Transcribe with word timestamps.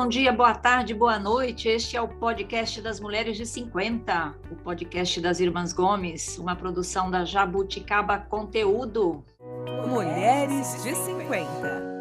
bom 0.00 0.06
dia, 0.06 0.32
boa 0.32 0.54
tarde, 0.54 0.94
boa 0.94 1.18
noite. 1.18 1.68
Este 1.68 1.96
é 1.96 2.00
o 2.00 2.06
podcast 2.06 2.80
das 2.80 3.00
Mulheres 3.00 3.36
de 3.36 3.44
50, 3.44 4.32
o 4.48 4.54
podcast 4.54 5.20
das 5.20 5.40
Irmãs 5.40 5.72
Gomes, 5.72 6.38
uma 6.38 6.54
produção 6.54 7.10
da 7.10 7.24
Jabuticaba 7.24 8.16
Conteúdo. 8.16 9.24
Mulheres 9.88 10.84
de 10.84 10.94
50. 10.94 11.98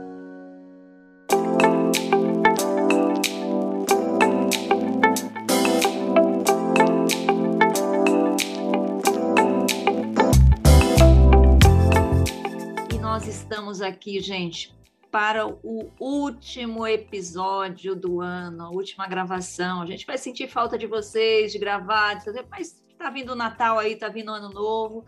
E 12.93 12.99
nós 12.99 13.25
estamos 13.25 13.81
aqui, 13.81 14.19
gente, 14.19 14.76
para 15.17 15.47
o 15.47 15.91
último 15.99 16.85
episódio 16.85 17.95
do 17.95 18.21
ano, 18.21 18.65
a 18.65 18.69
última 18.69 19.07
gravação. 19.07 19.81
A 19.81 19.85
gente 19.87 20.05
vai 20.05 20.15
sentir 20.15 20.47
falta 20.47 20.77
de 20.77 20.85
vocês, 20.85 21.51
de 21.51 21.57
gravar, 21.57 22.13
de 22.13 22.25
fazer, 22.25 22.45
mas 22.51 22.79
tá 22.99 23.09
vindo 23.09 23.31
o 23.31 23.35
Natal 23.35 23.79
aí, 23.79 23.95
tá 23.95 24.09
vindo 24.09 24.31
o 24.31 24.35
Ano 24.35 24.49
Novo, 24.49 25.05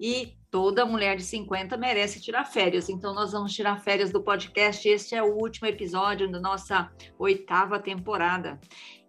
e 0.00 0.34
toda 0.50 0.86
mulher 0.86 1.14
de 1.14 1.24
50 1.24 1.76
merece 1.76 2.22
tirar 2.22 2.46
férias. 2.46 2.88
Então, 2.88 3.12
nós 3.12 3.32
vamos 3.32 3.52
tirar 3.52 3.76
férias 3.82 4.10
do 4.10 4.22
podcast. 4.22 4.88
Este 4.88 5.14
é 5.14 5.22
o 5.22 5.34
último 5.34 5.68
episódio 5.68 6.32
da 6.32 6.40
nossa 6.40 6.90
oitava 7.18 7.78
temporada. 7.78 8.58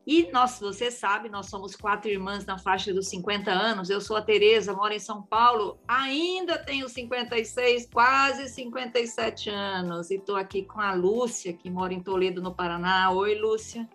E 0.06 0.32
nós, 0.32 0.60
você 0.60 0.90
sabe, 0.90 1.30
nós 1.30 1.48
somos 1.48 1.76
quatro 1.76 2.10
irmãs 2.10 2.46
na 2.46 2.58
faixa 2.58 2.92
dos 2.92 3.08
50 3.10 3.52
anos. 3.52 3.90
Eu 3.90 4.02
sou 4.02 4.18
a 4.18 4.22
Tereza, 4.22 4.74
moro 4.74 4.94
em 4.94 5.00
São 5.00 5.22
Paulo, 5.22 5.78
ainda 5.88 6.58
tenho 6.58 6.90
56, 6.90 7.88
quase 7.94 8.50
57 8.50 9.50
anos. 9.50 10.10
E 10.10 10.16
estou 10.16 10.36
aqui 10.36 10.64
com 10.64 10.82
a 10.82 10.94
Lúcia, 10.94 11.54
que 11.54 11.70
mora 11.70 11.94
em 11.94 12.02
Toledo, 12.02 12.42
no 12.42 12.54
Paraná. 12.54 13.12
Oi, 13.12 13.36
Lúcia. 13.36 13.88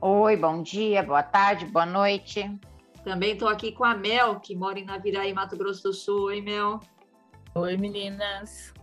Oi, 0.00 0.36
bom 0.36 0.62
dia, 0.62 1.02
boa 1.02 1.22
tarde, 1.22 1.66
boa 1.66 1.86
noite. 1.86 2.50
Também 3.04 3.32
estou 3.32 3.48
aqui 3.48 3.72
com 3.72 3.84
a 3.84 3.94
Mel, 3.94 4.40
que 4.40 4.56
mora 4.56 4.78
em 4.78 4.84
Naviraí, 4.84 5.32
Mato 5.32 5.56
Grosso 5.56 5.82
do 5.82 5.92
Sul. 5.92 6.24
Oi, 6.24 6.40
Mel. 6.40 6.80
Oi, 7.54 7.76
meninas. 7.76 8.75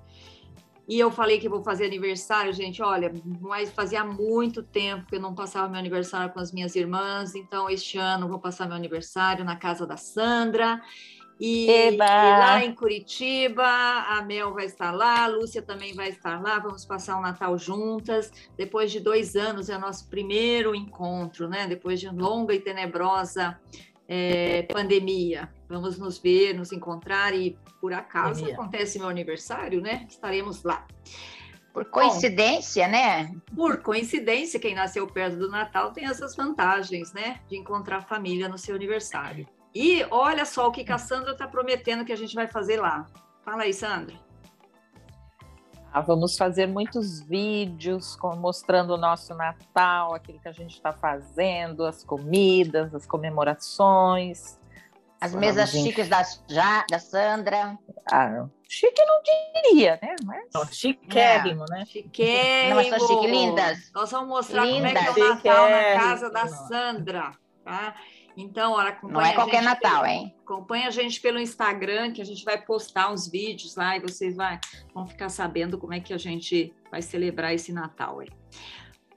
E 0.88 1.00
eu 1.00 1.10
falei 1.10 1.40
que 1.40 1.48
vou 1.48 1.64
fazer 1.64 1.86
aniversário, 1.86 2.52
gente. 2.52 2.82
Olha, 2.82 3.12
mas 3.40 3.72
fazia 3.72 4.04
muito 4.04 4.62
tempo 4.62 5.06
que 5.08 5.16
eu 5.16 5.22
não 5.22 5.34
passava 5.34 5.70
meu 5.70 5.80
aniversário 5.80 6.34
com 6.34 6.40
as 6.40 6.52
minhas 6.52 6.76
irmãs. 6.76 7.36
Então, 7.36 7.70
este 7.70 7.98
ano 7.98 8.28
vou 8.28 8.40
passar 8.40 8.68
meu 8.68 8.76
aniversário 8.76 9.46
na 9.46 9.56
casa 9.56 9.88
da 9.88 9.96
Sandra. 9.96 10.82
E, 11.40 11.70
e, 11.70 11.98
lá 11.98 12.64
em 12.64 12.76
Curitiba, 12.76 13.66
a 13.66 14.22
Mel 14.22 14.54
vai 14.54 14.66
estar 14.66 14.92
lá, 14.92 15.24
a 15.24 15.28
Lúcia 15.28 15.62
também 15.62 15.94
vai 15.94 16.10
estar 16.10 16.42
lá. 16.42 16.60
Vamos 16.60 16.86
passar 16.86 17.18
o 17.18 17.22
Natal 17.22 17.58
juntas. 17.58 18.32
Depois 18.58 18.92
de 18.92 19.00
dois 19.00 19.36
anos, 19.36 19.70
é 19.70 19.78
o 19.78 19.80
nosso 19.80 20.10
primeiro 20.10 20.76
encontro, 20.76 21.48
né? 21.48 21.66
Depois 21.66 22.00
de 22.00 22.10
longa 22.10 22.54
e 22.54 22.60
tenebrosa 22.60 23.60
é, 24.08 24.64
pandemia. 24.64 25.50
Vamos 25.74 25.98
nos 25.98 26.20
ver, 26.20 26.54
nos 26.54 26.72
encontrar 26.72 27.34
e, 27.34 27.58
por 27.82 27.94
acaso, 27.94 28.46
acontece 28.46 29.00
meu 29.00 29.08
aniversário, 29.08 29.82
né? 29.82 30.06
Estaremos 30.08 30.62
lá. 30.62 30.86
Por 31.74 31.86
coincidência, 31.86 32.86
Bom, 32.86 32.92
né? 32.92 33.36
Por 33.56 33.82
coincidência, 33.82 34.60
quem 34.60 34.76
nasceu 34.76 35.08
perto 35.08 35.36
do 35.38 35.50
Natal 35.50 35.92
tem 35.92 36.06
essas 36.06 36.36
vantagens, 36.36 37.12
né? 37.12 37.40
De 37.50 37.58
encontrar 37.58 38.02
família 38.02 38.48
no 38.48 38.56
seu 38.60 38.76
aniversário. 38.76 39.48
E 39.74 40.06
olha 40.12 40.46
só 40.46 40.68
o 40.68 40.72
que 40.72 40.92
a 40.92 41.00
Sandra 41.00 41.32
está 41.32 41.48
prometendo 41.48 42.06
que 42.06 42.14
a 42.14 42.16
gente 42.16 42.36
vai 42.36 42.46
fazer 42.48 42.80
lá. 42.80 43.08
Fala 43.44 43.64
aí, 43.64 43.74
Sandra. 43.74 44.16
Ah, 45.92 46.02
vamos 46.02 46.38
fazer 46.38 46.68
muitos 46.68 47.20
vídeos 47.20 48.16
com, 48.16 48.36
mostrando 48.36 48.94
o 48.94 48.98
nosso 48.98 49.34
Natal, 49.34 50.14
aquilo 50.14 50.40
que 50.40 50.48
a 50.48 50.52
gente 50.52 50.76
está 50.76 50.94
fazendo, 50.94 51.84
as 51.84 52.04
comidas, 52.04 52.94
as 52.94 53.08
comemorações. 53.08 54.60
As 55.24 55.34
mesas 55.34 55.70
chiques 55.70 56.10
da, 56.10 56.22
já, 56.50 56.86
da 56.90 57.00
Sandra. 57.00 57.80
Ah, 58.12 58.46
chique 58.68 59.02
não 59.06 59.22
diria, 59.24 59.98
né? 60.02 60.16
Mas... 60.26 60.50
Não, 60.54 60.66
chiquérrimo, 60.68 61.64
né? 61.70 61.86
Chiquérrimo. 61.86 62.76
Não, 62.76 63.00
são 63.00 63.08
chique, 63.08 63.28
lindas. 63.28 63.92
Nós 63.96 64.12
vamos 64.12 64.28
mostrar 64.28 64.66
lindas. 64.66 64.92
como 64.92 65.00
é 65.00 65.14
que 65.14 65.20
é 65.22 65.24
o 65.24 65.30
Natal 65.30 65.70
na 65.70 65.94
casa 65.94 66.30
da 66.30 66.48
Sandra, 66.50 67.32
tá? 67.64 67.96
Então, 68.36 68.74
olha, 68.74 68.98
Não 69.02 69.22
é 69.22 69.32
qualquer 69.32 69.62
Natal, 69.64 70.02
pelo, 70.02 70.14
hein? 70.14 70.36
Acompanha 70.44 70.88
a 70.90 70.92
gente 70.92 71.22
pelo 71.22 71.40
Instagram, 71.40 72.12
que 72.12 72.22
a 72.22 72.26
gente 72.26 72.44
vai 72.44 72.62
postar 72.62 73.10
uns 73.10 73.26
vídeos 73.26 73.78
lá 73.78 73.96
e 73.96 74.02
vocês 74.02 74.36
vai, 74.36 74.60
vão 74.94 75.08
ficar 75.08 75.30
sabendo 75.30 75.78
como 75.78 75.94
é 75.94 76.02
que 76.02 76.14
a 76.14 76.18
gente 76.18 76.74
vai 76.92 77.02
celebrar 77.02 77.54
esse 77.54 77.72
Natal 77.72 78.20
aí. 78.20 78.30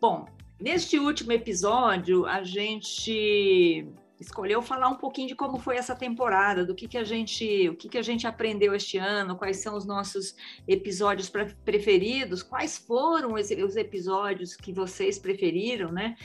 Bom, 0.00 0.26
neste 0.60 1.00
último 1.00 1.32
episódio, 1.32 2.26
a 2.26 2.44
gente 2.44 3.88
escolheu 4.18 4.62
falar 4.62 4.88
um 4.88 4.96
pouquinho 4.96 5.28
de 5.28 5.34
como 5.34 5.58
foi 5.58 5.76
essa 5.76 5.94
temporada, 5.94 6.64
do 6.64 6.74
que, 6.74 6.88
que 6.88 6.96
a 6.96 7.04
gente, 7.04 7.68
o 7.68 7.76
que, 7.76 7.88
que 7.88 7.98
a 7.98 8.02
gente 8.02 8.26
aprendeu 8.26 8.74
este 8.74 8.96
ano, 8.96 9.36
quais 9.36 9.58
são 9.58 9.76
os 9.76 9.84
nossos 9.84 10.34
episódios 10.66 11.30
preferidos, 11.64 12.42
quais 12.42 12.78
foram 12.78 13.34
os 13.34 13.76
episódios 13.76 14.56
que 14.56 14.72
vocês 14.72 15.18
preferiram, 15.18 15.92
né? 15.92 16.16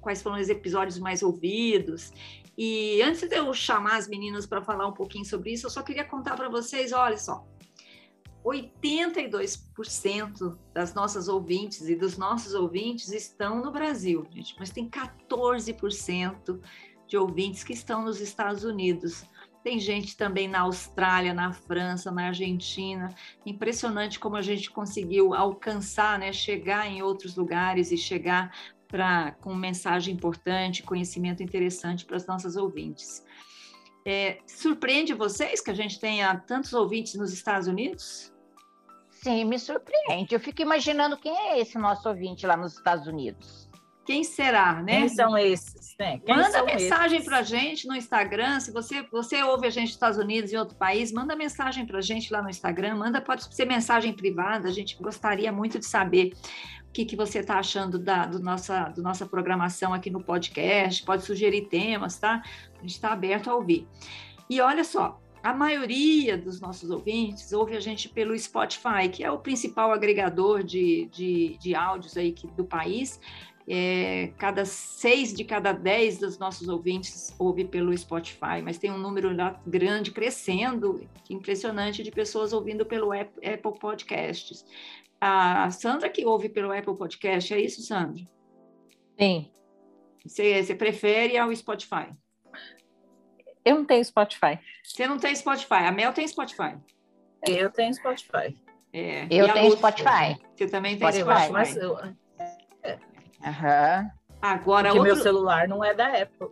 Quais 0.00 0.22
foram 0.22 0.40
os 0.40 0.48
episódios 0.48 0.98
mais 0.98 1.22
ouvidos. 1.22 2.12
E 2.56 3.02
antes 3.02 3.28
de 3.28 3.36
eu 3.36 3.52
chamar 3.52 3.96
as 3.96 4.06
meninas 4.06 4.46
para 4.46 4.62
falar 4.62 4.86
um 4.86 4.92
pouquinho 4.92 5.24
sobre 5.24 5.52
isso, 5.52 5.66
eu 5.66 5.70
só 5.70 5.82
queria 5.82 6.04
contar 6.04 6.36
para 6.36 6.48
vocês, 6.48 6.92
olha 6.92 7.16
só, 7.16 7.44
82% 8.44 10.58
das 10.72 10.94
nossas 10.94 11.28
ouvintes 11.28 11.88
e 11.88 11.94
dos 11.94 12.16
nossos 12.16 12.54
ouvintes 12.54 13.12
estão 13.12 13.62
no 13.62 13.70
Brasil, 13.70 14.26
gente, 14.30 14.56
mas 14.58 14.70
tem 14.70 14.88
14% 14.88 16.58
de 17.10 17.16
ouvintes 17.18 17.64
que 17.64 17.72
estão 17.72 18.04
nos 18.04 18.20
Estados 18.20 18.62
Unidos. 18.62 19.24
Tem 19.64 19.80
gente 19.80 20.16
também 20.16 20.46
na 20.46 20.60
Austrália, 20.60 21.34
na 21.34 21.52
França, 21.52 22.10
na 22.12 22.28
Argentina. 22.28 23.12
Impressionante 23.44 24.18
como 24.18 24.36
a 24.36 24.42
gente 24.42 24.70
conseguiu 24.70 25.34
alcançar, 25.34 26.18
né, 26.20 26.32
chegar 26.32 26.86
em 26.86 27.02
outros 27.02 27.36
lugares 27.36 27.90
e 27.90 27.96
chegar 27.96 28.54
para 28.86 29.32
com 29.32 29.54
mensagem 29.54 30.14
importante, 30.14 30.84
conhecimento 30.84 31.42
interessante 31.42 32.06
para 32.06 32.16
as 32.16 32.26
nossas 32.26 32.56
ouvintes. 32.56 33.24
É, 34.06 34.38
surpreende 34.46 35.12
vocês 35.12 35.60
que 35.60 35.70
a 35.70 35.74
gente 35.74 35.98
tenha 35.98 36.34
tantos 36.36 36.72
ouvintes 36.72 37.14
nos 37.16 37.32
Estados 37.32 37.66
Unidos? 37.66 38.32
Sim, 39.10 39.44
me 39.44 39.58
surpreende. 39.58 40.32
Eu 40.32 40.40
fico 40.40 40.62
imaginando 40.62 41.18
quem 41.18 41.36
é 41.36 41.60
esse 41.60 41.76
nosso 41.76 42.08
ouvinte 42.08 42.46
lá 42.46 42.56
nos 42.56 42.76
Estados 42.76 43.06
Unidos. 43.06 43.59
Quem 44.10 44.24
será, 44.24 44.82
né? 44.82 45.02
Quem 45.02 45.08
são 45.08 45.38
esses? 45.38 45.94
Né? 45.96 46.18
Quem 46.18 46.34
manda 46.34 46.64
mensagem 46.64 47.22
para 47.22 47.38
a 47.38 47.42
gente 47.44 47.86
no 47.86 47.94
Instagram. 47.94 48.58
Se 48.58 48.72
você, 48.72 49.04
você 49.04 49.40
ouve 49.44 49.68
a 49.68 49.70
gente 49.70 49.84
nos 49.84 49.92
Estados 49.92 50.18
Unidos 50.18 50.52
e 50.52 50.56
outro 50.56 50.76
país, 50.76 51.12
manda 51.12 51.36
mensagem 51.36 51.86
para 51.86 51.98
a 51.98 52.02
gente 52.02 52.32
lá 52.32 52.42
no 52.42 52.50
Instagram. 52.50 52.96
Manda, 52.96 53.20
pode 53.20 53.54
ser 53.54 53.66
mensagem 53.66 54.12
privada. 54.12 54.68
A 54.68 54.72
gente 54.72 55.00
gostaria 55.00 55.52
muito 55.52 55.78
de 55.78 55.86
saber 55.86 56.32
o 56.88 56.92
que, 56.92 57.04
que 57.04 57.14
você 57.14 57.38
está 57.38 57.60
achando 57.60 58.00
da 58.00 58.26
do 58.26 58.40
nossa, 58.40 58.88
do 58.88 59.00
nossa 59.00 59.24
programação 59.26 59.94
aqui 59.94 60.10
no 60.10 60.20
podcast. 60.20 61.04
Pode 61.04 61.24
sugerir 61.24 61.68
temas, 61.68 62.18
tá? 62.18 62.42
A 62.78 62.80
gente 62.80 62.94
está 62.94 63.12
aberto 63.12 63.48
a 63.48 63.54
ouvir. 63.54 63.86
E 64.48 64.60
olha 64.60 64.82
só, 64.82 65.20
a 65.42 65.54
maioria 65.54 66.36
dos 66.36 66.60
nossos 66.60 66.90
ouvintes 66.90 67.52
ouve 67.52 67.76
a 67.76 67.80
gente 67.80 68.08
pelo 68.08 68.36
Spotify, 68.38 69.08
que 69.10 69.24
é 69.24 69.30
o 69.30 69.38
principal 69.38 69.92
agregador 69.92 70.62
de, 70.62 71.08
de, 71.12 71.56
de 71.58 71.74
áudios 71.74 72.16
aí 72.16 72.32
que, 72.32 72.46
do 72.48 72.64
país. 72.64 73.20
É, 73.72 74.32
cada 74.36 74.64
seis 74.64 75.32
de 75.32 75.44
cada 75.44 75.70
dez 75.72 76.18
dos 76.18 76.36
nossos 76.40 76.66
ouvintes 76.66 77.32
ouve 77.38 77.64
pelo 77.64 77.96
Spotify, 77.96 78.60
mas 78.64 78.78
tem 78.78 78.90
um 78.90 78.98
número 78.98 79.30
grande, 79.64 80.10
crescendo, 80.10 81.08
impressionante, 81.28 82.02
de 82.02 82.10
pessoas 82.10 82.52
ouvindo 82.52 82.84
pelo 82.84 83.12
Apple 83.12 83.78
Podcasts. 83.78 84.66
A 85.20 85.70
Sandra 85.70 86.08
que 86.08 86.26
ouve 86.26 86.48
pelo 86.48 86.72
Apple 86.72 86.96
Podcast, 86.96 87.54
é 87.54 87.60
isso, 87.60 87.80
Sandra? 87.82 88.26
Sim. 89.16 89.48
Você, 90.26 90.64
você 90.64 90.74
prefere 90.74 91.38
ao 91.38 91.54
Spotify? 91.54 92.10
Eu 93.64 93.76
não 93.76 93.84
tenho 93.84 94.04
Spotify. 94.04 94.58
Você 94.82 95.06
não 95.06 95.16
tem 95.16 95.32
Spotify. 95.36 95.84
A 95.84 95.92
Mel 95.92 96.12
tem 96.12 96.26
Spotify. 96.26 96.76
Eu 97.46 97.70
tenho 97.70 97.94
Spotify. 97.94 98.58
É. 98.92 99.28
Eu 99.30 99.52
tenho 99.52 99.70
Spotify. 99.76 100.36
Você 100.56 100.66
também 100.66 100.98
tem 100.98 101.12
Spotify. 101.12 101.52
Mas 101.52 101.76
eu, 101.76 101.96
Aham. 103.44 104.10
Agora, 104.42 104.88
Porque 104.88 104.98
outro... 104.98 105.14
meu 105.14 105.22
celular 105.22 105.68
não 105.68 105.84
é 105.84 105.94
da 105.94 106.06
Apple. 106.06 106.48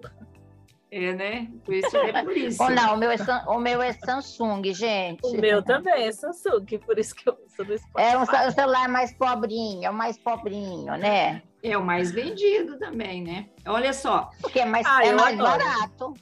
É, 0.91 1.13
né? 1.13 1.49
Por 1.65 1.75
isso 1.75 1.97
é 1.97 2.23
por 2.23 2.37
isso. 2.37 2.63
Ou 2.63 2.71
não, 2.71 2.95
o 2.95 2.97
meu, 2.97 3.11
é, 3.11 3.17
o 3.47 3.59
meu 3.59 3.83
é 3.83 3.93
Samsung, 3.93 4.63
gente. 4.73 5.27
O 5.27 5.39
meu 5.39 5.63
também 5.63 6.07
é 6.07 6.13
Samsung, 6.13 6.79
por 6.85 6.99
isso 6.99 7.15
que 7.15 7.29
eu 7.29 7.35
uso 7.47 7.65
do 7.65 7.79
Spotify. 7.79 8.15
É 8.15 8.19
um 8.19 8.25
celular 8.51 8.89
mais 8.89 9.13
pobrinho, 9.13 9.85
é 9.85 9.91
o 9.91 9.95
mais 9.95 10.19
pobrinho, 10.19 10.97
né? 10.97 11.43
É 11.63 11.77
o 11.77 11.85
mais 11.85 12.11
vendido 12.13 12.79
também, 12.79 13.23
né? 13.23 13.49
Olha 13.67 13.93
só. 13.93 14.31
Porque 14.41 14.61
é 14.61 14.65
mais, 14.65 14.87
ah, 14.87 15.05
é 15.05 15.13
mais 15.13 15.37
barato. 15.37 16.15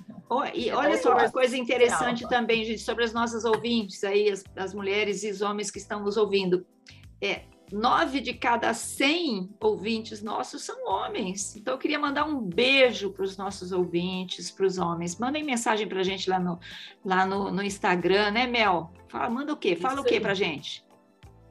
E 0.54 0.72
olha 0.72 0.96
só 0.96 1.12
uma 1.12 1.30
coisa 1.30 1.56
interessante 1.56 2.26
também, 2.28 2.64
gente, 2.64 2.80
sobre 2.80 3.04
as 3.04 3.12
nossas 3.12 3.44
ouvintes 3.44 4.02
aí, 4.02 4.30
as, 4.30 4.42
as 4.56 4.74
mulheres 4.74 5.22
e 5.22 5.30
os 5.30 5.42
homens 5.42 5.70
que 5.70 5.78
estão 5.78 6.00
nos 6.00 6.16
ouvindo. 6.16 6.66
É, 7.20 7.42
nove 7.72 8.20
de 8.20 8.32
cada 8.32 8.72
cem 8.74 9.50
ouvintes 9.60 10.22
nossos 10.22 10.62
são 10.62 10.86
homens. 10.86 11.56
Então, 11.56 11.74
eu 11.74 11.78
queria 11.78 11.98
mandar 11.98 12.24
um 12.24 12.40
beijo 12.40 13.10
para 13.10 13.24
os 13.24 13.36
nossos 13.36 13.72
ouvintes, 13.72 14.50
para 14.50 14.66
os 14.66 14.78
homens. 14.78 15.18
Mandem 15.18 15.44
mensagem 15.44 15.86
para 15.86 16.00
a 16.00 16.04
gente 16.04 16.28
lá, 16.28 16.38
no, 16.38 16.58
lá 17.04 17.26
no, 17.26 17.50
no, 17.50 17.62
Instagram, 17.62 18.30
né, 18.30 18.46
Mel? 18.46 18.92
Fala, 19.08 19.28
manda 19.30 19.52
o 19.52 19.56
quê? 19.56 19.76
Fala 19.76 19.94
Isso 19.94 20.02
o 20.02 20.06
quê 20.06 20.20
para 20.20 20.32
a 20.32 20.34
gente? 20.34 20.86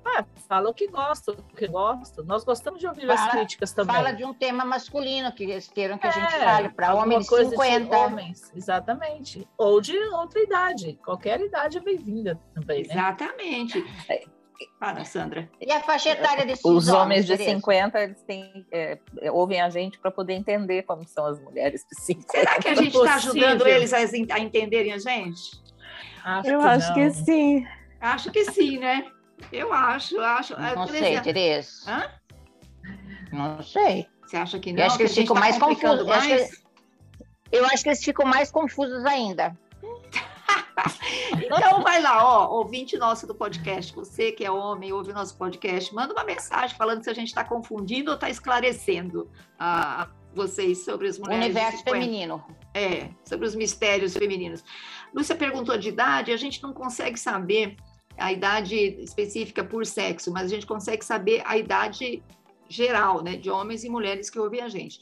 Ah, 0.06 0.24
fala 0.48 0.70
o 0.70 0.74
que 0.74 0.88
gosta, 0.88 1.32
o 1.32 1.36
que 1.36 1.68
gosta. 1.68 2.22
Nós 2.22 2.44
gostamos 2.44 2.80
de 2.80 2.88
ouvir 2.88 3.08
fala, 3.08 3.20
as 3.20 3.32
críticas 3.32 3.74
também. 3.74 3.96
Fala 3.96 4.12
de 4.12 4.24
um 4.24 4.36
tema 4.36 4.64
masculino 4.64 5.32
que 5.32 5.44
eles 5.44 5.68
queiram 5.68 5.98
que 5.98 6.06
é, 6.06 6.10
a 6.10 6.14
gente 6.14 6.32
fale, 6.32 6.70
para 6.70 6.94
homens 6.94 7.28
de 7.28 7.50
50. 7.50 7.98
homens, 7.98 8.52
exatamente. 8.56 9.48
Ou 9.58 9.82
de 9.82 9.98
outra 9.98 10.40
idade. 10.40 11.00
Qualquer 11.04 11.42
idade 11.42 11.80
é 11.80 11.82
bem-vinda 11.82 12.40
também. 12.54 12.84
Né? 12.84 12.94
Exatamente. 12.94 13.84
É, 14.62 14.66
para, 14.80 15.04
Sandra. 15.06 15.50
E 15.60 15.72
a 15.72 15.82
faixa 15.82 16.10
etária 16.10 16.46
desses 16.46 16.64
Os 16.64 16.88
homens, 16.88 17.26
de 17.26 17.38
50, 17.38 18.00
eles 18.00 18.22
têm, 18.24 18.66
é, 18.72 18.98
ouvem 19.32 19.62
a 19.62 19.70
gente 19.70 20.00
para 20.00 20.12
poder 20.12 20.34
entender 20.34 20.84
como 20.84 21.06
são 21.08 21.26
as 21.26 21.40
mulheres 21.42 21.86
de 21.90 22.02
50. 22.02 22.32
Será 22.32 22.60
que 22.60 22.68
a 22.70 22.76
gente 22.76 22.96
está 22.96 23.16
ajudando 23.16 23.68
eles 23.68 23.94
a, 23.94 23.98
a, 23.98 24.40
entenderem 24.40 24.94
a 24.94 24.98
gente? 24.98 25.64
Acho 26.24 26.50
Eu 26.50 26.60
que 26.60 26.66
acho 26.66 26.88
não. 26.88 26.96
que 26.96 27.12
sim. 27.12 27.68
Acho 28.00 28.32
que 28.32 28.46
sim, 28.52 28.78
né? 28.78 29.06
Eu 29.52 29.74
acho, 29.74 30.20
acho. 30.20 30.56
Não 30.60 30.88
sei, 30.88 31.20
Tereza. 31.22 31.70
Hã? 31.88 32.12
Não 33.32 33.62
sei. 33.62 34.08
Você 34.26 34.38
acha 34.38 34.60
que 34.60 34.72
não? 34.72 34.80
Eu 34.80 34.86
acho 34.88 34.98
que, 34.98 35.04
eles 35.04 35.16
ficam 35.16 35.36
tá 35.36 35.40
mais 35.40 35.58
confusos. 35.58 36.06
Mais? 36.06 36.30
Eu, 36.30 36.38
acho 36.38 36.50
que, 36.50 36.66
eu 37.52 37.66
acho 37.66 37.84
que 37.84 37.90
eles 37.90 38.04
ficam 38.04 38.26
mais 38.26 38.52
confusos 38.52 39.06
ainda. 39.06 39.56
então 41.44 41.82
vai 41.82 42.02
lá, 42.02 42.26
ó, 42.26 42.58
ouvinte 42.58 42.98
nosso 42.98 43.26
do 43.26 43.34
podcast, 43.34 43.94
você 43.94 44.32
que 44.32 44.44
é 44.44 44.52
homem, 44.52 44.92
ouve 44.92 45.12
o 45.12 45.14
nosso 45.14 45.38
podcast, 45.38 45.94
manda 45.94 46.14
uma 46.14 46.24
mensagem 46.24 46.76
falando 46.76 47.04
se 47.04 47.10
a 47.10 47.14
gente 47.14 47.28
está 47.28 47.44
confundindo 47.44 48.12
ou 48.12 48.16
está 48.16 48.30
esclarecendo 48.30 49.30
a 49.58 50.10
vocês 50.34 50.84
sobre 50.84 51.08
as 51.08 51.18
mulheres. 51.18 51.46
Universo 51.46 51.84
feminino. 51.84 52.44
É, 52.74 53.10
sobre 53.24 53.48
os 53.48 53.56
mistérios 53.56 54.14
femininos. 54.14 54.64
Lúcia 55.14 55.36
perguntou 55.36 55.78
de 55.78 55.90
idade, 55.90 56.32
a 56.32 56.38
gente 56.38 56.62
não 56.62 56.74
consegue 56.74 57.18
saber 57.18 57.78
a 58.18 58.32
idade 58.32 58.76
específica 58.76 59.64
por 59.64 59.86
sexo, 59.86 60.32
mas 60.32 60.44
a 60.44 60.48
gente 60.48 60.66
consegue 60.66 61.04
saber 61.04 61.42
a 61.46 61.58
idade 61.58 62.22
geral, 62.68 63.24
né, 63.24 63.38
de 63.38 63.50
homens 63.50 63.84
e 63.84 63.90
mulheres 63.90 64.30
que 64.30 64.40
ouvem 64.40 64.62
a 64.62 64.68
gente. 64.68 65.00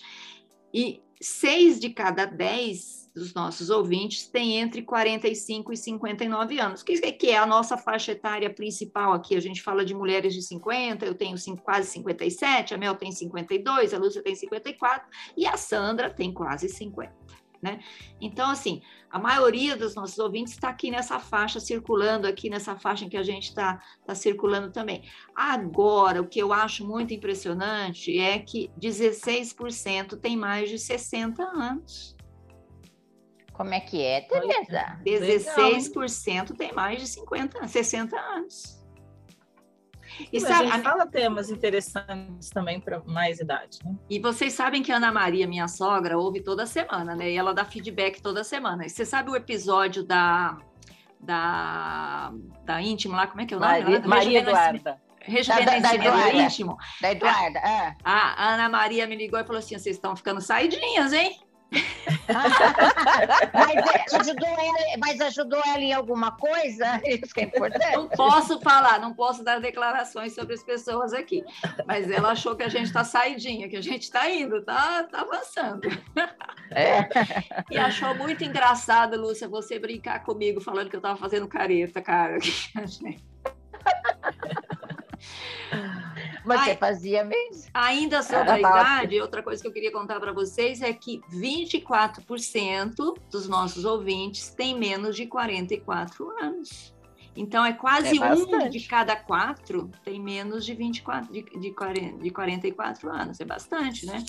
E 0.74 1.02
seis 1.22 1.80
de 1.80 1.90
cada 1.90 2.26
dez 2.26 3.03
dos 3.14 3.34
nossos 3.34 3.70
ouvintes 3.70 4.28
têm 4.28 4.58
entre 4.60 4.82
45 4.82 5.72
e 5.72 5.78
59 5.78 6.60
anos, 6.60 6.82
que, 6.82 7.00
que 7.12 7.30
é 7.30 7.38
a 7.38 7.46
nossa 7.46 7.78
faixa 7.78 8.12
etária 8.12 8.50
principal 8.50 9.14
aqui. 9.14 9.36
A 9.36 9.40
gente 9.40 9.62
fala 9.62 9.86
de 9.86 9.94
mulheres 9.94 10.34
de 10.34 10.42
50, 10.42 11.06
eu 11.06 11.14
tenho 11.14 11.36
quase 11.62 11.90
57, 11.90 12.74
a 12.74 12.78
Mel 12.78 12.96
tem 12.96 13.12
52, 13.12 13.94
a 13.94 13.98
Lúcia 13.98 14.24
tem 14.24 14.36
54 14.36 15.08
e 15.38 15.46
a 15.46 15.56
Sandra 15.58 16.10
tem 16.10 16.34
quase 16.34 16.68
50 16.70 17.44
né? 17.64 17.80
Então, 18.20 18.50
assim, 18.50 18.82
a 19.10 19.18
maioria 19.18 19.78
dos 19.78 19.96
nossos 19.96 20.20
ouvintes 20.20 20.54
está 20.54 20.68
aqui 20.68 20.92
nessa 20.92 21.18
faixa, 21.18 21.62
circulando 21.62 22.28
aqui 22.28 22.50
nessa 22.50 22.76
faixa 22.76 23.06
em 23.06 23.10
que 23.10 23.16
a 23.16 23.24
gente 23.24 23.48
está 23.48 23.82
tá 24.06 24.14
circulando 24.14 24.70
também. 24.70 25.02
Agora, 25.34 26.22
o 26.22 26.28
que 26.28 26.40
eu 26.40 26.52
acho 26.52 26.86
muito 26.86 27.14
impressionante 27.14 28.20
é 28.20 28.38
que 28.38 28.70
16% 28.78 30.20
tem 30.20 30.36
mais 30.36 30.70
de 30.70 30.78
60 30.78 31.42
anos. 31.42 32.13
Como 33.64 33.74
é 33.74 33.80
que 33.80 34.04
é, 34.04 34.20
Tereza? 34.20 35.00
16% 35.06 36.54
tem 36.58 36.74
mais 36.74 37.00
de 37.00 37.08
50, 37.08 37.66
60 37.66 38.20
anos. 38.20 38.84
E 40.34 40.40
sabe, 40.42 40.68
a 40.68 40.72
gente 40.74 40.84
fala 40.84 41.08
temas 41.08 41.50
interessantes 41.50 42.50
também 42.50 42.78
para 42.78 43.02
mais 43.06 43.40
idade. 43.40 43.80
Né? 43.86 43.96
E 44.10 44.20
vocês 44.20 44.52
sabem 44.52 44.84
que 44.84 44.92
a 44.92 44.98
Ana 44.98 45.14
Maria, 45.14 45.48
minha 45.48 45.70
sogra, 45.70 46.18
ouve 46.18 46.42
toda 46.42 46.66
semana, 46.66 47.16
né? 47.16 47.32
E 47.32 47.38
ela 47.38 47.54
dá 47.54 47.64
feedback 47.64 48.22
toda 48.22 48.44
semana. 48.44 48.86
E 48.86 48.90
você 48.90 49.06
sabe 49.06 49.30
o 49.30 49.36
episódio 49.36 50.04
da 50.04 50.58
da, 51.18 52.34
da 52.66 52.82
íntima 52.82 53.16
lá, 53.16 53.28
como 53.28 53.40
é 53.40 53.46
que 53.46 53.54
é 53.54 53.58
o 53.58 53.62
nome? 53.62 53.80
Maria, 53.80 54.00
Maria 54.02 54.40
Eduarda. 54.40 55.02
Rejuvenescimento 55.22 56.04
da, 56.04 56.12
da, 56.12 56.34
íntimo. 56.34 56.78
Da 57.02 57.12
Eduarda, 57.14 57.60
é. 57.60 57.96
A, 58.04 58.44
a 58.44 58.54
Ana 58.56 58.68
Maria 58.68 59.08
me 59.08 59.16
ligou 59.16 59.40
e 59.40 59.46
falou 59.46 59.60
assim: 59.60 59.80
vocês 59.80 59.96
estão 59.96 60.18
ficando 60.18 60.42
saidinhas, 60.42 61.14
hein? 61.14 61.40
Mas, 63.54 64.14
ajudou 64.14 64.48
ela, 64.48 64.98
mas 65.00 65.22
ajudou 65.22 65.62
ela 65.66 65.80
em 65.80 65.94
alguma 65.94 66.32
coisa? 66.32 67.02
Isso 67.06 67.34
que 67.34 67.42
é 67.42 67.44
importante. 67.44 67.96
Não 67.96 68.08
posso 68.08 68.60
falar, 68.62 69.00
não 69.00 69.14
posso 69.14 69.44
dar 69.44 69.60
declarações 69.60 70.34
sobre 70.34 70.54
as 70.54 70.64
pessoas 70.64 71.14
aqui. 71.14 71.44
Mas 71.86 72.10
ela 72.10 72.32
achou 72.32 72.56
que 72.56 72.64
a 72.64 72.70
gente 72.70 72.86
está 72.86 73.04
saidinha, 73.04 73.70
que 73.70 73.78
a 73.78 73.82
gente 73.82 74.04
está 74.04 74.30
indo, 74.30 74.58
está 74.58 75.04
tá 75.04 75.22
avançando. 75.22 75.88
É. 76.72 77.08
E 77.70 77.78
achou 77.78 78.16
muito 78.16 78.44
engraçado, 78.44 79.20
Lúcia, 79.20 79.48
você 79.48 79.80
brincar 79.80 80.24
comigo 80.24 80.62
falando 80.62 80.90
que 80.90 80.96
eu 80.96 81.00
estava 81.00 81.18
fazendo 81.18 81.48
careta, 81.48 82.02
cara. 82.02 82.38
Mas 86.46 86.60
Ai, 86.60 86.66
você 86.66 86.76
fazia 86.78 87.24
mesmo? 87.24 87.64
Ainda 87.74 88.22
sobre 88.22 88.50
a 88.50 88.60
idade, 88.60 89.22
outra 89.22 89.42
coisa 89.42 89.62
que 89.62 89.68
eu 89.68 89.72
queria 89.72 89.92
contar 89.92 90.20
para 90.20 90.34
vocês 90.34 90.82
é 90.82 90.92
que 90.92 91.22
24% 91.32 93.18
dos 93.32 93.48
nossos 93.48 93.86
ouvintes 93.86 94.50
têm 94.50 94.78
menos 94.78 95.16
de 95.16 95.26
44 95.26 96.30
anos. 96.42 96.94
Então, 97.36 97.66
é 97.66 97.74
quase 97.74 98.20
é 98.20 98.34
um 98.34 98.70
de 98.70 98.80
cada 98.82 99.16
quatro 99.16 99.90
tem 100.04 100.20
menos 100.20 100.64
de 100.64 100.74
24, 100.76 101.32
de, 101.32 101.42
de, 101.42 101.72
40, 101.72 102.18
de 102.20 102.30
44 102.30 103.10
anos. 103.10 103.40
É 103.40 103.46
bastante, 103.46 104.06
né? 104.06 104.24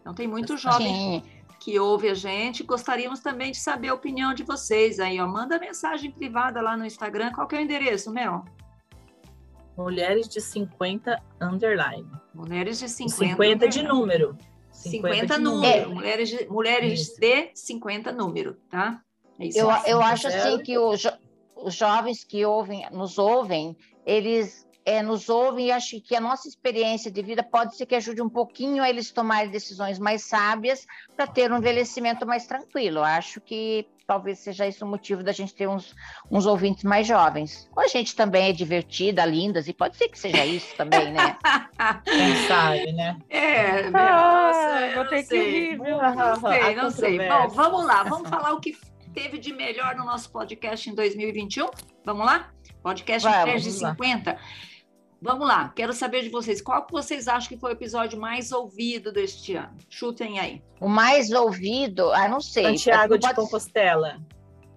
Então, 0.00 0.12
tem 0.12 0.28
muito 0.28 0.56
jovem 0.58 1.22
que 1.58 1.78
ouve 1.78 2.10
a 2.10 2.14
gente. 2.14 2.62
Gostaríamos 2.62 3.20
também 3.20 3.52
de 3.52 3.58
saber 3.58 3.88
a 3.88 3.94
opinião 3.94 4.34
de 4.34 4.42
vocês 4.42 5.00
aí, 5.00 5.18
ó. 5.18 5.26
Manda 5.26 5.58
mensagem 5.58 6.10
privada 6.10 6.60
lá 6.60 6.76
no 6.76 6.84
Instagram. 6.84 7.32
Qual 7.32 7.46
que 7.46 7.56
é 7.56 7.58
o 7.58 7.62
endereço, 7.62 8.12
Mel? 8.12 8.44
Mulheres 9.76 10.28
de 10.28 10.40
50 10.40 11.20
underline. 11.40 12.08
Mulheres 12.32 12.78
de 12.78 12.88
50. 12.88 13.30
50 13.30 13.68
de 13.68 13.82
número. 13.82 14.38
50, 14.70 15.14
50 15.14 15.38
número. 15.38 15.66
É. 15.66 15.86
Mulheres, 15.86 16.28
de, 16.28 16.46
mulheres 16.48 17.16
de 17.16 17.50
50 17.54 18.12
número, 18.12 18.56
tá? 18.70 19.00
É 19.38 19.46
isso 19.46 19.58
eu, 19.58 19.68
eu 19.86 20.02
acho 20.02 20.28
assim 20.28 20.58
que 20.62 20.78
os, 20.78 21.02
os 21.56 21.74
jovens 21.74 22.24
que 22.24 22.44
ouvem, 22.44 22.86
nos 22.90 23.18
ouvem, 23.18 23.76
eles 24.06 24.66
é, 24.84 25.02
nos 25.02 25.28
ouvem 25.28 25.68
e 25.68 25.72
acho 25.72 26.00
que 26.00 26.14
a 26.14 26.20
nossa 26.20 26.46
experiência 26.46 27.10
de 27.10 27.22
vida 27.22 27.42
pode 27.42 27.76
ser 27.76 27.86
que 27.86 27.94
ajude 27.94 28.20
um 28.20 28.28
pouquinho 28.28 28.82
a 28.82 28.90
eles 28.90 29.10
tomarem 29.10 29.50
decisões 29.50 29.98
mais 29.98 30.24
sábias 30.24 30.86
para 31.16 31.26
ter 31.26 31.50
um 31.50 31.58
envelhecimento 31.58 32.26
mais 32.26 32.46
tranquilo. 32.46 33.02
acho 33.02 33.40
que 33.40 33.86
talvez 34.06 34.38
seja 34.38 34.66
isso 34.66 34.84
o 34.84 34.88
motivo 34.88 35.22
da 35.22 35.32
gente 35.32 35.54
ter 35.54 35.68
uns, 35.68 35.94
uns 36.30 36.46
ouvintes 36.46 36.84
mais 36.84 37.06
jovens. 37.06 37.70
A 37.76 37.88
gente 37.88 38.14
também 38.14 38.48
é 38.48 38.52
divertida, 38.52 39.24
lindas, 39.24 39.68
e 39.68 39.72
pode 39.72 39.96
ser 39.96 40.08
que 40.08 40.18
seja 40.18 40.44
isso 40.44 40.74
também, 40.76 41.12
né? 41.12 41.36
Quem 42.04 42.36
sabe, 42.46 42.92
né? 42.92 43.16
É, 43.28 43.90
nossa, 43.90 44.94
vou 44.94 45.04
ter 45.06 45.22
que 45.24 45.36
rir, 45.36 45.80
viu? 45.80 45.98
Não 45.98 46.36
sei, 46.40 46.74
não 46.74 46.90
sei. 46.90 47.28
Bom, 47.28 47.48
vamos 47.48 47.84
lá, 47.84 48.02
vamos 48.02 48.28
falar 48.28 48.52
o 48.52 48.60
que 48.60 48.76
teve 49.12 49.38
de 49.38 49.52
melhor 49.52 49.94
no 49.94 50.04
nosso 50.04 50.30
podcast 50.30 50.90
em 50.90 50.94
2021? 50.94 51.70
Vamos 52.04 52.26
lá? 52.26 52.50
Podcast 52.82 53.28
vamos, 53.28 53.62
de 53.62 53.70
50. 53.70 54.32
Lá. 54.32 54.38
Vamos 55.20 55.46
lá, 55.48 55.70
quero 55.70 55.92
saber 55.92 56.22
de 56.22 56.28
vocês. 56.28 56.60
Qual 56.60 56.84
que 56.84 56.92
vocês 56.92 57.28
acham 57.28 57.48
que 57.48 57.56
foi 57.56 57.70
o 57.70 57.72
episódio 57.72 58.20
mais 58.20 58.52
ouvido 58.52 59.10
deste 59.10 59.56
ano? 59.56 59.76
Chutem 59.88 60.38
aí. 60.38 60.62
O 60.80 60.88
mais 60.88 61.30
ouvido? 61.30 62.12
Ah, 62.12 62.28
não 62.28 62.40
sei. 62.40 62.64
Santiago 62.64 63.18
de 63.18 63.34
Compostela. 63.34 64.20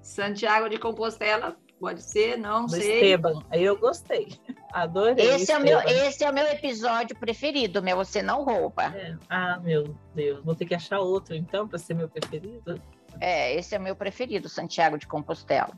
Santiago 0.01 0.69
de 0.69 0.77
Compostela, 0.77 1.57
pode 1.79 2.01
ser, 2.01 2.37
não 2.37 2.65
Do 2.65 2.71
sei. 2.71 2.95
Esteban, 2.95 3.41
eu 3.51 3.77
gostei. 3.77 4.29
Adorei. 4.71 5.25
Esse 5.35 5.51
é, 5.51 5.57
o 5.57 5.61
meu, 5.61 5.79
esse 5.81 6.23
é 6.23 6.29
o 6.29 6.33
meu 6.33 6.45
episódio 6.45 7.17
preferido, 7.17 7.81
meu 7.81 7.97
Você 7.97 8.21
Não 8.21 8.43
Rouba. 8.43 8.85
É. 8.95 9.17
Ah, 9.29 9.59
meu 9.61 9.95
Deus, 10.15 10.43
vou 10.45 10.55
ter 10.55 10.65
que 10.65 10.75
achar 10.75 10.99
outro 10.99 11.35
então 11.35 11.67
para 11.67 11.77
ser 11.77 11.93
meu 11.93 12.07
preferido. 12.07 12.81
É, 13.19 13.53
esse 13.55 13.75
é 13.75 13.79
o 13.79 13.81
meu 13.81 13.95
preferido, 13.95 14.47
Santiago 14.47 14.97
de 14.97 15.07
Compostela. 15.07 15.77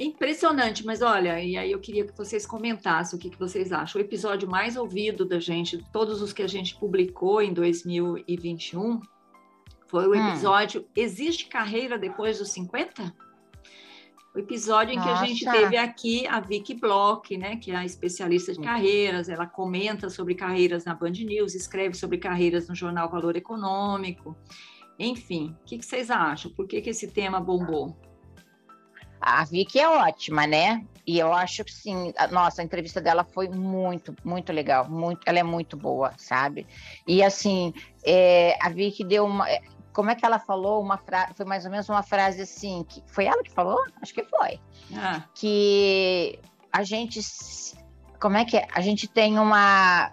Impressionante, 0.00 0.84
mas 0.86 1.02
olha, 1.02 1.38
e 1.42 1.58
aí 1.58 1.70
eu 1.70 1.78
queria 1.78 2.06
que 2.06 2.16
vocês 2.16 2.46
comentassem 2.46 3.18
o 3.18 3.20
que, 3.20 3.28
que 3.28 3.38
vocês 3.38 3.70
acham. 3.70 4.00
O 4.00 4.04
episódio 4.04 4.48
mais 4.48 4.74
ouvido 4.74 5.26
da 5.26 5.38
gente, 5.38 5.76
de 5.76 5.92
todos 5.92 6.22
os 6.22 6.32
que 6.32 6.42
a 6.42 6.46
gente 6.46 6.74
publicou 6.74 7.42
em 7.42 7.52
2021, 7.52 8.98
foi 9.86 10.06
o 10.06 10.12
hum. 10.12 10.28
episódio 10.28 10.80
hum. 10.80 10.84
Existe 10.96 11.48
carreira 11.48 11.98
depois 11.98 12.38
dos 12.38 12.48
50? 12.48 13.14
O 14.34 14.38
episódio 14.38 14.94
em 14.94 14.98
que 14.98 15.06
Nossa. 15.06 15.22
a 15.22 15.26
gente 15.26 15.44
teve 15.44 15.76
aqui 15.76 16.26
a 16.28 16.40
Vicky 16.40 16.72
Bloch, 16.72 17.36
né, 17.36 17.56
que 17.56 17.70
é 17.70 17.76
a 17.76 17.84
especialista 17.84 18.54
de 18.54 18.60
carreiras, 18.60 19.28
ela 19.28 19.46
comenta 19.46 20.08
sobre 20.08 20.34
carreiras 20.34 20.86
na 20.86 20.94
Band 20.94 21.10
News, 21.10 21.54
escreve 21.54 21.94
sobre 21.94 22.16
carreiras 22.16 22.68
no 22.68 22.74
jornal 22.74 23.10
Valor 23.10 23.36
Econômico. 23.36 24.34
Enfim, 24.98 25.54
o 25.60 25.64
que, 25.66 25.76
que 25.76 25.84
vocês 25.84 26.10
acham? 26.10 26.50
Por 26.52 26.66
que, 26.66 26.80
que 26.80 26.88
esse 26.88 27.08
tema 27.08 27.38
bombou? 27.38 27.98
A 29.20 29.44
Vicky 29.44 29.78
é 29.78 29.88
ótima, 29.88 30.46
né? 30.46 30.84
E 31.06 31.18
eu 31.18 31.32
acho 31.32 31.64
que 31.64 31.72
sim, 31.72 32.12
a, 32.16 32.26
nossa, 32.28 32.62
a 32.62 32.64
entrevista 32.64 33.00
dela 33.00 33.24
foi 33.24 33.48
muito, 33.48 34.14
muito 34.24 34.52
legal, 34.52 34.88
muito, 34.88 35.20
ela 35.26 35.38
é 35.38 35.42
muito 35.42 35.76
boa, 35.76 36.12
sabe? 36.16 36.66
E 37.06 37.22
assim, 37.22 37.74
é, 38.04 38.56
a 38.62 38.68
Vicky 38.68 39.04
deu 39.04 39.26
uma, 39.26 39.50
é, 39.50 39.60
como 39.92 40.10
é 40.10 40.14
que 40.14 40.24
ela 40.24 40.38
falou 40.38 40.80
uma 40.80 40.96
frase, 40.96 41.34
foi 41.34 41.44
mais 41.44 41.64
ou 41.64 41.70
menos 41.70 41.88
uma 41.88 42.02
frase 42.02 42.42
assim, 42.42 42.84
que 42.88 43.02
foi 43.06 43.26
ela 43.26 43.42
que 43.42 43.50
falou? 43.50 43.78
Acho 44.00 44.14
que 44.14 44.24
foi. 44.24 44.60
Ah. 44.96 45.24
Que 45.34 46.38
a 46.72 46.82
gente, 46.82 47.20
como 48.20 48.36
é 48.36 48.44
que 48.44 48.56
é? 48.56 48.66
A 48.72 48.80
gente 48.80 49.08
tem 49.08 49.38
uma, 49.38 50.12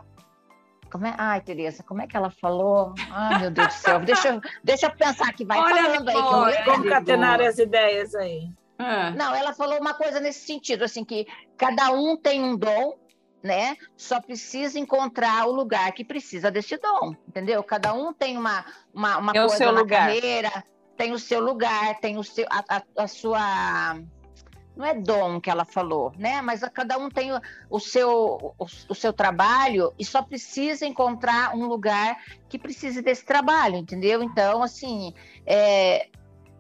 como 0.92 1.06
é? 1.06 1.14
Ai, 1.18 1.42
Tereza, 1.42 1.84
como 1.84 2.02
é 2.02 2.08
que 2.08 2.16
ela 2.16 2.30
falou? 2.30 2.94
Ai, 3.12 3.40
meu 3.40 3.52
Deus 3.52 3.68
do 3.68 3.74
céu. 3.74 4.00
Deixa 4.00 4.30
eu, 4.30 4.42
deixa 4.64 4.88
eu 4.88 4.92
pensar 4.92 5.34
que 5.34 5.46
vai 5.46 5.60
Olha 5.60 5.84
falando 5.84 6.10
aí. 6.10 6.58
Que 6.58 6.72
concatenar 6.72 7.42
as 7.42 7.58
ideias 7.58 8.16
aí. 8.16 8.50
É. 8.80 9.12
Não, 9.12 9.34
ela 9.36 9.54
falou 9.54 9.80
uma 9.80 9.94
coisa 9.94 10.20
nesse 10.20 10.46
sentido, 10.46 10.84
assim, 10.84 11.04
que 11.04 11.28
cada 11.58 11.92
um 11.92 12.16
tem 12.16 12.44
um 12.44 12.56
dom, 12.56 12.98
né? 13.42 13.76
Só 13.96 14.22
precisa 14.22 14.80
encontrar 14.80 15.48
o 15.48 15.52
lugar 15.52 15.92
que 15.94 16.04
precisa 16.04 16.52
desse 16.52 16.78
dom, 16.78 17.16
entendeu? 17.28 17.64
Cada 17.64 17.94
um 17.94 18.14
tem 18.14 18.38
uma, 18.38 18.66
uma, 18.94 19.18
uma 19.18 19.34
coisa 19.34 19.72
na 19.72 19.80
lugar. 19.82 20.08
carreira, 20.08 20.64
tem 20.96 21.12
o 21.12 21.20
seu 21.20 21.40
lugar, 21.40 22.00
tem 22.00 22.18
o 22.18 22.24
seu, 22.24 22.46
a, 22.50 22.64
a, 22.78 23.04
a 23.04 23.08
sua 23.08 23.98
não 24.78 24.86
é 24.86 24.94
dom 24.94 25.42
que 25.42 25.50
ela 25.50 25.66
falou, 25.66 26.14
né? 26.18 26.40
Mas 26.42 26.62
cada 26.72 26.98
um 26.98 27.10
tem 27.10 27.34
o, 27.34 27.42
o 27.70 27.80
seu, 27.80 28.54
o, 28.58 28.66
o, 28.90 28.96
seu 28.96 29.12
trabalho 29.12 29.92
e 29.98 30.06
só 30.06 30.22
precisa 30.22 30.86
encontrar 30.86 31.56
um 31.56 31.66
lugar 31.66 32.16
que 32.48 32.60
precise 32.60 33.02
desse 33.02 33.26
trabalho, 33.26 33.76
entendeu? 33.76 34.22
Então, 34.22 34.62
assim, 34.62 35.14
é, 35.46 36.10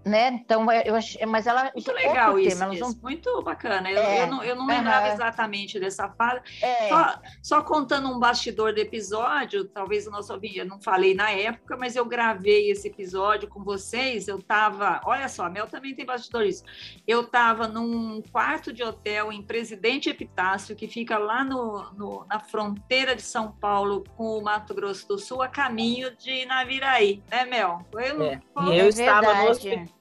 né? 0.07 0.29
Então, 0.29 0.71
eu 0.71 0.95
achei, 0.95 1.25
mas 1.25 1.45
ela. 1.45 1.71
Muito 1.73 1.91
legal 1.91 2.39
isso, 2.39 2.57
tema, 2.57 2.73
isso. 2.73 2.99
muito 3.01 3.41
bacana. 3.41 3.91
Eu, 3.91 4.01
é, 4.01 4.23
eu 4.23 4.27
não, 4.27 4.43
eu 4.43 4.55
não 4.55 4.65
lembrava 4.65 5.09
exatamente 5.09 5.79
dessa 5.79 6.09
fala. 6.09 6.41
É. 6.61 6.89
Só, 6.89 7.21
só, 7.41 7.61
contando 7.61 8.09
um 8.09 8.19
bastidor 8.19 8.73
do 8.73 8.79
episódio, 8.79 9.65
talvez 9.65 10.07
o 10.07 10.11
nosso 10.11 10.33
ouvinte, 10.33 10.57
eu 10.57 10.65
não 10.65 10.79
falei 10.79 11.13
na 11.13 11.31
época, 11.31 11.75
mas 11.77 11.95
eu 11.95 12.05
gravei 12.05 12.71
esse 12.71 12.87
episódio 12.87 13.47
com 13.47 13.63
vocês. 13.63 14.27
Eu 14.27 14.39
estava, 14.39 15.01
olha 15.05 15.27
só, 15.27 15.45
a 15.45 15.49
Mel 15.49 15.67
também 15.67 15.93
tem 15.93 16.05
bastidor 16.05 16.45
isso. 16.45 16.63
Eu 17.05 17.21
estava 17.21 17.67
num 17.67 18.21
quarto 18.31 18.71
de 18.71 18.83
hotel 18.83 19.31
em 19.31 19.41
Presidente 19.41 20.09
Epitácio, 20.09 20.75
que 20.75 20.87
fica 20.87 21.17
lá 21.17 21.43
no, 21.43 21.91
no, 21.93 22.25
na 22.27 22.39
fronteira 22.39 23.15
de 23.15 23.21
São 23.21 23.51
Paulo 23.51 24.03
com 24.15 24.37
o 24.37 24.43
Mato 24.43 24.73
Grosso 24.73 25.07
do 25.07 25.19
Sul, 25.19 25.41
a 25.41 25.47
caminho 25.47 26.15
de 26.15 26.45
Naviraí, 26.45 27.23
né, 27.29 27.45
Mel? 27.45 27.85
Foi, 27.91 28.05
é. 28.05 28.39
foi... 28.53 28.75
E 28.75 28.79
eu 28.79 28.87
estava 28.87 29.33
no 29.33 29.49
hospital 29.49 29.96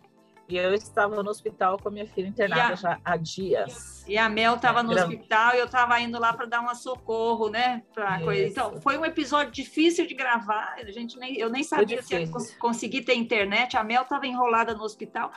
e 0.48 0.56
eu 0.56 0.72
estava 0.74 1.22
no 1.22 1.28
hospital 1.28 1.76
com 1.78 1.88
a 1.88 1.90
minha 1.90 2.06
filha 2.06 2.28
internada 2.28 2.72
a, 2.72 2.76
já 2.76 3.00
há 3.04 3.16
dias. 3.16 4.04
E 4.06 4.16
a 4.16 4.28
Mel 4.28 4.54
estava 4.54 4.80
no 4.80 4.92
hospital 4.92 5.54
e 5.54 5.58
eu 5.58 5.64
estava 5.64 6.00
indo 6.00 6.20
lá 6.20 6.32
para 6.32 6.46
dar 6.46 6.60
um 6.60 6.72
socorro, 6.74 7.48
né? 7.48 7.82
Pra 7.92 8.20
coisa. 8.20 8.48
Então, 8.48 8.80
foi 8.80 8.96
um 8.96 9.04
episódio 9.04 9.50
difícil 9.52 10.06
de 10.06 10.14
gravar. 10.14 10.76
A 10.78 10.90
gente 10.92 11.18
nem, 11.18 11.36
eu 11.36 11.50
nem 11.50 11.64
sabia 11.64 12.00
se 12.00 12.14
ia 12.14 12.28
conseguir 12.60 13.02
ter 13.02 13.14
internet. 13.14 13.76
A 13.76 13.82
Mel 13.82 14.02
estava 14.02 14.24
enrolada 14.26 14.72
no 14.72 14.84
hospital. 14.84 15.32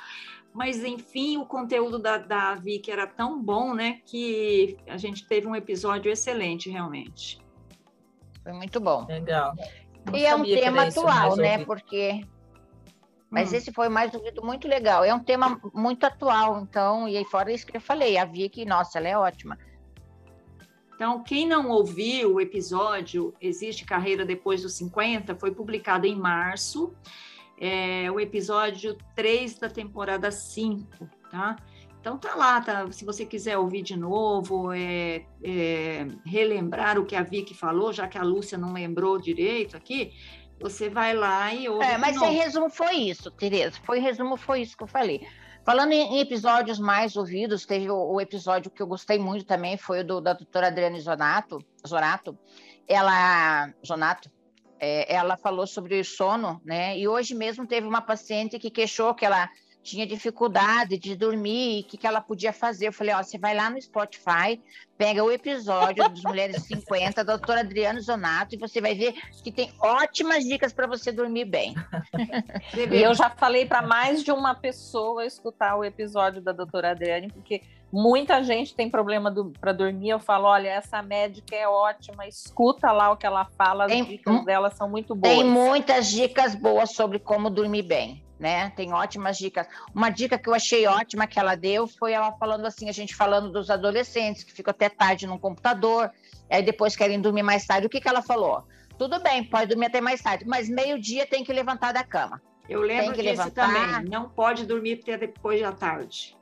Mas, 0.54 0.84
enfim, 0.84 1.38
o 1.38 1.46
conteúdo 1.46 1.98
da, 1.98 2.18
da 2.18 2.56
Vicky 2.56 2.92
era 2.92 3.08
tão 3.08 3.42
bom, 3.42 3.74
né? 3.74 4.02
Que 4.06 4.78
a 4.88 4.98
gente 4.98 5.28
teve 5.28 5.48
um 5.48 5.56
episódio 5.56 6.12
excelente, 6.12 6.70
realmente. 6.70 7.40
Foi 8.44 8.54
muito 8.54 8.80
bom. 8.80 9.06
Legal. 9.08 9.54
Não 10.06 10.16
e 10.16 10.26
é 10.26 10.36
um 10.36 10.44
tema 10.44 10.84
atual, 10.84 11.36
né? 11.36 11.66
Porque 11.66 12.24
mas 13.30 13.52
hum. 13.52 13.56
esse 13.56 13.72
foi 13.72 13.90
mais 13.90 14.14
um 14.14 14.20
vídeo 14.20 14.44
muito 14.44 14.68
legal. 14.68 15.04
É 15.04 15.14
um 15.14 15.20
tema 15.20 15.60
muito 15.74 16.04
atual, 16.06 16.62
então, 16.62 17.08
e 17.08 17.18
aí 17.18 17.26
fora 17.26 17.52
isso 17.52 17.66
que 17.66 17.78
eu 17.78 17.82
falei, 17.82 18.18
a 18.18 18.26
Vicky, 18.26 18.66
nossa, 18.66 18.98
ela 18.98 19.08
é 19.08 19.18
ótima. 19.18 19.58
Então, 20.96 21.24
quem 21.24 21.48
não 21.48 21.70
ouviu 21.70 22.36
o 22.36 22.42
episódio 22.42 23.34
Existe 23.40 23.86
Carreira 23.86 24.26
Depois 24.26 24.64
dos 24.64 24.74
50, 24.74 25.34
foi 25.36 25.52
publicado 25.52 26.06
em 26.06 26.16
março, 26.16 26.94
é, 27.58 28.12
o 28.12 28.20
episódio 28.20 28.98
3 29.16 29.60
da 29.60 29.70
temporada 29.70 30.30
5, 30.32 30.88
tá? 31.32 31.56
Então 32.00 32.18
tá 32.18 32.34
lá, 32.36 32.62
tá? 32.62 32.90
Se 32.92 33.04
você 33.04 33.26
quiser 33.26 33.58
ouvir 33.58 33.82
de 33.82 33.98
novo, 33.98 34.72
é, 34.72 35.26
é, 35.44 36.08
relembrar 36.26 36.98
o 36.98 37.06
que 37.06 37.16
a 37.16 37.24
Vicky 37.24 37.54
falou, 37.54 37.92
já 37.92 38.08
que 38.08 38.18
a 38.18 38.24
Lúcia 38.24 38.58
não 38.58 38.72
lembrou 38.72 39.20
direito 39.20 39.76
aqui, 39.76 40.14
você 40.60 40.90
vai 40.90 41.14
lá 41.14 41.54
e 41.54 41.70
ouve. 41.70 41.86
É, 41.86 41.98
mas 41.98 42.22
em 42.22 42.36
resumo 42.36 42.70
foi 42.70 42.96
isso, 42.96 43.32
Tereza. 43.32 43.80
Foi 43.84 44.00
em 44.00 44.02
resumo 44.02 44.38
foi 44.38 44.62
isso 44.62 44.76
que 44.76 44.84
eu 44.84 44.88
falei. 44.88 45.26
Falando 45.66 45.92
em, 45.92 46.20
episódios 46.20 46.80
mais 46.80 47.16
ouvidos, 47.16 47.66
teve 47.66 47.90
o, 47.90 48.14
o, 48.14 48.22
episódio 48.22 48.72
que 48.72 48.82
eu 48.82 48.88
gostei 48.88 49.20
muito 49.20 49.46
também, 49.46 49.78
foi 49.78 50.02
o 50.02 50.04
do, 50.04 50.22
da 50.22 50.34
doutora 50.34 50.68
Adriane 50.68 51.00
Zonato, 51.00 51.60
Zonato. 51.88 52.38
Ela, 52.88 53.72
Zonato, 53.86 54.32
é, 54.80 55.14
ela 55.14 55.38
falou 55.38 55.68
sobre 55.68 56.00
o 56.00 56.06
sono, 56.06 56.62
né? 56.66 56.98
E 56.98 57.08
hoje 57.08 57.36
mesmo 57.36 57.68
teve 57.68 57.86
uma 57.86 58.02
paciente 58.02 58.58
que 58.58 58.72
queixou 58.72 59.14
que 59.14 59.26
ela 59.26 59.50
tinha 59.82 60.06
dificuldade 60.06 60.98
de 60.98 61.16
dormir, 61.16 61.82
o 61.82 61.84
que, 61.86 61.98
que 61.98 62.06
ela 62.06 62.22
podia 62.22 62.52
fazer. 62.52 62.88
Eu 62.88 62.94
falei, 62.94 63.14
ó, 63.14 63.24
você 63.24 63.38
vai 63.38 63.56
lá 63.56 63.70
no 63.70 63.82
Spotify, 63.82 64.62
pega 64.98 65.24
o 65.24 65.32
episódio 65.32 66.08
dos 66.10 66.22
Mulheres 66.24 66.64
50, 66.64 67.24
da 67.24 67.36
doutora 67.38 67.62
Adriana 67.62 68.00
Zonato, 68.02 68.56
e 68.56 68.58
você 68.58 68.82
vai 68.82 68.94
ver 68.94 69.14
que 69.44 69.52
tem 69.52 69.72
ótimas 69.80 70.44
dicas 70.44 70.74
para 70.74 70.86
você 70.86 71.12
dormir 71.12 71.46
bem. 71.46 71.76
e 72.92 73.02
eu 73.02 73.14
já 73.14 73.30
falei 73.30 73.66
para 73.66 73.82
mais 73.82 74.24
de 74.24 74.32
uma 74.32 74.54
pessoa 74.54 75.26
escutar 75.26 75.76
o 75.78 75.84
episódio 75.84 76.42
da 76.42 76.52
doutora 76.52 76.92
Adriane, 76.92 77.32
porque 77.32 77.62
muita 77.92 78.44
gente 78.44 78.76
tem 78.76 78.90
problema 78.90 79.34
para 79.60 79.72
dormir. 79.72 80.10
Eu 80.10 80.20
falo, 80.20 80.46
olha, 80.46 80.70
essa 80.70 81.02
médica 81.02 81.56
é 81.56 81.68
ótima, 81.68 82.28
escuta 82.28 82.92
lá 82.92 83.12
o 83.12 83.18
que 83.18 83.26
ela 83.26 83.46
fala, 83.46 83.86
as 83.86 83.92
tem, 83.92 84.04
dicas 84.04 84.44
dela 84.44 84.70
são 84.70 84.90
muito 84.90 85.16
boas. 85.16 85.34
Tem 85.34 85.44
muitas 85.44 86.12
dicas 86.12 86.54
boas 86.54 86.92
sobre 86.92 87.18
como 87.18 87.50
dormir 87.50 87.84
bem 87.84 88.29
né? 88.40 88.72
Tem 88.72 88.94
ótimas 88.94 89.38
dicas. 89.38 89.68
Uma 89.94 90.10
dica 90.10 90.38
que 90.38 90.48
eu 90.48 90.54
achei 90.54 90.88
ótima 90.88 91.28
que 91.28 91.38
ela 91.38 91.56
deu 91.56 91.86
foi 91.86 92.14
ela 92.14 92.32
falando 92.32 92.66
assim, 92.66 92.88
a 92.90 92.94
gente 92.94 93.14
falando 93.16 93.52
dos 93.52 93.70
adolescentes 93.70 94.44
que 94.44 94.54
ficam 94.54 94.72
até 94.72 94.88
tarde 94.88 95.28
no 95.28 95.38
computador, 95.38 96.10
aí 96.50 96.64
depois 96.64 96.96
querem 96.96 97.20
dormir 97.20 97.44
mais 97.44 97.66
tarde. 97.66 97.88
O 97.88 97.90
que, 97.90 98.00
que 98.00 98.08
ela 98.08 98.22
falou? 98.22 98.64
Tudo 98.98 99.22
bem, 99.22 99.44
pode 99.44 99.68
dormir 99.68 99.88
até 99.88 100.02
mais 100.02 100.22
tarde, 100.22 100.46
mas 100.48 100.70
meio-dia 100.70 101.28
tem 101.28 101.44
que 101.44 101.52
levantar 101.52 101.94
da 101.94 102.04
cama. 102.04 102.42
Eu 102.68 102.82
lembro 102.82 103.14
disso 103.14 103.26
levantar, 103.26 103.68
também. 103.68 104.10
Não 104.10 104.30
pode 104.30 104.66
dormir 104.66 105.00
até 105.02 105.18
depois 105.18 105.62
da 105.62 105.72
tarde. 105.72 106.38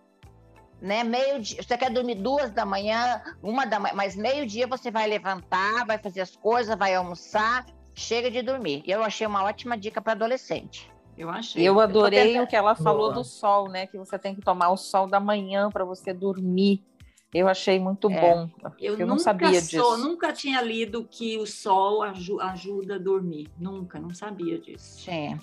Né, 0.80 1.04
meio 1.04 1.40
dia, 1.42 1.64
você 1.64 1.76
quer 1.76 1.90
dormir 1.90 2.16
duas 2.16 2.52
da 2.52 2.64
manhã, 2.64 3.22
uma 3.42 3.66
da 3.66 3.80
manhã, 3.80 3.96
mas 3.96 4.16
meio 4.16 4.46
dia 4.46 4.68
você 4.68 4.92
vai 4.92 5.08
levantar, 5.08 5.86
vai 5.88 5.98
fazer 5.98 6.22
as 6.22 6.36
coisas, 6.36 6.78
vai 6.78 6.94
almoçar, 6.94 7.66
chega 7.96 8.30
de 8.30 8.44
dormir. 8.44 8.84
Eu 8.86 9.04
achei 9.04 9.26
uma 9.26 9.44
ótima 9.44 9.76
dica 9.76 10.00
para 10.00 10.14
adolescente. 10.14 10.92
Eu 11.18 11.30
achei. 11.30 11.68
Eu 11.68 11.80
adorei 11.80 12.38
eu 12.38 12.44
o 12.44 12.48
que 12.48 12.56
ela 12.56 12.76
falou 12.76 13.08
Boa. 13.08 13.14
do 13.14 13.24
sol, 13.24 13.68
né? 13.68 13.88
Que 13.88 13.98
você 13.98 14.20
tem 14.20 14.36
que 14.36 14.42
tomar 14.42 14.70
o 14.70 14.78
sol 14.78 15.08
da 15.08 15.20
manhã 15.20 15.70
para 15.72 15.84
você 15.84 16.14
dormir. 16.14 16.84
Eu 17.34 17.48
achei 17.48 17.80
muito 17.80 18.10
é. 18.10 18.22
bom. 18.22 18.50
Eu, 18.80 18.98
eu 18.98 19.08
não 19.08 19.20
sabia 19.20 19.62
sou, 19.62 19.96
disso. 19.96 19.98
Nunca 19.98 20.32
tinha 20.32 20.62
lido 20.62 21.08
que 21.10 21.38
o 21.38 21.46
sol 21.46 22.04
ajuda 22.04 22.96
a 22.96 22.98
dormir. 22.98 23.50
Nunca, 23.60 24.00
não 24.00 24.14
sabia 24.14 24.58
disso. 24.60 25.02
Sim. 25.02 25.40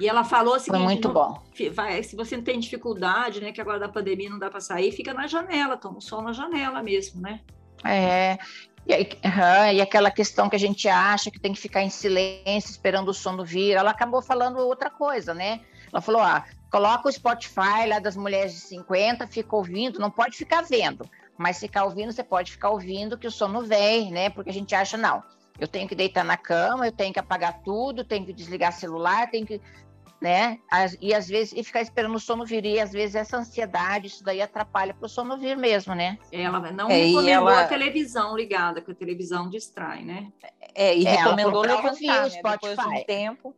E 0.00 0.08
ela 0.08 0.24
falou 0.24 0.54
assim: 0.54 0.70
Foi 0.70 0.78
muito 0.78 1.08
bom. 1.08 1.40
Vai, 1.72 2.02
se 2.02 2.16
você 2.16 2.36
não 2.36 2.44
tem 2.44 2.58
dificuldade, 2.58 3.40
né? 3.40 3.52
Que 3.52 3.60
agora 3.60 3.78
da 3.78 3.88
pandemia 3.88 4.30
não 4.30 4.38
dá 4.38 4.50
para 4.50 4.60
sair, 4.60 4.92
fica 4.92 5.12
na 5.12 5.26
janela, 5.26 5.76
toma 5.76 5.98
o 5.98 6.02
sol 6.02 6.22
na 6.22 6.32
janela 6.32 6.82
mesmo, 6.82 7.20
né? 7.20 7.40
É, 7.84 8.38
e, 8.86 8.94
aí, 8.94 9.08
uhum, 9.24 9.72
e 9.72 9.80
aquela 9.80 10.10
questão 10.10 10.48
que 10.48 10.56
a 10.56 10.58
gente 10.58 10.88
acha 10.88 11.30
que 11.30 11.38
tem 11.38 11.52
que 11.52 11.60
ficar 11.60 11.82
em 11.82 11.90
silêncio 11.90 12.70
esperando 12.70 13.08
o 13.08 13.14
sono 13.14 13.44
vir, 13.44 13.72
ela 13.72 13.90
acabou 13.90 14.22
falando 14.22 14.58
outra 14.58 14.90
coisa, 14.90 15.34
né? 15.34 15.60
Ela 15.92 16.00
falou: 16.00 16.22
ah, 16.22 16.44
coloca 16.70 17.08
o 17.08 17.12
Spotify 17.12 17.86
lá 17.88 17.98
das 17.98 18.16
mulheres 18.16 18.52
de 18.52 18.60
50, 18.60 19.26
fica 19.26 19.54
ouvindo, 19.54 19.98
não 19.98 20.10
pode 20.10 20.36
ficar 20.36 20.62
vendo, 20.62 21.08
mas 21.36 21.60
ficar 21.60 21.84
ouvindo, 21.84 22.12
você 22.12 22.24
pode 22.24 22.52
ficar 22.52 22.70
ouvindo 22.70 23.18
que 23.18 23.26
o 23.26 23.30
sono 23.30 23.62
vem, 23.62 24.10
né? 24.10 24.30
Porque 24.30 24.50
a 24.50 24.54
gente 24.54 24.74
acha, 24.74 24.96
não, 24.96 25.22
eu 25.58 25.66
tenho 25.66 25.88
que 25.88 25.94
deitar 25.94 26.24
na 26.24 26.36
cama, 26.36 26.86
eu 26.86 26.92
tenho 26.92 27.12
que 27.12 27.18
apagar 27.18 27.60
tudo, 27.62 28.04
tenho 28.04 28.24
que 28.24 28.32
desligar 28.32 28.72
celular, 28.72 29.30
tenho 29.30 29.46
que 29.46 29.60
né? 30.20 30.58
E 31.00 31.14
às 31.14 31.28
vezes 31.28 31.52
e 31.56 31.62
ficar 31.62 31.80
esperando 31.80 32.14
o 32.14 32.20
sono 32.20 32.44
vir, 32.44 32.64
e 32.64 32.80
às 32.80 32.92
vezes 32.92 33.14
essa 33.14 33.36
ansiedade, 33.36 34.08
isso 34.08 34.24
daí 34.24 34.42
atrapalha 34.42 34.94
para 34.94 35.06
o 35.06 35.08
sono 35.08 35.38
vir 35.38 35.56
mesmo, 35.56 35.94
né? 35.94 36.18
Ela 36.32 36.72
não 36.72 36.90
é, 36.90 37.04
recomendou 37.04 37.50
ela... 37.50 37.60
a 37.62 37.68
televisão 37.68 38.36
ligada, 38.36 38.80
porque 38.80 38.92
a 38.92 39.06
televisão 39.06 39.48
distrai, 39.48 40.04
né? 40.04 40.32
É, 40.74 40.96
e 40.96 41.06
é, 41.06 41.16
recomendou 41.16 41.62
levantar, 41.62 42.28
né? 42.28 42.40
depois 42.42 42.76
de 42.76 42.86
um 42.86 43.04
tempo. 43.04 43.54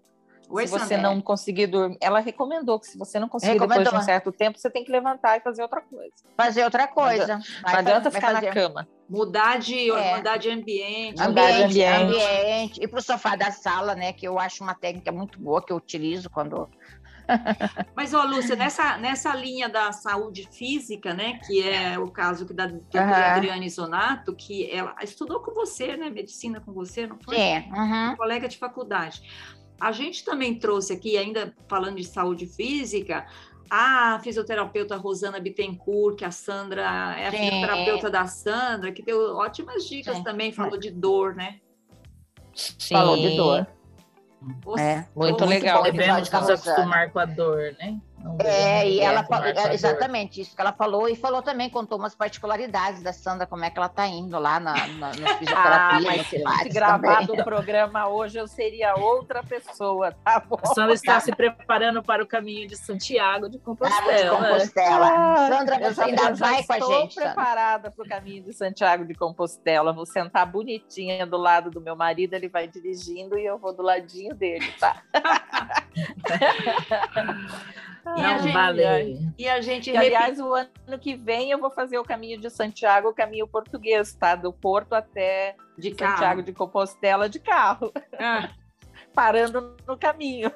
Oi, 0.50 0.66
se 0.66 0.78
você 0.78 0.96
não 0.96 1.20
conseguir 1.20 1.68
dormir, 1.68 1.96
ela 2.00 2.18
recomendou 2.18 2.80
que 2.80 2.86
se 2.86 2.98
você 2.98 3.20
não 3.20 3.28
conseguir 3.28 3.58
depois 3.58 3.88
de 3.88 3.94
um 3.94 4.02
certo 4.02 4.32
tempo, 4.32 4.58
você 4.58 4.68
tem 4.68 4.84
que 4.84 4.90
levantar 4.90 5.36
e 5.36 5.40
fazer 5.40 5.62
outra 5.62 5.80
coisa. 5.80 6.12
Fazer 6.36 6.64
outra 6.64 6.88
coisa. 6.88 7.36
Não 7.36 7.74
adianta 7.74 8.10
ficar 8.10 8.34
fazer. 8.34 8.46
na 8.46 8.52
cama. 8.52 8.88
Mudar 9.08 9.58
de, 9.58 9.90
é. 9.90 10.16
mudar 10.16 10.36
de 10.36 10.50
ambiente. 10.50 11.20
Ambiente, 11.22 11.62
ambiente. 11.62 12.02
ambiente. 12.02 12.80
E 12.82 12.88
para 12.88 12.98
o 12.98 13.02
sofá 13.02 13.36
da 13.36 13.50
sala, 13.50 13.94
né? 13.94 14.12
Que 14.12 14.26
eu 14.26 14.38
acho 14.38 14.62
uma 14.62 14.74
técnica 14.74 15.12
muito 15.12 15.40
boa 15.40 15.64
que 15.64 15.72
eu 15.72 15.76
utilizo 15.76 16.28
quando 16.28 16.68
Mas, 17.94 18.14
ó, 18.14 18.24
Lúcia, 18.24 18.56
nessa, 18.56 18.96
nessa 18.98 19.34
linha 19.34 19.68
da 19.68 19.92
saúde 19.92 20.48
física, 20.50 21.14
né, 21.14 21.38
que 21.46 21.62
é 21.62 21.98
o 21.98 22.10
caso 22.10 22.46
que 22.46 22.52
da 22.52 22.66
doutora 22.66 23.06
uhum. 23.06 23.12
Adriane 23.12 23.70
Zonato, 23.70 24.34
que 24.34 24.70
ela 24.70 24.94
estudou 25.02 25.40
com 25.40 25.52
você, 25.52 25.96
né, 25.96 26.10
medicina 26.10 26.60
com 26.60 26.72
você, 26.72 27.06
não 27.06 27.18
foi? 27.24 27.36
É, 27.36 27.64
uhum. 27.72 28.16
colega 28.16 28.48
de 28.48 28.58
faculdade. 28.58 29.22
A 29.80 29.92
gente 29.92 30.24
também 30.24 30.58
trouxe 30.58 30.92
aqui, 30.92 31.16
ainda 31.16 31.54
falando 31.66 31.96
de 31.96 32.04
saúde 32.04 32.46
física, 32.46 33.26
a 33.70 34.18
fisioterapeuta 34.22 34.96
Rosana 34.96 35.40
Bittencourt, 35.40 36.16
que 36.16 36.24
a 36.24 36.30
Sandra 36.30 36.82
é 37.16 37.28
a 37.28 37.30
Sim. 37.30 37.38
fisioterapeuta 37.38 38.10
da 38.10 38.26
Sandra, 38.26 38.92
que 38.92 39.02
deu 39.02 39.36
ótimas 39.36 39.88
dicas 39.88 40.16
Sim. 40.16 40.24
também, 40.24 40.52
falou 40.52 40.78
de 40.78 40.90
dor, 40.90 41.34
né? 41.34 41.60
Sim. 42.54 42.94
Falou 42.94 43.16
de 43.16 43.36
dor. 43.36 43.66
É, 44.78 45.04
muito, 45.14 45.14
muito 45.14 45.44
legal. 45.44 45.82
Devemos 45.82 46.30
nos 46.30 46.50
acostumar 46.50 47.10
com 47.10 47.18
a 47.18 47.26
dor, 47.26 47.74
né? 47.78 48.00
É, 48.44 48.88
e 48.88 49.00
ela 49.00 49.24
falou, 49.24 49.48
exatamente 49.72 50.40
isso 50.40 50.54
que 50.54 50.60
ela 50.60 50.72
falou, 50.72 51.08
e 51.08 51.16
falou 51.16 51.42
também, 51.42 51.70
contou 51.70 51.98
umas 51.98 52.14
particularidades 52.14 53.02
da 53.02 53.12
Sandra, 53.12 53.46
como 53.46 53.64
é 53.64 53.70
que 53.70 53.78
ela 53.78 53.86
está 53.86 54.06
indo 54.06 54.38
lá 54.38 54.60
na, 54.60 54.74
na, 54.88 55.08
na 55.08 55.12
fisioterapia, 55.38 56.44
ah, 56.46 56.58
se 56.62 56.68
gravado 56.68 57.32
o 57.32 57.44
programa 57.44 58.08
hoje, 58.08 58.38
eu 58.38 58.46
seria 58.46 58.94
outra 58.94 59.42
pessoa, 59.42 60.12
tá 60.24 60.40
bom? 60.40 60.58
A 60.62 60.66
Sandra 60.66 60.94
está 60.94 61.18
se 61.20 61.34
preparando 61.34 62.02
para 62.02 62.22
o 62.22 62.26
caminho 62.26 62.68
de 62.68 62.76
Santiago 62.76 63.48
de 63.48 63.58
Compostela. 63.58 64.12
de 64.12 64.30
Compostela. 64.30 65.06
Ah, 65.06 65.48
Sandra, 65.48 65.78
você 65.78 66.02
ainda 66.02 66.34
vai 66.34 66.62
com 66.62 66.72
a 66.72 66.80
gente. 66.80 67.08
Estou 67.08 67.24
preparada 67.24 67.90
para 67.90 68.04
o 68.04 68.08
caminho 68.08 68.42
de 68.42 68.52
Santiago 68.52 69.06
de 69.06 69.14
Compostela, 69.14 69.92
vou 69.92 70.06
sentar 70.06 70.46
bonitinha 70.46 71.26
do 71.26 71.36
lado 71.36 71.70
do 71.70 71.80
meu 71.80 71.96
marido, 71.96 72.34
ele 72.34 72.48
vai 72.48 72.68
dirigindo 72.68 73.38
e 73.38 73.46
eu 73.46 73.58
vou 73.58 73.74
do 73.74 73.82
ladinho 73.82 74.34
dele, 74.34 74.72
tá? 74.78 75.02
E 78.16 78.22
não 78.22 78.38
gente, 78.38 78.52
vale. 78.52 79.32
E 79.38 79.48
a 79.48 79.60
gente. 79.60 79.90
E, 79.90 79.96
aliás, 79.96 80.40
o 80.40 80.54
ano 80.54 80.98
que 81.00 81.14
vem 81.14 81.50
eu 81.50 81.58
vou 81.58 81.70
fazer 81.70 81.98
o 81.98 82.04
caminho 82.04 82.40
de 82.40 82.48
Santiago, 82.48 83.08
o 83.08 83.14
caminho 83.14 83.46
português, 83.46 84.14
tá? 84.14 84.34
Do 84.34 84.52
Porto 84.52 84.94
até 84.94 85.54
de 85.76 85.90
Santiago 85.90 86.18
carro. 86.18 86.42
de 86.42 86.52
Compostela 86.52 87.28
de 87.28 87.38
carro. 87.38 87.92
Ah. 88.18 88.50
Parando 89.14 89.76
no 89.86 89.98
caminho. 89.98 90.50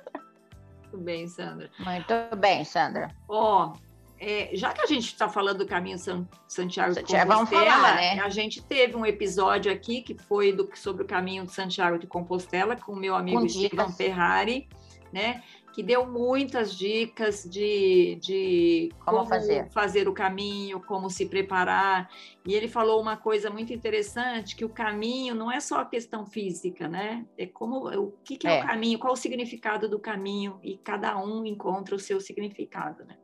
Muito 0.83 0.99
bem, 0.99 1.27
Sandra. 1.27 1.71
Muito 1.79 2.37
bem, 2.37 2.65
Sandra. 2.65 3.09
Ó, 3.29 3.73
oh, 3.73 3.79
é, 4.19 4.51
já 4.55 4.73
que 4.73 4.81
a 4.81 4.87
gente 4.87 5.07
está 5.07 5.29
falando 5.29 5.59
do 5.59 5.67
caminho 5.67 5.99
San, 5.99 6.27
Santiago 6.47 6.95
de 6.95 7.01
Compostela, 7.01 7.35
vamos 7.35 7.51
falar, 7.51 7.97
né? 7.97 8.21
a 8.21 8.29
gente 8.29 8.63
teve 8.63 8.97
um 8.97 9.05
episódio 9.05 9.73
aqui 9.73 10.03
que 10.03 10.17
foi 10.17 10.53
do, 10.53 10.71
sobre 10.77 11.03
o 11.03 11.07
caminho 11.07 11.45
de 11.45 11.53
Santiago 11.53 11.99
de 11.99 12.07
Compostela 12.07 12.77
com 12.77 12.93
o 12.93 12.97
meu 12.97 13.15
amigo 13.17 13.47
Stephen 13.49 13.93
Ferrari, 13.93 14.69
né? 15.13 15.43
Que 15.75 15.83
deu 15.83 16.07
muitas 16.07 16.73
dicas 16.73 17.43
de, 17.43 18.17
de 18.23 18.93
como, 19.05 19.19
como 19.19 19.29
fazer. 19.29 19.69
fazer 19.73 20.09
o 20.09 20.13
caminho, 20.13 20.81
como 20.81 21.11
se 21.11 21.27
preparar. 21.27 22.09
E 22.47 22.55
ele 22.55 22.69
falou 22.69 23.03
uma 23.03 23.17
coisa 23.17 23.51
muito 23.51 23.73
interessante, 23.73 24.55
que 24.55 24.65
o 24.65 24.69
caminho 24.69 25.35
não 25.35 25.51
é 25.51 25.59
só 25.59 25.81
a 25.81 25.85
questão 25.85 26.25
física, 26.25 26.87
né? 26.87 27.27
É 27.37 27.45
como 27.45 27.89
o 27.89 28.13
que, 28.25 28.37
que 28.37 28.47
é. 28.47 28.61
é 28.61 28.63
o 28.63 28.67
caminho, 28.69 29.01
qual 29.01 29.15
o 29.15 29.17
significado 29.17 29.89
do 29.89 29.99
caminho, 29.99 30.61
e 30.63 30.77
cada 30.79 31.19
um 31.19 31.45
encontra 31.45 31.97
o 31.97 31.99
seu 31.99 32.21
significado, 32.21 33.05
né? 33.05 33.17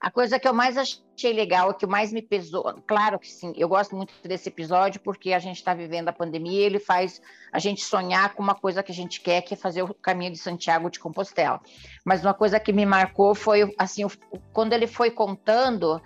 A 0.00 0.10
coisa 0.10 0.38
que 0.38 0.48
eu 0.48 0.54
mais 0.54 0.78
achei 0.78 1.32
legal, 1.34 1.74
que 1.74 1.86
mais 1.86 2.10
me 2.10 2.22
pesou, 2.22 2.74
claro 2.86 3.18
que 3.18 3.28
sim, 3.28 3.52
eu 3.54 3.68
gosto 3.68 3.94
muito 3.94 4.14
desse 4.24 4.48
episódio 4.48 4.98
porque 5.00 5.34
a 5.34 5.38
gente 5.38 5.56
está 5.56 5.74
vivendo 5.74 6.08
a 6.08 6.12
pandemia, 6.12 6.64
ele 6.64 6.80
faz 6.80 7.20
a 7.52 7.58
gente 7.58 7.84
sonhar 7.84 8.32
com 8.32 8.42
uma 8.42 8.54
coisa 8.54 8.82
que 8.82 8.90
a 8.90 8.94
gente 8.94 9.20
quer, 9.20 9.42
que 9.42 9.52
é 9.52 9.56
fazer 9.58 9.82
o 9.82 9.92
caminho 9.92 10.32
de 10.32 10.38
Santiago 10.38 10.88
de 10.88 10.98
Compostela. 10.98 11.60
Mas 12.02 12.22
uma 12.22 12.32
coisa 12.32 12.58
que 12.58 12.72
me 12.72 12.86
marcou 12.86 13.34
foi 13.34 13.74
assim, 13.76 14.06
quando 14.54 14.72
ele 14.72 14.86
foi 14.86 15.10
contando, 15.10 16.00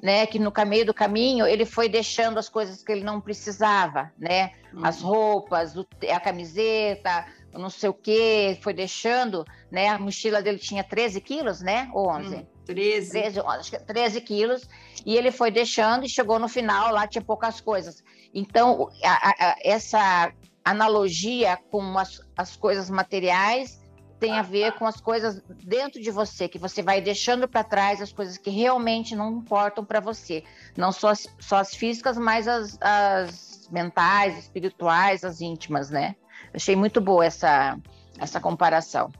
né, 0.00 0.26
que 0.26 0.38
no 0.38 0.52
meio 0.64 0.86
do 0.86 0.94
caminho 0.94 1.44
ele 1.44 1.64
foi 1.64 1.88
deixando 1.88 2.38
as 2.38 2.48
coisas 2.48 2.84
que 2.84 2.92
ele 2.92 3.02
não 3.02 3.20
precisava, 3.20 4.12
né, 4.16 4.52
uhum. 4.72 4.84
as 4.84 5.02
roupas, 5.02 5.74
a 5.76 6.20
camiseta, 6.20 7.26
não 7.52 7.68
sei 7.68 7.90
o 7.90 7.94
que, 7.94 8.56
foi 8.62 8.72
deixando, 8.72 9.44
né, 9.72 9.88
a 9.88 9.98
mochila 9.98 10.40
dele 10.40 10.58
tinha 10.58 10.84
13 10.84 11.20
quilos, 11.20 11.60
né, 11.60 11.90
ou 11.92 12.08
11? 12.08 12.34
Uhum. 12.34 12.46
13. 12.70 13.10
13, 13.10 13.40
acho 13.40 13.70
que 13.70 13.78
13 13.78 14.20
quilos, 14.20 14.68
e 15.04 15.16
ele 15.16 15.30
foi 15.30 15.50
deixando 15.50 16.04
e 16.04 16.08
chegou 16.08 16.38
no 16.38 16.48
final, 16.48 16.92
lá 16.92 17.06
tinha 17.06 17.22
poucas 17.22 17.60
coisas. 17.60 18.02
Então, 18.32 18.88
a, 19.02 19.28
a, 19.30 19.56
essa 19.64 20.32
analogia 20.64 21.58
com 21.70 21.98
as, 21.98 22.20
as 22.36 22.56
coisas 22.56 22.88
materiais 22.88 23.80
tem 24.20 24.38
a 24.38 24.42
ver 24.42 24.72
com 24.72 24.86
as 24.86 25.00
coisas 25.00 25.42
dentro 25.64 26.00
de 26.00 26.10
você, 26.10 26.46
que 26.46 26.58
você 26.58 26.82
vai 26.82 27.00
deixando 27.00 27.48
para 27.48 27.64
trás 27.64 28.02
as 28.02 28.12
coisas 28.12 28.36
que 28.36 28.50
realmente 28.50 29.16
não 29.16 29.38
importam 29.38 29.82
para 29.82 29.98
você. 29.98 30.44
Não 30.76 30.92
só 30.92 31.08
as, 31.08 31.26
só 31.38 31.56
as 31.56 31.74
físicas, 31.74 32.18
mas 32.18 32.46
as, 32.46 32.78
as 32.82 33.68
mentais, 33.72 34.38
espirituais, 34.38 35.24
as 35.24 35.40
íntimas, 35.40 35.88
né? 35.88 36.14
Achei 36.52 36.76
muito 36.76 37.00
boa 37.00 37.24
essa, 37.24 37.78
essa 38.18 38.38
comparação. 38.38 39.10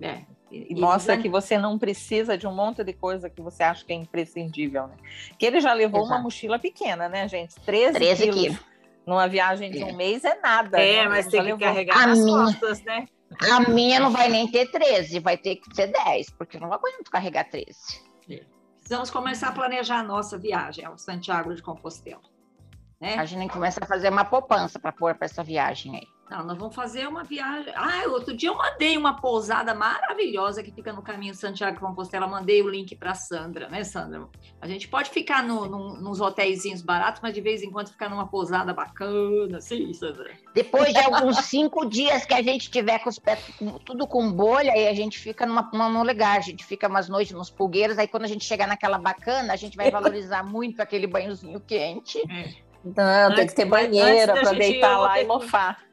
É, 0.00 0.22
e, 0.50 0.74
mostra 0.74 1.16
que 1.18 1.28
você 1.28 1.58
não 1.58 1.78
precisa 1.78 2.38
de 2.38 2.46
um 2.46 2.54
monte 2.54 2.84
de 2.84 2.92
coisa 2.92 3.28
que 3.28 3.42
você 3.42 3.62
acha 3.62 3.84
que 3.84 3.92
é 3.92 3.96
imprescindível, 3.96 4.86
né? 4.86 4.94
Que 5.38 5.46
ele 5.46 5.60
já 5.60 5.72
levou 5.72 6.00
Exato. 6.00 6.14
uma 6.14 6.22
mochila 6.22 6.58
pequena, 6.58 7.08
né, 7.08 7.26
gente? 7.28 7.54
13, 7.60 7.94
13 7.94 8.22
quilos. 8.22 8.40
quilos. 8.40 8.58
Numa 9.04 9.28
viagem 9.28 9.70
de 9.70 9.82
um 9.82 9.88
é. 9.88 9.92
mês 9.92 10.24
é 10.24 10.40
nada. 10.40 10.80
É, 10.80 11.02
né? 11.02 11.08
mas 11.08 11.26
tem 11.26 11.44
que 11.44 11.58
carregar 11.58 11.98
a 11.98 12.06
nas 12.08 12.18
minha, 12.18 12.44
costas, 12.44 12.82
né? 12.82 13.06
A 13.50 13.68
minha 13.68 14.00
não 14.00 14.10
vai 14.10 14.28
nem 14.28 14.48
ter 14.48 14.70
13, 14.70 15.18
vai 15.18 15.36
ter 15.36 15.56
que 15.56 15.74
ser 15.74 15.88
10, 15.88 16.30
porque 16.30 16.58
não 16.58 16.68
vai 16.68 16.78
aguento 16.78 17.10
carregar 17.10 17.44
13. 17.44 17.70
É. 18.30 18.44
Precisamos 18.76 19.10
começar 19.10 19.48
a 19.48 19.52
planejar 19.52 19.98
a 19.98 20.02
nossa 20.02 20.38
viagem 20.38 20.84
ao 20.84 20.96
Santiago 20.96 21.54
de 21.54 21.62
Compostela. 21.62 22.22
Né? 23.00 23.16
A 23.16 23.24
gente 23.24 23.52
começa 23.52 23.82
a 23.82 23.86
fazer 23.86 24.10
uma 24.10 24.24
poupança 24.24 24.78
para 24.78 24.92
pôr 24.92 25.14
para 25.14 25.26
essa 25.26 25.42
viagem 25.42 25.96
aí. 25.96 26.15
Não, 26.30 26.44
nós 26.44 26.58
vamos 26.58 26.74
fazer 26.74 27.06
uma 27.06 27.22
viagem. 27.22 27.72
Ah, 27.76 28.02
outro 28.08 28.36
dia 28.36 28.48
eu 28.48 28.56
mandei 28.56 28.96
uma 28.96 29.20
pousada 29.20 29.72
maravilhosa 29.74 30.60
que 30.62 30.72
fica 30.72 30.92
no 30.92 31.00
caminho 31.00 31.34
Santiago 31.34 31.78
Compostela. 31.78 32.26
Mandei 32.26 32.62
o 32.62 32.68
link 32.68 32.96
para 32.96 33.14
Sandra, 33.14 33.68
né, 33.68 33.84
Sandra? 33.84 34.26
A 34.60 34.66
gente 34.66 34.88
pode 34.88 35.10
ficar 35.10 35.44
no, 35.44 35.66
no, 35.66 36.00
nos 36.00 36.20
hotéisinhos 36.20 36.82
baratos, 36.82 37.22
mas 37.22 37.32
de 37.32 37.40
vez 37.40 37.62
em 37.62 37.70
quando 37.70 37.90
ficar 37.90 38.08
numa 38.08 38.26
pousada 38.26 38.74
bacana, 38.74 39.60
sim, 39.60 39.92
Sandra. 39.92 40.32
Depois 40.52 40.92
de 40.92 40.98
alguns 40.98 41.36
cinco 41.44 41.86
dias 41.86 42.26
que 42.26 42.34
a 42.34 42.42
gente 42.42 42.70
tiver 42.70 42.98
com 42.98 43.08
os 43.08 43.20
pés 43.20 43.38
tudo 43.84 44.06
com 44.06 44.32
bolha, 44.32 44.72
aí 44.72 44.88
a 44.88 44.94
gente 44.94 45.18
fica 45.18 45.46
numa, 45.46 45.70
numa 45.72 46.02
lugar, 46.02 46.38
a 46.38 46.40
gente 46.40 46.64
fica 46.64 46.88
umas 46.88 47.08
noites 47.08 47.32
nos 47.32 47.50
pulgueiros, 47.50 47.98
aí 47.98 48.08
quando 48.08 48.24
a 48.24 48.28
gente 48.28 48.44
chegar 48.44 48.66
naquela 48.66 48.98
bacana, 48.98 49.52
a 49.52 49.56
gente 49.56 49.76
vai 49.76 49.90
valorizar 49.92 50.42
muito 50.42 50.80
aquele 50.80 51.06
banhozinho 51.06 51.60
quente. 51.60 52.18
É. 52.28 52.66
Não, 52.84 53.34
tem 53.34 53.46
que 53.46 53.54
ter 53.54 53.64
banheira 53.64 54.32
para 54.34 54.52
deitar 54.52 54.98
lá 54.98 55.20
e 55.20 55.26
mofar. 55.26 55.85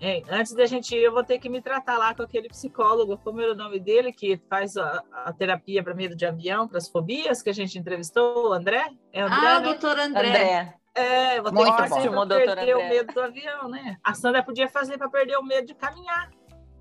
É, 0.00 0.22
antes 0.30 0.54
da 0.54 0.64
gente 0.66 0.94
ir, 0.94 1.02
eu 1.02 1.12
vou 1.12 1.24
ter 1.24 1.38
que 1.38 1.48
me 1.48 1.60
tratar 1.60 1.98
lá 1.98 2.14
com 2.14 2.22
aquele 2.22 2.48
psicólogo, 2.48 3.18
como 3.18 3.40
era 3.40 3.52
o 3.52 3.56
nome 3.56 3.80
dele, 3.80 4.12
que 4.12 4.40
faz 4.48 4.76
a, 4.76 5.02
a 5.12 5.32
terapia 5.32 5.82
para 5.82 5.94
medo 5.94 6.14
de 6.14 6.24
avião, 6.24 6.68
para 6.68 6.78
as 6.78 6.88
fobias, 6.88 7.42
que 7.42 7.50
a 7.50 7.54
gente 7.54 7.78
entrevistou, 7.78 8.50
o 8.50 8.52
André? 8.52 8.90
É 9.12 9.22
André 9.22 9.36
ah, 9.46 9.60
né? 9.60 9.66
doutor 9.66 9.98
André. 9.98 10.28
André. 10.28 10.74
É, 10.94 11.40
vou 11.40 11.52
ter 11.52 11.56
Muito 11.56 11.76
que 11.76 11.88
fazer 11.88 12.10
para 12.10 12.26
perder 12.26 12.50
André. 12.50 12.74
o 12.76 12.88
medo 12.88 13.12
do 13.12 13.20
avião, 13.20 13.68
né? 13.68 13.96
A 14.02 14.14
Sandra 14.14 14.42
podia 14.42 14.68
fazer 14.68 14.98
para 14.98 15.08
perder 15.08 15.36
o 15.36 15.44
medo 15.44 15.66
de 15.66 15.74
caminhar. 15.74 16.30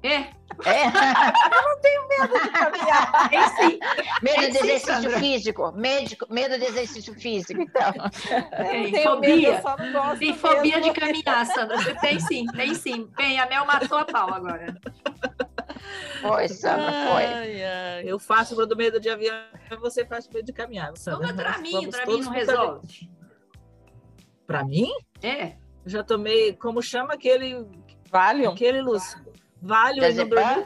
É. 0.04 0.16
é. 0.16 0.86
eu 0.86 1.62
não 1.64 1.82
tenho 1.82 2.08
medo 2.08 2.40
de 2.40 2.50
caminhar. 2.50 3.34
É 3.34 3.48
sim. 3.50 3.80
Medo 4.22 4.42
é 4.42 4.50
de 4.50 4.58
exercício 4.58 5.12
sim, 5.12 5.20
físico. 5.20 5.72
Médico, 5.74 6.28
medo 6.30 6.58
de 6.58 6.66
exercício 6.66 7.14
físico, 7.16 7.62
então. 7.62 7.94
Tem, 8.56 8.92
tem 8.92 9.04
fobia. 9.04 9.52
Medo, 9.52 10.20
tem 10.20 10.34
fobia 10.36 10.78
mesmo. 10.78 10.94
de 10.94 11.00
caminhar, 11.00 11.46
Sandra. 11.48 11.78
Você 11.78 11.96
tem 11.96 12.20
sim, 12.20 12.46
tem 12.48 12.74
sim. 12.74 13.10
Bem, 13.18 13.40
a 13.40 13.48
Mel 13.48 13.66
matou 13.66 13.98
a 13.98 14.06
pau 14.06 14.34
agora. 14.34 14.76
Foi, 16.22 16.48
Sandra, 16.48 16.92
foi. 16.92 17.26
Ai, 17.26 17.64
ai. 17.64 18.04
Eu 18.06 18.20
faço 18.20 18.60
o 18.60 18.66
do 18.66 18.76
medo 18.76 19.00
de 19.00 19.10
avião, 19.10 19.36
você 19.80 20.06
faz 20.06 20.28
medo 20.28 20.46
de 20.46 20.54
caminhar, 20.54 20.96
Sandra. 20.96 21.30
Toma 21.30 21.42
pra 21.42 21.58
mim, 21.60 21.90
pra 21.90 22.06
mim 22.06 22.22
não 22.22 22.32
resolve. 22.32 23.10
Pra 24.46 24.64
mim? 24.64 24.90
É. 25.22 25.56
Já 25.86 26.04
tomei, 26.04 26.54
como 26.54 26.82
chama 26.82 27.14
aquele... 27.14 27.66
Valium? 28.10 28.54
Aquele, 28.54 28.82
Lúcio. 28.82 29.27
Valium, 29.62 30.14
não 30.14 30.28
dormi. 30.28 30.66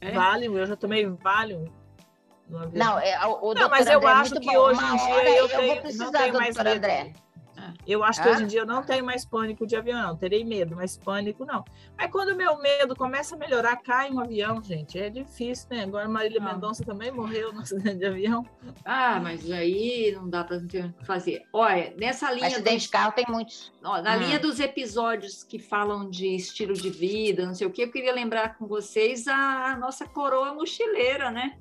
É? 0.00 0.10
Valium, 0.12 0.58
eu 0.58 0.66
já 0.66 0.76
tomei 0.76 1.06
Valium. 1.06 1.68
Não, 2.72 2.98
é, 2.98 3.18
o, 3.26 3.54
não 3.54 3.70
mas 3.70 3.86
eu 3.86 4.00
é 4.02 4.12
acho 4.12 4.34
que 4.34 4.52
bom. 4.52 4.58
hoje 4.58 4.80
em 4.84 4.96
dia 4.96 5.38
eu, 5.38 5.48
tenho, 5.48 5.62
eu 5.62 5.66
vou 5.66 5.76
precisar 5.78 6.04
não 6.04 6.12
tenho 6.12 6.34
mais 6.34 6.58
André. 6.58 7.12
Eu 7.86 8.02
acho 8.02 8.22
que 8.22 8.28
hoje 8.28 8.44
em 8.44 8.46
dia 8.46 8.60
eu 8.60 8.66
não 8.66 8.82
tenho 8.82 9.04
mais 9.04 9.24
pânico 9.24 9.66
de 9.66 9.76
avião, 9.76 10.02
não. 10.02 10.16
Terei 10.16 10.44
medo, 10.44 10.76
mas 10.76 10.96
pânico 10.96 11.44
não. 11.44 11.64
Mas 11.96 12.10
quando 12.10 12.30
o 12.30 12.36
meu 12.36 12.58
medo 12.58 12.94
começa 12.96 13.34
a 13.34 13.38
melhorar, 13.38 13.76
cai 13.76 14.10
um 14.10 14.20
avião, 14.20 14.62
gente. 14.62 14.98
É 14.98 15.08
difícil, 15.08 15.68
né? 15.70 15.82
Agora 15.82 16.08
Marília 16.08 16.40
não. 16.40 16.52
Mendonça 16.52 16.84
também 16.84 17.10
morreu 17.10 17.52
no 17.52 17.60
acidente 17.62 17.98
de 17.98 18.06
avião. 18.06 18.46
Ah, 18.84 19.20
mas 19.20 19.50
aí 19.50 20.12
não 20.14 20.28
dá 20.28 20.44
para 20.44 20.60
fazer. 21.04 21.42
Olha, 21.52 21.94
nessa 21.96 22.30
linha. 22.30 22.44
Mas 22.44 22.54
acidente 22.54 22.82
de 22.82 22.88
carro 22.88 23.12
tem 23.12 23.24
muitos. 23.28 23.72
Ó, 23.82 24.00
na 24.02 24.16
hum. 24.16 24.20
linha 24.20 24.38
dos 24.38 24.60
episódios 24.60 25.42
que 25.44 25.58
falam 25.58 26.08
de 26.08 26.34
estilo 26.34 26.74
de 26.74 26.90
vida, 26.90 27.46
não 27.46 27.54
sei 27.54 27.66
o 27.66 27.70
que, 27.70 27.82
eu 27.82 27.90
queria 27.90 28.12
lembrar 28.12 28.56
com 28.56 28.66
vocês 28.66 29.26
a 29.28 29.76
nossa 29.76 30.06
coroa 30.06 30.54
mochileira, 30.54 31.30
né? 31.30 31.56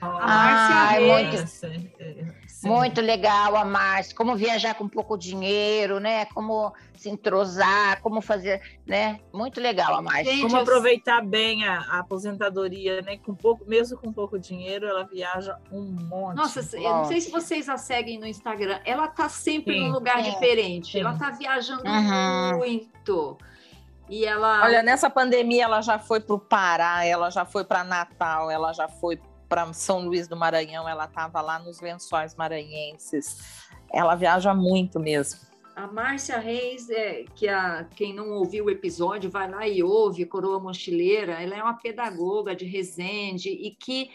A 0.00 0.06
Márcia 0.06 0.76
ah, 0.76 0.88
Reis. 0.90 1.62
É 1.62 1.68
muito... 1.68 2.47
Sim. 2.58 2.70
Muito 2.70 3.00
legal 3.00 3.54
a 3.54 3.64
Márcia, 3.64 4.16
como 4.16 4.34
viajar 4.34 4.74
com 4.74 4.88
pouco 4.88 5.16
dinheiro, 5.16 6.00
né? 6.00 6.24
Como 6.24 6.74
se 6.96 7.08
entrosar, 7.08 8.02
como 8.02 8.20
fazer, 8.20 8.60
né? 8.84 9.20
Muito 9.32 9.60
legal 9.60 9.94
a 9.94 10.02
Márcia. 10.02 10.32
Gente, 10.32 10.42
como 10.42 10.56
eu... 10.56 10.62
aproveitar 10.62 11.24
bem 11.24 11.64
a, 11.64 11.78
a, 11.82 11.98
aposentadoria, 12.00 13.00
né? 13.00 13.16
Com 13.18 13.32
pouco, 13.32 13.64
mesmo 13.64 13.96
com 13.96 14.12
pouco 14.12 14.40
dinheiro, 14.40 14.88
ela 14.88 15.04
viaja 15.04 15.56
um 15.70 15.82
monte. 15.82 16.36
Nossa, 16.36 16.76
eu 16.76 16.82
não 16.82 17.04
sei 17.04 17.20
se 17.20 17.30
vocês 17.30 17.68
a 17.68 17.76
seguem 17.76 18.18
no 18.18 18.26
Instagram. 18.26 18.80
Ela 18.84 19.06
tá 19.06 19.28
sempre 19.28 19.74
sim, 19.74 19.80
num 19.82 19.92
lugar 19.92 20.24
sim, 20.24 20.32
diferente. 20.32 20.90
Sim. 20.90 21.00
Ela 21.02 21.16
tá 21.16 21.30
viajando 21.30 21.84
uhum. 21.86 22.56
muito. 22.58 23.38
E 24.08 24.24
ela. 24.24 24.64
Olha, 24.64 24.82
nessa 24.82 25.08
pandemia 25.08 25.62
ela 25.62 25.80
já 25.80 25.96
foi 25.96 26.18
para 26.18 26.34
o 26.34 26.40
Pará, 26.40 27.04
ela 27.04 27.30
já 27.30 27.44
foi 27.44 27.62
para 27.62 27.84
Natal, 27.84 28.50
ela 28.50 28.72
já 28.72 28.88
foi 28.88 29.20
para 29.48 29.72
São 29.72 30.04
Luís 30.04 30.28
do 30.28 30.36
Maranhão, 30.36 30.88
ela 30.88 31.04
estava 31.04 31.40
lá 31.40 31.58
nos 31.58 31.80
lençóis 31.80 32.34
maranhenses. 32.34 33.66
Ela 33.92 34.14
viaja 34.14 34.54
muito 34.54 35.00
mesmo. 35.00 35.40
A 35.74 35.86
Márcia 35.86 36.38
Reis, 36.38 36.90
é, 36.90 37.24
que 37.36 37.48
a, 37.48 37.86
quem 37.94 38.12
não 38.12 38.30
ouviu 38.30 38.64
o 38.64 38.70
episódio, 38.70 39.30
vai 39.30 39.48
lá 39.48 39.66
e 39.66 39.82
ouve 39.82 40.26
Coroa 40.26 40.58
Mochileira. 40.58 41.40
Ela 41.40 41.56
é 41.56 41.62
uma 41.62 41.74
pedagoga 41.74 42.54
de 42.54 42.64
Resende 42.64 43.48
e 43.48 43.70
que 43.70 44.10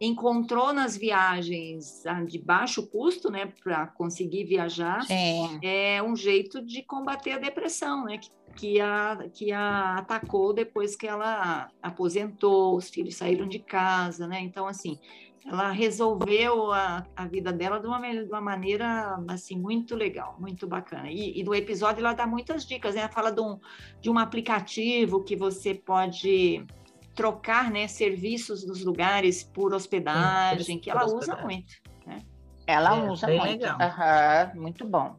encontrou 0.00 0.72
nas 0.72 0.96
viagens 0.96 2.06
ah, 2.06 2.24
de 2.24 2.38
baixo 2.38 2.86
custo, 2.86 3.30
né, 3.30 3.52
para 3.62 3.86
conseguir 3.88 4.44
viajar, 4.44 5.02
Sim. 5.02 5.58
é 5.62 6.02
um 6.02 6.16
jeito 6.16 6.64
de 6.64 6.82
combater 6.82 7.32
a 7.32 7.38
depressão, 7.38 8.04
né, 8.04 8.18
que 8.18 8.30
que 8.56 8.80
a, 8.80 9.28
que 9.32 9.52
a 9.52 9.94
atacou 9.98 10.52
depois 10.52 10.96
que 10.96 11.06
ela 11.06 11.70
aposentou, 11.82 12.76
os 12.76 12.90
filhos 12.90 13.16
saíram 13.16 13.48
de 13.48 13.58
casa, 13.58 14.26
né? 14.26 14.40
Então, 14.40 14.66
assim, 14.66 14.98
ela 15.46 15.70
resolveu 15.70 16.72
a, 16.72 17.04
a 17.16 17.26
vida 17.26 17.52
dela 17.52 17.78
de 17.78 17.86
uma, 17.86 18.00
de 18.00 18.28
uma 18.28 18.40
maneira, 18.40 19.18
assim, 19.28 19.56
muito 19.56 19.94
legal, 19.94 20.36
muito 20.38 20.66
bacana. 20.66 21.10
E, 21.10 21.40
e 21.40 21.44
no 21.44 21.54
episódio 21.54 22.00
ela 22.00 22.12
dá 22.12 22.26
muitas 22.26 22.66
dicas, 22.66 22.94
né? 22.94 23.02
Ela 23.02 23.10
fala 23.10 23.32
de 23.32 23.40
um, 23.40 23.58
de 24.00 24.10
um 24.10 24.18
aplicativo 24.18 25.22
que 25.22 25.36
você 25.36 25.74
pode 25.74 26.64
trocar, 27.20 27.70
né, 27.70 27.86
serviços 27.86 28.64
dos 28.64 28.82
lugares 28.82 29.44
por 29.44 29.74
hospedagem, 29.74 30.78
que 30.78 30.90
ela 30.90 31.04
usa 31.04 31.36
muito, 31.36 31.74
né? 32.06 32.22
Ela 32.66 32.96
é, 32.96 33.10
usa 33.10 33.26
muito. 33.26 33.66
Uhum, 33.66 34.62
muito 34.62 34.86
bom. 34.86 35.16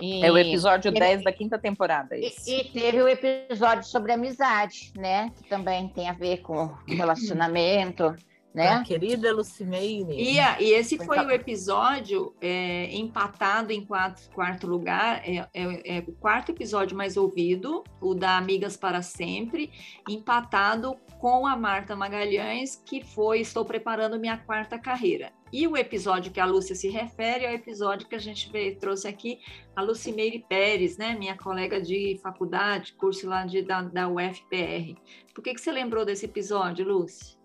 E, 0.00 0.24
é 0.24 0.30
o 0.30 0.38
episódio 0.38 0.92
10 0.92 1.24
da 1.24 1.32
quinta 1.32 1.58
temporada. 1.58 2.16
E, 2.16 2.32
e, 2.46 2.64
teve 2.64 3.02
o 3.02 3.08
episódio 3.08 3.82
sobre 3.82 4.12
amizade, 4.12 4.92
né? 4.96 5.32
Que 5.36 5.48
também 5.48 5.88
tem 5.88 6.08
a 6.08 6.12
ver 6.12 6.38
com 6.42 6.66
relacionamento. 6.86 8.14
Né? 8.52 8.68
A 8.68 8.82
querida 8.82 9.32
Lucimeire. 9.32 10.12
E, 10.12 10.38
e 10.38 10.72
esse 10.72 10.98
foi 10.98 11.18
o 11.20 11.30
episódio 11.30 12.34
é, 12.40 12.92
empatado 12.96 13.72
em 13.72 13.84
quarto, 13.84 14.28
quarto 14.30 14.66
lugar, 14.66 15.22
é, 15.24 15.48
é, 15.54 15.98
é, 15.98 15.98
o 16.00 16.12
quarto 16.12 16.50
episódio 16.50 16.96
mais 16.96 17.16
ouvido, 17.16 17.84
o 18.00 18.12
da 18.12 18.36
Amigas 18.36 18.76
para 18.76 19.02
Sempre, 19.02 19.70
empatado 20.08 20.96
com 21.20 21.46
a 21.46 21.56
Marta 21.56 21.94
Magalhães, 21.94 22.82
que 22.84 23.04
foi 23.04 23.40
Estou 23.40 23.64
Preparando 23.64 24.18
Minha 24.18 24.38
Quarta 24.38 24.78
Carreira. 24.78 25.32
E 25.52 25.66
o 25.66 25.76
episódio 25.76 26.32
que 26.32 26.40
a 26.40 26.44
Lúcia 26.44 26.74
se 26.74 26.88
refere 26.88 27.44
é 27.44 27.50
o 27.50 27.54
episódio 27.54 28.08
que 28.08 28.14
a 28.14 28.20
gente 28.20 28.50
veio, 28.50 28.78
trouxe 28.78 29.08
aqui, 29.08 29.40
a 29.74 29.82
Lucimeire 29.82 30.44
Pérez, 30.48 30.96
né, 30.96 31.14
minha 31.16 31.36
colega 31.36 31.80
de 31.80 32.18
faculdade, 32.22 32.94
curso 32.94 33.28
lá 33.28 33.44
de, 33.44 33.62
da, 33.62 33.82
da 33.82 34.08
UFPR. 34.08 34.96
Por 35.34 35.42
que, 35.42 35.54
que 35.54 35.60
você 35.60 35.72
lembrou 35.72 36.04
desse 36.04 36.24
episódio, 36.24 36.86
Lúcia? 36.86 37.39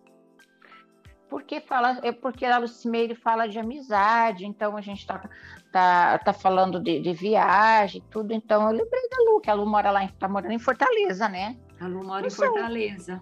Porque, 1.30 1.60
fala, 1.60 2.00
é 2.04 2.12
porque 2.12 2.46
a 2.46 2.58
Lucimeire 2.58 3.16
fala 3.16 3.48
de 3.48 3.58
amizade, 3.58 4.46
então 4.46 4.78
a 4.78 4.82
gente 4.82 5.00
está 5.00 5.28
tá, 5.72 6.20
tá 6.20 6.34
falando 6.34 6.80
de, 6.80 7.00
de, 7.00 7.14
viagem, 7.14 8.04
tudo, 8.12 8.32
então 8.32 8.64
eu 8.70 8.78
lembrei 8.78 9.10
da 9.10 9.18
Lu, 9.24 9.42
que 9.42 9.50
a 9.50 9.54
Lu 9.54 9.66
mora 9.66 9.90
lá, 9.92 10.06
está 10.06 10.28
morando 10.28 10.52
em 10.52 10.60
Fortaleza, 10.60 11.28
né? 11.28 11.58
A 11.80 11.88
Lu 11.88 12.04
mora 12.04 12.28
em 12.28 12.30
Fortaleza. 12.30 13.22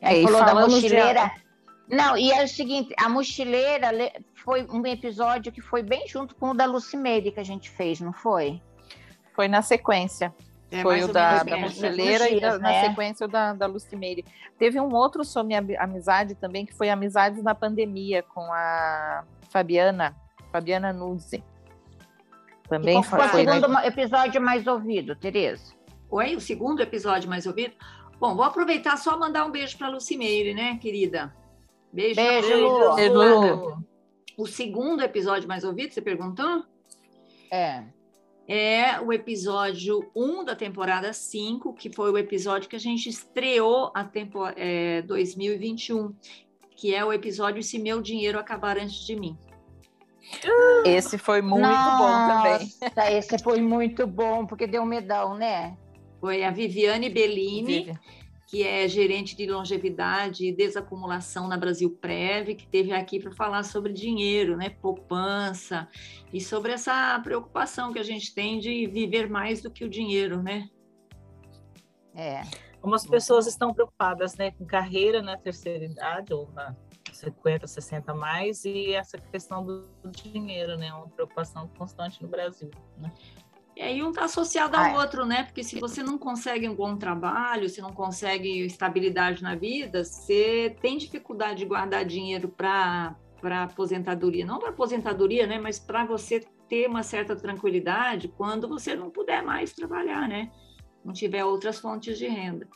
Aí 0.00 0.24
falou 0.24 0.44
da 0.44 0.54
mochileira. 0.54 1.26
De 1.26 1.42
não, 1.88 2.16
e 2.16 2.32
é 2.32 2.42
o 2.42 2.48
seguinte, 2.48 2.94
a 2.98 3.08
mochileira 3.08 3.90
foi 4.34 4.66
um 4.70 4.84
episódio 4.86 5.52
que 5.52 5.60
foi 5.60 5.82
bem 5.82 6.08
junto 6.08 6.34
com 6.34 6.50
o 6.50 6.54
da 6.54 6.64
Lucimeire 6.64 7.30
que 7.30 7.40
a 7.40 7.44
gente 7.44 7.68
fez, 7.68 8.00
não 8.00 8.12
foi? 8.12 8.62
Foi 9.34 9.46
na 9.46 9.60
sequência. 9.60 10.34
É, 10.72 10.80
foi 10.80 11.02
o 11.02 11.08
da, 11.12 11.42
da 11.42 11.56
mochileira 11.58 12.30
e 12.30 12.40
da, 12.40 12.58
né? 12.58 12.80
na 12.80 12.88
sequência 12.88 13.26
o 13.26 13.28
da, 13.28 13.52
da 13.52 13.66
Lucimeire. 13.66 14.24
Teve 14.58 14.80
um 14.80 14.94
outro 14.94 15.22
sobre 15.22 15.54
amizade 15.76 16.34
também, 16.34 16.64
que 16.64 16.72
foi 16.72 16.88
Amizades 16.88 17.42
na 17.42 17.54
Pandemia, 17.54 18.22
com 18.22 18.40
a 18.50 19.22
Fabiana, 19.50 20.16
Fabiana 20.50 20.90
Nuzzi. 20.90 21.44
Também 22.68 22.98
e 22.98 23.04
qual 23.04 23.20
foi, 23.20 23.28
foi 23.28 23.44
o 23.44 23.50
segundo 23.50 23.68
na... 23.68 23.86
episódio 23.86 24.40
mais 24.40 24.66
ouvido, 24.66 25.14
Tereza? 25.14 25.74
Oi, 26.10 26.36
o 26.36 26.40
segundo 26.40 26.80
episódio 26.80 27.28
mais 27.28 27.46
ouvido? 27.46 27.74
Bom, 28.18 28.34
vou 28.34 28.44
aproveitar 28.44 28.96
só 28.96 29.18
mandar 29.18 29.44
um 29.44 29.50
beijo 29.50 29.76
para 29.76 29.88
a 29.88 29.90
Lucimeire, 29.90 30.54
né, 30.54 30.78
querida? 30.78 31.36
Beijo, 31.92 32.16
beijo. 32.16 32.94
Beijo, 32.94 33.14
Lu. 33.14 33.84
O 34.38 34.46
segundo 34.46 35.02
episódio 35.02 35.46
mais 35.46 35.64
ouvido, 35.64 35.92
você 35.92 36.00
perguntou? 36.00 36.64
É. 37.50 37.84
É 38.48 39.00
o 39.00 39.12
episódio 39.12 40.10
1 40.14 40.44
da 40.44 40.56
temporada 40.56 41.12
5, 41.12 41.74
que 41.74 41.92
foi 41.92 42.10
o 42.10 42.18
episódio 42.18 42.68
que 42.68 42.76
a 42.76 42.80
gente 42.80 43.08
estreou 43.08 43.92
a 43.94 44.04
tempo, 44.04 44.44
é, 44.56 45.02
2021, 45.02 46.14
que 46.76 46.94
é 46.94 47.04
o 47.04 47.12
episódio 47.12 47.62
Se 47.62 47.78
Meu 47.78 48.02
Dinheiro 48.02 48.38
Acabar 48.38 48.78
Antes 48.78 49.06
de 49.06 49.14
Mim. 49.14 49.38
Esse 50.84 51.18
foi 51.18 51.40
muito 51.40 51.62
Nossa, 51.62 51.98
bom 51.98 52.90
também. 52.90 53.16
Esse 53.16 53.38
foi 53.38 53.60
muito 53.60 54.06
bom, 54.06 54.46
porque 54.46 54.66
deu 54.66 54.84
medão, 54.84 55.36
né? 55.36 55.76
Foi 56.20 56.44
a 56.44 56.50
Viviane 56.50 57.08
Bellini. 57.08 57.84
Vivi 57.84 57.98
que 58.52 58.64
é 58.64 58.86
gerente 58.86 59.34
de 59.34 59.46
longevidade 59.46 60.44
e 60.44 60.52
desacumulação 60.54 61.48
na 61.48 61.56
Brasil 61.56 61.88
Prev, 61.88 62.54
que 62.54 62.66
teve 62.66 62.92
aqui 62.92 63.18
para 63.18 63.32
falar 63.32 63.62
sobre 63.62 63.94
dinheiro, 63.94 64.58
né, 64.58 64.68
poupança 64.68 65.88
e 66.30 66.38
sobre 66.38 66.72
essa 66.72 67.18
preocupação 67.20 67.94
que 67.94 67.98
a 67.98 68.02
gente 68.02 68.34
tem 68.34 68.58
de 68.58 68.86
viver 68.86 69.26
mais 69.26 69.62
do 69.62 69.70
que 69.70 69.86
o 69.86 69.88
dinheiro, 69.88 70.42
né? 70.42 70.68
É. 72.14 72.42
Como 72.78 72.94
as 72.94 73.06
pessoas 73.06 73.46
estão 73.46 73.72
preocupadas, 73.72 74.36
né, 74.36 74.50
com 74.50 74.66
carreira 74.66 75.22
na 75.22 75.38
terceira 75.38 75.86
idade 75.86 76.34
ou 76.34 76.52
na 76.52 76.76
50, 77.10 77.66
60 77.66 78.12
mais 78.12 78.66
e 78.66 78.92
essa 78.92 79.16
questão 79.16 79.64
do 79.64 79.88
dinheiro, 80.10 80.76
né, 80.76 80.92
uma 80.92 81.08
preocupação 81.08 81.68
constante 81.68 82.22
no 82.22 82.28
Brasil, 82.28 82.70
né? 82.98 83.10
E 83.76 83.80
aí 83.80 84.02
um 84.02 84.10
está 84.10 84.24
associado 84.24 84.76
ao 84.76 84.96
outro, 84.96 85.24
né? 85.24 85.44
Porque 85.44 85.64
se 85.64 85.80
você 85.80 86.02
não 86.02 86.18
consegue 86.18 86.68
um 86.68 86.74
bom 86.74 86.96
trabalho, 86.96 87.68
se 87.68 87.80
não 87.80 87.92
consegue 87.92 88.64
estabilidade 88.66 89.42
na 89.42 89.54
vida, 89.54 90.04
você 90.04 90.76
tem 90.80 90.98
dificuldade 90.98 91.60
de 91.60 91.64
guardar 91.64 92.04
dinheiro 92.04 92.48
para 92.48 93.16
para 93.40 93.64
aposentadoria, 93.64 94.46
não 94.46 94.60
para 94.60 94.68
aposentadoria, 94.68 95.48
né? 95.48 95.58
Mas 95.58 95.76
para 95.76 96.04
você 96.04 96.46
ter 96.68 96.88
uma 96.88 97.02
certa 97.02 97.34
tranquilidade 97.34 98.28
quando 98.28 98.68
você 98.68 98.94
não 98.94 99.10
puder 99.10 99.42
mais 99.42 99.72
trabalhar, 99.72 100.28
né? 100.28 100.48
Não 101.04 101.12
tiver 101.12 101.44
outras 101.44 101.80
fontes 101.80 102.16
de 102.16 102.28
renda. 102.28 102.68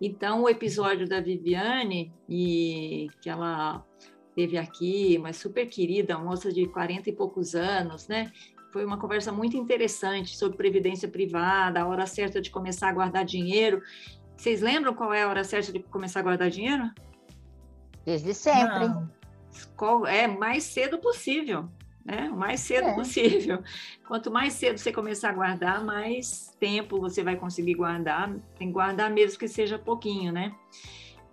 Então, 0.00 0.42
o 0.42 0.48
episódio 0.48 1.06
da 1.06 1.20
Viviane, 1.20 2.12
e 2.26 3.08
que 3.20 3.28
ela 3.28 3.86
teve 4.34 4.56
aqui, 4.56 5.16
uma 5.18 5.32
super 5.32 5.66
querida, 5.66 6.18
moça 6.18 6.50
de 6.50 6.66
40 6.66 7.10
e 7.10 7.12
poucos 7.12 7.54
anos, 7.54 8.08
né? 8.08 8.32
Foi 8.72 8.86
uma 8.86 8.96
conversa 8.96 9.30
muito 9.30 9.54
interessante 9.54 10.34
sobre 10.34 10.56
previdência 10.56 11.06
privada, 11.06 11.82
a 11.82 11.86
hora 11.86 12.06
certa 12.06 12.40
de 12.40 12.50
começar 12.50 12.88
a 12.88 12.92
guardar 12.92 13.22
dinheiro. 13.22 13.82
Vocês 14.34 14.62
lembram 14.62 14.94
qual 14.94 15.12
é 15.12 15.24
a 15.24 15.28
hora 15.28 15.44
certa 15.44 15.70
de 15.70 15.80
começar 15.80 16.20
a 16.20 16.22
guardar 16.22 16.48
dinheiro? 16.48 16.90
Desde 18.02 18.32
sempre. 18.32 18.90
Qual 19.76 20.06
é 20.06 20.26
mais 20.26 20.64
cedo 20.64 20.98
possível, 20.98 21.68
né? 22.02 22.30
O 22.32 22.36
mais 22.36 22.60
cedo 22.60 22.88
é. 22.88 22.94
possível. 22.94 23.62
Quanto 24.08 24.30
mais 24.30 24.54
cedo 24.54 24.78
você 24.78 24.90
começar 24.90 25.28
a 25.28 25.34
guardar, 25.34 25.84
mais 25.84 26.56
tempo 26.58 26.98
você 26.98 27.22
vai 27.22 27.36
conseguir 27.36 27.74
guardar. 27.74 28.34
Tem 28.58 28.68
que 28.68 28.72
guardar 28.72 29.10
mesmo 29.10 29.38
que 29.38 29.48
seja 29.48 29.78
pouquinho, 29.78 30.32
né? 30.32 30.54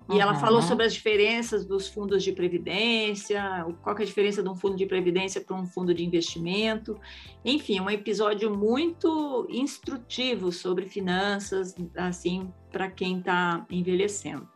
E 0.09 0.13
uhum. 0.13 0.21
ela 0.21 0.33
falou 0.33 0.59
sobre 0.59 0.85
as 0.85 0.93
diferenças 0.93 1.65
dos 1.65 1.87
fundos 1.87 2.23
de 2.23 2.31
previdência, 2.31 3.63
qual 3.83 3.95
é 3.95 4.01
a 4.01 4.05
diferença 4.05 4.41
de 4.41 4.49
um 4.49 4.55
fundo 4.55 4.75
de 4.75 4.87
previdência 4.87 5.39
para 5.39 5.55
um 5.55 5.67
fundo 5.67 5.93
de 5.93 6.03
investimento. 6.03 6.99
Enfim, 7.45 7.79
um 7.79 7.89
episódio 7.91 8.55
muito 8.55 9.45
instrutivo 9.51 10.51
sobre 10.51 10.87
finanças, 10.87 11.75
assim, 11.95 12.51
para 12.71 12.89
quem 12.89 13.19
está 13.19 13.63
envelhecendo. 13.69 14.49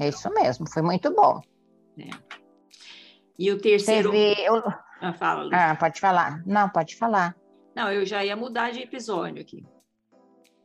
É 0.00 0.08
isso 0.08 0.32
mesmo, 0.32 0.66
foi 0.66 0.80
muito 0.80 1.14
bom. 1.14 1.42
É. 1.98 2.08
E 3.38 3.52
o 3.52 3.58
terceiro. 3.58 4.10
Teve... 4.10 4.40
Eu... 4.40 4.62
Ah, 5.00 5.12
fala, 5.12 5.50
Ah, 5.52 5.76
pode 5.76 6.00
falar. 6.00 6.42
Não, 6.46 6.68
pode 6.70 6.96
falar. 6.96 7.36
Não, 7.76 7.92
eu 7.92 8.06
já 8.06 8.24
ia 8.24 8.34
mudar 8.34 8.72
de 8.72 8.80
episódio 8.80 9.42
aqui. 9.42 9.66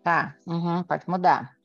Tá, 0.02 0.36
uhum, 0.48 0.82
pode 0.84 1.08
mudar. 1.10 1.56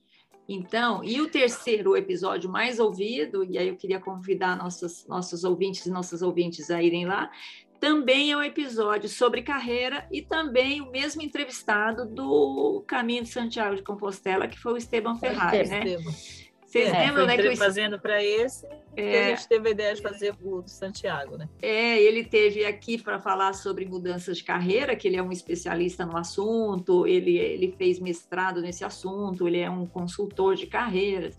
Então, 0.48 1.04
e 1.04 1.20
o 1.20 1.28
terceiro 1.28 1.94
episódio 1.94 2.50
mais 2.50 2.80
ouvido, 2.80 3.44
e 3.44 3.58
aí 3.58 3.68
eu 3.68 3.76
queria 3.76 4.00
convidar 4.00 4.56
nossos, 4.56 5.06
nossos 5.06 5.44
ouvintes 5.44 5.84
e 5.84 5.90
nossas 5.90 6.22
ouvintes 6.22 6.70
a 6.70 6.82
irem 6.82 7.04
lá, 7.04 7.30
também 7.78 8.32
é 8.32 8.36
um 8.36 8.42
episódio 8.42 9.08
sobre 9.08 9.42
carreira 9.42 10.08
e 10.10 10.22
também 10.22 10.80
o 10.80 10.90
mesmo 10.90 11.22
entrevistado 11.22 12.06
do 12.06 12.82
Caminho 12.86 13.22
de 13.22 13.28
Santiago 13.28 13.76
de 13.76 13.82
Compostela, 13.82 14.48
que 14.48 14.58
foi 14.58 14.72
o 14.72 14.76
Esteban 14.76 15.16
Ferrari, 15.16 15.68
né? 15.68 15.84
Esteban. 15.84 16.47
Vocês 16.68 16.92
é, 16.92 16.98
lembram, 16.98 17.24
né? 17.24 17.34
Que 17.34 17.56
fazendo 17.56 17.98
para 17.98 18.22
esse, 18.22 18.66
é, 18.94 19.10
que 19.10 19.16
a 19.16 19.28
gente 19.30 19.48
teve 19.48 19.68
a 19.68 19.70
ideia 19.70 19.94
de 19.94 20.02
fazer 20.02 20.34
o 20.42 20.60
do 20.60 20.68
Santiago, 20.68 21.38
né? 21.38 21.48
É, 21.62 21.98
ele 21.98 22.22
teve 22.22 22.66
aqui 22.66 23.02
para 23.02 23.18
falar 23.18 23.54
sobre 23.54 23.86
mudanças 23.86 24.36
de 24.36 24.44
carreira, 24.44 24.94
que 24.94 25.08
ele 25.08 25.16
é 25.16 25.22
um 25.22 25.32
especialista 25.32 26.04
no 26.04 26.14
assunto, 26.14 27.06
ele, 27.06 27.38
ele 27.38 27.74
fez 27.78 27.98
mestrado 27.98 28.60
nesse 28.60 28.84
assunto, 28.84 29.48
ele 29.48 29.58
é 29.58 29.70
um 29.70 29.86
consultor 29.86 30.56
de 30.56 30.66
carreiras. 30.66 31.38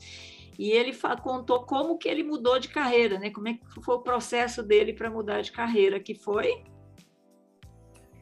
E 0.57 0.71
ele 0.71 0.97
contou 1.21 1.59
como 1.59 1.99
que 1.99 2.09
ele 2.09 2.23
mudou 2.23 2.57
de 2.57 2.69
carreira, 2.69 3.19
né? 3.19 3.29
Como 3.29 3.49
é 3.49 3.53
que 3.53 3.83
foi 3.83 3.95
o 3.95 4.01
processo 4.01 4.63
dele 4.63 4.93
para 4.93 5.11
mudar 5.11 5.41
de 5.41 5.51
carreira, 5.51 5.99
que 5.99 6.15
foi 6.15 6.63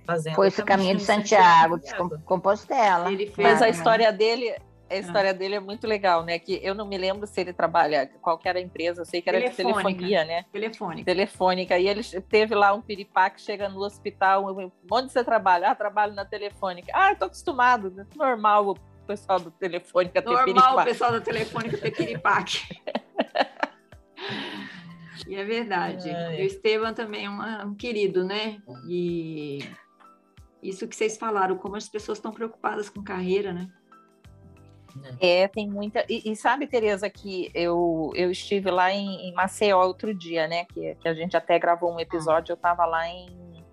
Fazendo 0.06 0.36
foi 0.36 0.48
esse 0.48 0.64
caminho 0.64 0.96
de 0.96 1.04
Santiago, 1.04 1.80
de 1.80 1.94
Compostela. 2.24 3.12
Ele 3.12 3.28
fez, 3.28 3.48
Mas 3.48 3.62
a 3.62 3.68
história 3.68 4.12
dele 4.12 4.56
a 4.90 4.96
história 4.96 5.32
ah. 5.32 5.34
dele 5.34 5.56
é 5.56 5.60
muito 5.60 5.86
legal, 5.86 6.24
né? 6.24 6.40
Que 6.40 6.60
eu 6.64 6.74
não 6.74 6.88
me 6.88 6.98
lembro 6.98 7.28
se 7.28 7.40
ele 7.42 7.54
trabalha, 7.54 8.08
qual 8.22 8.40
era 8.44 8.60
a 8.60 8.62
empresa, 8.62 9.02
eu 9.02 9.06
sei 9.06 9.22
que 9.22 9.30
era 9.30 9.40
de 9.40 9.56
telefonia, 9.56 10.24
né? 10.26 10.46
Telefônica. 10.52 11.06
Telefônica. 11.06 11.78
E 11.78 11.88
ele 11.88 12.04
teve 12.22 12.56
lá 12.56 12.74
um 12.74 12.82
piripá 12.82 13.30
que 13.30 13.42
chega 13.42 13.68
no 13.70 13.80
hospital, 13.80 14.46
onde 14.90 15.12
você 15.12 15.24
trabalha? 15.24 15.72
Ah, 15.72 15.76
trabalho 15.76 16.14
na 16.14 16.26
telefônica. 16.26 16.92
Ah, 16.94 17.12
estou 17.12 17.28
acostumado, 17.28 17.92
né? 17.92 18.06
normal 18.16 18.70
o 18.70 18.76
pessoal 19.06 19.40
do 19.40 19.52
telefônica 19.52 20.22
ter 20.22 20.30
piripá. 20.30 20.46
Normal 20.46 20.80
o 20.80 20.84
pessoal 20.84 21.12
da 21.12 21.22
telefônica 21.22 21.78
ter 21.78 21.92
piripaque. 21.92 22.60
e 25.28 25.36
é 25.36 25.44
verdade. 25.44 26.10
É, 26.10 26.40
é. 26.40 26.44
O 26.44 26.46
Estevam 26.46 26.94
também 26.94 27.26
é 27.26 27.30
um, 27.30 27.70
um 27.70 27.76
querido, 27.76 28.24
né? 28.24 28.58
E 28.90 29.60
isso 30.62 30.88
que 30.88 30.96
vocês 30.96 31.18
falaram, 31.18 31.58
como 31.58 31.76
as 31.76 31.88
pessoas 31.88 32.18
estão 32.18 32.32
preocupadas 32.32 32.90
com 32.90 33.04
carreira, 33.04 33.54
né? 33.54 33.68
É, 35.20 35.48
tem 35.48 35.70
muita. 35.70 36.06
E, 36.10 36.32
e, 36.32 36.36
sabe, 36.36 36.68
Tereza, 36.68 37.10
que 37.10 37.52
eu, 37.54 38.12
eu 38.16 38.32
estive 38.32 38.70
lá 38.70 38.92
em, 38.92 39.30
em, 39.30 39.34
Maceió 39.34 39.86
outro 39.86 40.14
dia, 40.14 40.48
né? 40.48 40.66
Que, 40.66 40.96
que 40.96 41.08
a 41.08 41.14
gente 41.14 41.36
até 41.36 41.58
gravou 41.58 41.94
um 41.94 42.00
episódio, 42.00 42.54
eu 42.54 42.56
estava 42.56 42.86
lá 42.86 43.08
em 43.08 43.64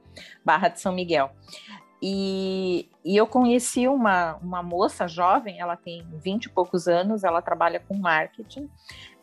Barra 0.45 0.69
de 0.69 0.81
São 0.81 0.93
Miguel. 0.93 1.31
E, 2.07 2.91
e, 3.03 3.17
eu 3.17 3.27
conheci 3.27 3.89
uma, 3.89 4.37
uma 4.37 4.63
moça 4.63 5.09
jovem, 5.09 5.59
ela 5.59 5.75
tem 5.75 6.07
20 6.23 6.45
e 6.45 6.51
poucos 6.51 6.87
anos, 6.87 7.25
ela 7.25 7.41
trabalha 7.41 7.81
com 7.81 7.95
marketing, 7.95 8.69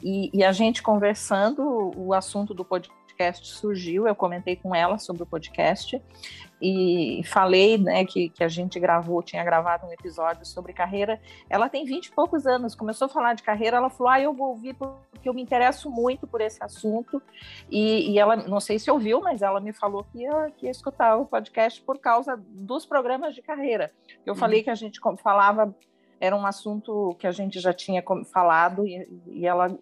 e, 0.01 0.31
e 0.33 0.43
a 0.43 0.51
gente 0.51 0.81
conversando, 0.81 1.91
o 1.95 2.11
assunto 2.11 2.55
do 2.55 2.65
podcast 2.65 3.47
surgiu, 3.47 4.07
eu 4.07 4.15
comentei 4.15 4.55
com 4.55 4.73
ela 4.73 4.97
sobre 4.97 5.21
o 5.21 5.27
podcast, 5.27 6.01
e 6.61 7.23
falei 7.25 7.77
né, 7.77 8.05
que, 8.05 8.29
que 8.29 8.43
a 8.43 8.47
gente 8.47 8.79
gravou, 8.79 9.23
tinha 9.23 9.43
gravado 9.43 9.87
um 9.87 9.91
episódio 9.91 10.45
sobre 10.45 10.73
carreira. 10.73 11.19
Ela 11.49 11.67
tem 11.67 11.83
20 11.83 12.05
e 12.05 12.11
poucos 12.11 12.45
anos, 12.45 12.75
começou 12.75 13.07
a 13.07 13.09
falar 13.09 13.33
de 13.33 13.41
carreira, 13.41 13.77
ela 13.77 13.89
falou: 13.89 14.11
Ah, 14.11 14.21
eu 14.21 14.33
vou 14.33 14.49
ouvir 14.49 14.75
porque 14.75 15.27
eu 15.27 15.33
me 15.33 15.41
interesso 15.41 15.89
muito 15.89 16.27
por 16.27 16.39
esse 16.39 16.63
assunto. 16.63 17.21
E, 17.69 18.11
e 18.11 18.19
ela, 18.19 18.35
não 18.35 18.59
sei 18.59 18.77
se 18.77 18.91
ouviu, 18.91 19.21
mas 19.21 19.41
ela 19.41 19.59
me 19.59 19.73
falou 19.73 20.03
que 20.03 20.19
ia, 20.19 20.51
que 20.51 20.65
ia 20.67 20.71
escutar 20.71 21.15
o 21.15 21.25
podcast 21.25 21.81
por 21.81 21.97
causa 21.97 22.39
dos 22.47 22.85
programas 22.85 23.33
de 23.33 23.41
carreira. 23.41 23.91
Eu 24.23 24.33
uhum. 24.33 24.39
falei 24.39 24.61
que 24.61 24.69
a 24.69 24.75
gente 24.75 24.99
falava, 25.23 25.75
era 26.19 26.35
um 26.35 26.45
assunto 26.45 27.15
que 27.17 27.25
a 27.25 27.31
gente 27.31 27.59
já 27.59 27.73
tinha 27.73 28.03
falado, 28.31 28.85
e, 28.85 29.07
e 29.25 29.47
ela 29.47 29.75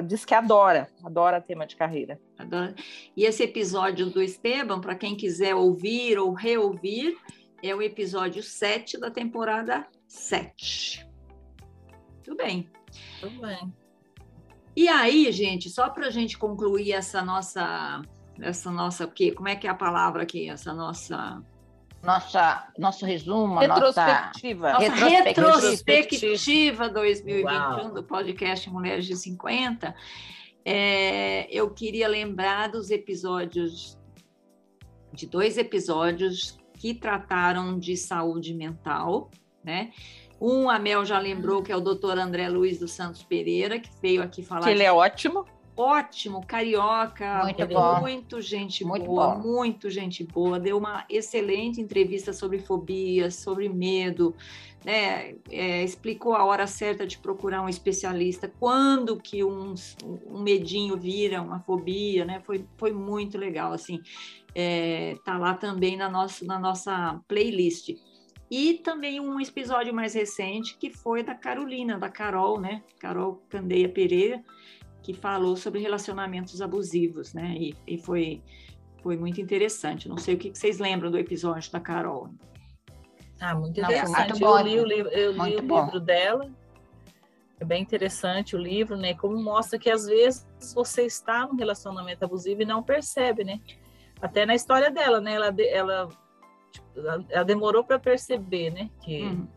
diz 0.00 0.24
que 0.24 0.34
adora, 0.34 0.88
adora 1.02 1.40
tema 1.40 1.66
de 1.66 1.76
carreira. 1.76 2.20
Adora. 2.38 2.74
E 3.16 3.24
esse 3.24 3.42
episódio 3.42 4.10
do 4.10 4.22
Esteban, 4.22 4.80
para 4.80 4.94
quem 4.94 5.16
quiser 5.16 5.54
ouvir 5.54 6.18
ou 6.18 6.32
reouvir, 6.32 7.16
é 7.62 7.74
o 7.74 7.82
episódio 7.82 8.42
7 8.42 8.98
da 8.98 9.10
temporada 9.10 9.86
7. 10.06 11.06
Tudo 12.22 12.36
bem. 12.36 12.68
Tudo 13.20 13.40
bem. 13.40 13.72
E 14.76 14.88
aí, 14.88 15.30
gente, 15.32 15.68
só 15.68 15.88
para 15.88 16.06
a 16.06 16.10
gente 16.10 16.38
concluir 16.38 16.92
essa 16.92 17.22
nossa, 17.22 18.00
essa 18.40 18.70
nossa, 18.70 19.06
que, 19.08 19.32
como 19.32 19.48
é 19.48 19.56
que 19.56 19.66
é 19.66 19.70
a 19.70 19.74
palavra 19.74 20.22
aqui, 20.22 20.48
essa 20.48 20.72
nossa 20.72 21.42
nossa, 22.02 22.68
nosso 22.78 23.04
resumo, 23.04 23.58
retrospectiva. 23.58 24.72
Nossa, 24.72 24.88
nossa 24.88 25.22
retrospectiva 25.22 26.88
2021 26.88 27.44
Uau. 27.44 27.92
do 27.92 28.02
podcast 28.02 28.70
Mulheres 28.70 29.06
de 29.06 29.16
50. 29.16 29.94
É, 30.64 31.48
eu 31.50 31.70
queria 31.70 32.08
lembrar 32.08 32.68
dos 32.68 32.90
episódios, 32.90 33.98
de 35.12 35.26
dois 35.26 35.58
episódios 35.58 36.58
que 36.74 36.94
trataram 36.94 37.78
de 37.78 37.96
saúde 37.96 38.54
mental, 38.54 39.30
né? 39.64 39.90
Um, 40.40 40.70
a 40.70 40.78
Mel 40.78 41.04
já 41.04 41.18
lembrou, 41.18 41.62
que 41.62 41.72
é 41.72 41.76
o 41.76 41.80
doutor 41.80 42.16
André 42.16 42.48
Luiz 42.48 42.78
dos 42.78 42.92
Santos 42.92 43.24
Pereira, 43.24 43.80
que 43.80 43.90
veio 44.00 44.22
aqui 44.22 44.42
falar. 44.42 44.62
Que 44.62 44.70
ele 44.70 44.84
é 44.84 44.92
ótimo 44.92 45.44
ótimo, 45.78 46.44
carioca, 46.44 47.44
muito, 47.44 47.66
bom. 47.68 48.00
muito 48.00 48.40
gente 48.40 48.84
muito 48.84 49.06
boa, 49.06 49.36
bom. 49.36 49.48
muito 49.48 49.88
gente 49.88 50.24
boa. 50.24 50.58
Deu 50.58 50.76
uma 50.76 51.04
excelente 51.08 51.80
entrevista 51.80 52.32
sobre 52.32 52.58
fobias, 52.58 53.36
sobre 53.36 53.68
medo, 53.68 54.34
né? 54.84 55.36
É, 55.48 55.84
explicou 55.84 56.34
a 56.34 56.44
hora 56.44 56.66
certa 56.66 57.06
de 57.06 57.16
procurar 57.18 57.62
um 57.62 57.68
especialista, 57.68 58.52
quando 58.58 59.16
que 59.16 59.44
um, 59.44 59.74
um 60.26 60.42
medinho 60.42 60.96
vira 60.96 61.40
uma 61.40 61.60
fobia, 61.60 62.24
né? 62.24 62.40
Foi, 62.44 62.64
foi 62.76 62.92
muito 62.92 63.38
legal, 63.38 63.72
assim. 63.72 64.00
É, 64.54 65.16
tá 65.24 65.38
lá 65.38 65.54
também 65.54 65.96
na 65.96 66.08
nossa, 66.08 66.44
na 66.44 66.58
nossa 66.58 67.20
playlist. 67.28 67.94
E 68.50 68.74
também 68.74 69.20
um 69.20 69.38
episódio 69.38 69.92
mais 69.92 70.14
recente 70.14 70.76
que 70.78 70.90
foi 70.90 71.22
da 71.22 71.34
Carolina, 71.34 71.98
da 71.98 72.08
Carol, 72.08 72.58
né? 72.58 72.82
Carol 72.98 73.42
Candeia 73.48 73.88
Pereira, 73.88 74.42
que 75.08 75.14
falou 75.14 75.56
sobre 75.56 75.80
relacionamentos 75.80 76.60
abusivos, 76.60 77.32
né? 77.32 77.56
E, 77.58 77.74
e 77.86 77.96
foi, 77.96 78.42
foi 79.02 79.16
muito 79.16 79.40
interessante. 79.40 80.06
Não 80.06 80.18
sei 80.18 80.34
o 80.34 80.38
que, 80.38 80.50
vocês 80.50 80.78
lembram 80.78 81.10
do 81.10 81.16
episódio 81.16 81.72
da 81.72 81.80
Carol. 81.80 82.28
Ah, 83.40 83.54
muito 83.54 83.80
interessante. 83.80 84.38
Não, 84.38 84.58
eu 84.58 84.66
li 84.66 84.78
o, 84.78 84.84
livro, 84.84 85.10
eu 85.10 85.32
li 85.32 85.56
o 85.56 85.60
livro 85.60 85.98
dela. 85.98 86.50
É 87.58 87.64
bem 87.64 87.80
interessante 87.80 88.54
o 88.54 88.58
livro, 88.58 88.98
né? 88.98 89.14
Como 89.14 89.42
mostra 89.42 89.78
que 89.78 89.88
às 89.88 90.04
vezes 90.04 90.46
você 90.74 91.06
está 91.06 91.46
num 91.46 91.56
relacionamento 91.56 92.22
abusivo 92.26 92.60
e 92.60 92.66
não 92.66 92.82
percebe, 92.82 93.44
né? 93.44 93.60
Até 94.20 94.44
na 94.44 94.54
história 94.54 94.90
dela, 94.90 95.22
né? 95.22 95.32
Ela, 95.32 95.54
ela, 95.70 96.08
tipo, 96.70 97.00
ela 97.30 97.44
demorou 97.44 97.82
para 97.82 97.98
perceber, 97.98 98.68
né? 98.74 98.90
Que 99.02 99.24
hum. 99.24 99.48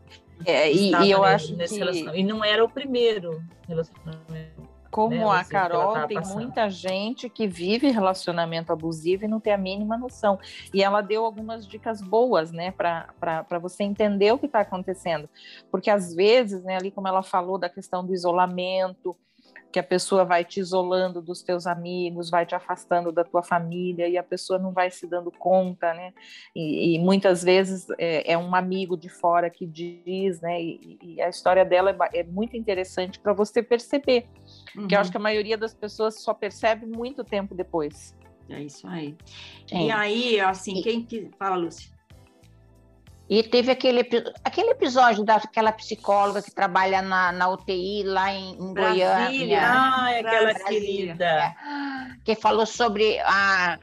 é, 0.46 0.72
e, 0.72 0.92
e 0.92 1.10
eu 1.10 1.22
acho 1.22 1.54
que... 1.54 1.78
E 2.14 2.24
não 2.24 2.42
era 2.42 2.64
o 2.64 2.70
primeiro 2.70 3.44
relacionamento 3.68 4.51
como 4.92 5.16
né? 5.16 5.24
a 5.24 5.42
Carol, 5.42 6.06
tem 6.06 6.20
muita 6.20 6.68
gente 6.68 7.28
que 7.30 7.48
vive 7.48 7.90
relacionamento 7.90 8.72
abusivo 8.72 9.24
e 9.24 9.28
não 9.28 9.40
tem 9.40 9.54
a 9.54 9.58
mínima 9.58 9.96
noção. 9.96 10.38
E 10.72 10.82
ela 10.82 11.00
deu 11.00 11.24
algumas 11.24 11.66
dicas 11.66 12.02
boas, 12.02 12.52
né, 12.52 12.70
para 12.72 13.58
você 13.58 13.82
entender 13.82 14.30
o 14.32 14.38
que 14.38 14.44
está 14.44 14.60
acontecendo. 14.60 15.28
Porque 15.70 15.90
às 15.90 16.14
vezes, 16.14 16.62
né, 16.62 16.76
ali 16.76 16.90
como 16.90 17.08
ela 17.08 17.22
falou 17.22 17.56
da 17.56 17.70
questão 17.70 18.04
do 18.04 18.12
isolamento, 18.12 19.16
que 19.72 19.78
a 19.78 19.82
pessoa 19.82 20.24
vai 20.24 20.44
te 20.44 20.60
isolando 20.60 21.22
dos 21.22 21.42
teus 21.42 21.66
amigos, 21.66 22.30
vai 22.30 22.44
te 22.44 22.54
afastando 22.54 23.10
da 23.10 23.24
tua 23.24 23.42
família 23.42 24.06
e 24.06 24.18
a 24.18 24.22
pessoa 24.22 24.58
não 24.58 24.70
vai 24.70 24.90
se 24.90 25.06
dando 25.06 25.30
conta, 25.30 25.94
né? 25.94 26.12
E, 26.54 26.94
e 26.94 26.98
muitas 26.98 27.42
vezes 27.42 27.86
é, 27.98 28.32
é, 28.32 28.38
um 28.38 28.54
amigo 28.54 28.96
de 28.96 29.08
fora 29.08 29.48
que 29.48 29.66
diz, 29.66 30.40
né? 30.40 30.62
E, 30.62 30.98
e 31.02 31.22
a 31.22 31.28
história 31.28 31.64
dela 31.64 31.96
é, 32.12 32.20
é 32.20 32.22
muito 32.22 32.56
interessante 32.56 33.18
para 33.18 33.32
você 33.32 33.62
perceber, 33.62 34.26
uhum. 34.76 34.86
que 34.86 34.94
eu 34.94 35.00
acho 35.00 35.10
que 35.10 35.16
a 35.16 35.20
maioria 35.20 35.56
das 35.56 35.72
pessoas 35.72 36.20
só 36.20 36.34
percebe 36.34 36.84
muito 36.84 37.24
tempo 37.24 37.54
depois. 37.54 38.14
É 38.50 38.62
isso 38.62 38.86
aí. 38.86 39.16
E 39.72 39.90
aí, 39.90 40.38
assim, 40.40 40.82
quem 40.82 41.02
que 41.02 41.30
fala, 41.38 41.56
Lúcia? 41.56 41.90
E 43.32 43.42
teve 43.42 43.72
aquele, 43.72 44.06
aquele 44.44 44.72
episódio 44.72 45.24
daquela 45.24 45.72
psicóloga 45.72 46.42
que 46.42 46.50
trabalha 46.50 47.00
na, 47.00 47.32
na 47.32 47.48
UTI 47.48 48.02
lá 48.02 48.30
em, 48.30 48.52
em 48.52 48.74
Goiânia. 48.74 49.60
Ah, 49.62 50.12
é 50.12 50.18
aquela 50.18 50.52
Brasília. 50.52 50.68
querida. 50.68 51.24
É, 51.24 51.54
que 52.22 52.34
falou 52.34 52.66
sobre 52.66 53.18
a, 53.20 53.78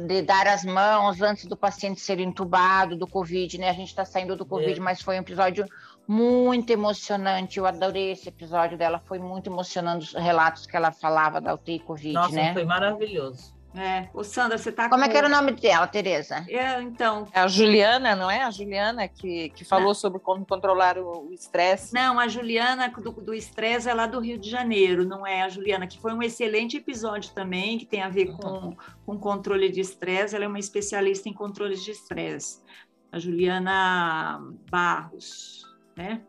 de 0.00 0.22
dar 0.22 0.46
as 0.46 0.64
mãos 0.64 1.20
antes 1.20 1.44
do 1.44 1.58
paciente 1.58 2.00
ser 2.00 2.20
entubado 2.20 2.96
do 2.96 3.06
Covid, 3.06 3.58
né? 3.58 3.68
A 3.68 3.74
gente 3.74 3.88
está 3.88 4.06
saindo 4.06 4.34
do 4.34 4.46
Covid, 4.46 4.80
é. 4.80 4.82
mas 4.82 5.02
foi 5.02 5.16
um 5.16 5.20
episódio 5.20 5.66
muito 6.06 6.70
emocionante. 6.70 7.58
Eu 7.58 7.66
adorei 7.66 8.12
esse 8.12 8.30
episódio 8.30 8.78
dela, 8.78 8.98
foi 8.98 9.18
muito 9.18 9.50
emocionante 9.50 10.06
os 10.06 10.14
relatos 10.14 10.64
que 10.64 10.74
ela 10.74 10.90
falava 10.90 11.38
da 11.38 11.52
UTI 11.52 11.80
Covid, 11.80 12.14
Nossa, 12.14 12.34
né? 12.34 12.54
foi 12.54 12.64
maravilhoso. 12.64 13.57
É, 13.74 14.08
o 14.14 14.24
Sandra, 14.24 14.56
você 14.56 14.72
tá 14.72 14.88
Como 14.88 15.02
com... 15.02 15.08
é 15.08 15.12
que 15.12 15.16
era 15.16 15.26
o 15.26 15.30
nome 15.30 15.52
dela, 15.52 15.86
Tereza? 15.86 16.44
É, 16.48 16.80
então. 16.80 17.28
É 17.32 17.40
a 17.40 17.46
Juliana, 17.46 18.16
não 18.16 18.30
é? 18.30 18.42
A 18.42 18.50
Juliana 18.50 19.06
que, 19.06 19.50
que 19.50 19.64
falou 19.64 19.88
não. 19.88 19.94
sobre 19.94 20.18
como 20.20 20.44
controlar 20.44 20.98
o 20.98 21.30
estresse. 21.32 21.92
Não, 21.92 22.18
a 22.18 22.26
Juliana 22.28 22.88
do 22.88 23.34
estresse 23.34 23.88
é 23.88 23.94
lá 23.94 24.06
do 24.06 24.20
Rio 24.20 24.38
de 24.38 24.48
Janeiro, 24.48 25.04
não 25.04 25.26
é 25.26 25.42
a 25.42 25.48
Juliana, 25.48 25.86
que 25.86 26.00
foi 26.00 26.12
um 26.12 26.22
excelente 26.22 26.78
episódio 26.78 27.32
também, 27.34 27.78
que 27.78 27.86
tem 27.86 28.02
a 28.02 28.08
ver 28.08 28.32
com, 28.32 28.74
com 29.04 29.18
controle 29.18 29.68
de 29.68 29.80
estresse. 29.80 30.34
Ela 30.34 30.46
é 30.46 30.48
uma 30.48 30.58
especialista 30.58 31.28
em 31.28 31.34
controle 31.34 31.76
de 31.76 31.90
estresse. 31.90 32.62
A 33.12 33.18
Juliana 33.18 34.40
Barros 34.70 35.62
né? 35.96 36.22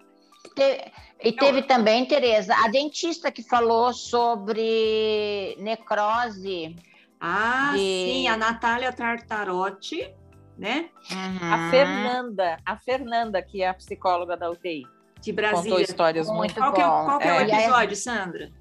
e 1.21 1.31
teve 1.31 1.61
também, 1.63 2.05
Tereza, 2.05 2.53
a 2.55 2.67
dentista 2.69 3.31
que 3.31 3.43
falou 3.43 3.93
sobre 3.93 5.55
necrose. 5.59 6.75
Ah, 7.19 7.71
de... 7.73 7.79
sim, 7.79 8.27
a 8.27 8.37
Natália 8.37 8.93
Tartarotti, 8.93 10.13
né? 10.57 10.89
Uhum. 11.11 11.53
A 11.53 11.69
Fernanda, 11.69 12.57
a 12.65 12.77
Fernanda, 12.77 13.41
que 13.41 13.61
é 13.61 13.67
a 13.67 13.73
psicóloga 13.73 14.37
da 14.37 14.49
UTI. 14.49 14.85
De 15.21 15.33
Brasília. 15.33 15.63
Contou 15.63 15.81
histórias 15.81 16.27
muito, 16.27 16.39
muito 16.39 16.55
qual, 16.55 16.73
que 16.73 16.81
é, 16.81 16.85
qual 16.85 17.19
que 17.19 17.27
é, 17.27 17.37
o 17.37 17.41
episódio, 17.41 17.95
Sandra? 17.97 18.51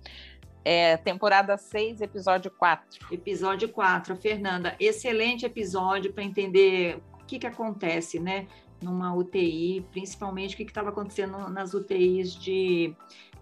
É, 0.64 0.96
temporada 0.96 1.56
6, 1.56 2.00
episódio 2.00 2.50
4. 2.50 3.06
Episódio 3.12 3.68
4, 3.68 4.16
Fernanda. 4.16 4.74
Excelente 4.80 5.46
episódio 5.46 6.12
para 6.12 6.24
entender 6.24 7.00
o 7.12 7.24
que, 7.24 7.38
que 7.38 7.46
acontece, 7.46 8.18
né? 8.18 8.48
numa 8.80 9.14
UTI, 9.14 9.84
principalmente 9.90 10.54
o 10.54 10.56
que 10.56 10.62
estava 10.62 10.90
acontecendo 10.90 11.48
nas 11.48 11.74
UTIs 11.74 12.34
de, 12.34 12.94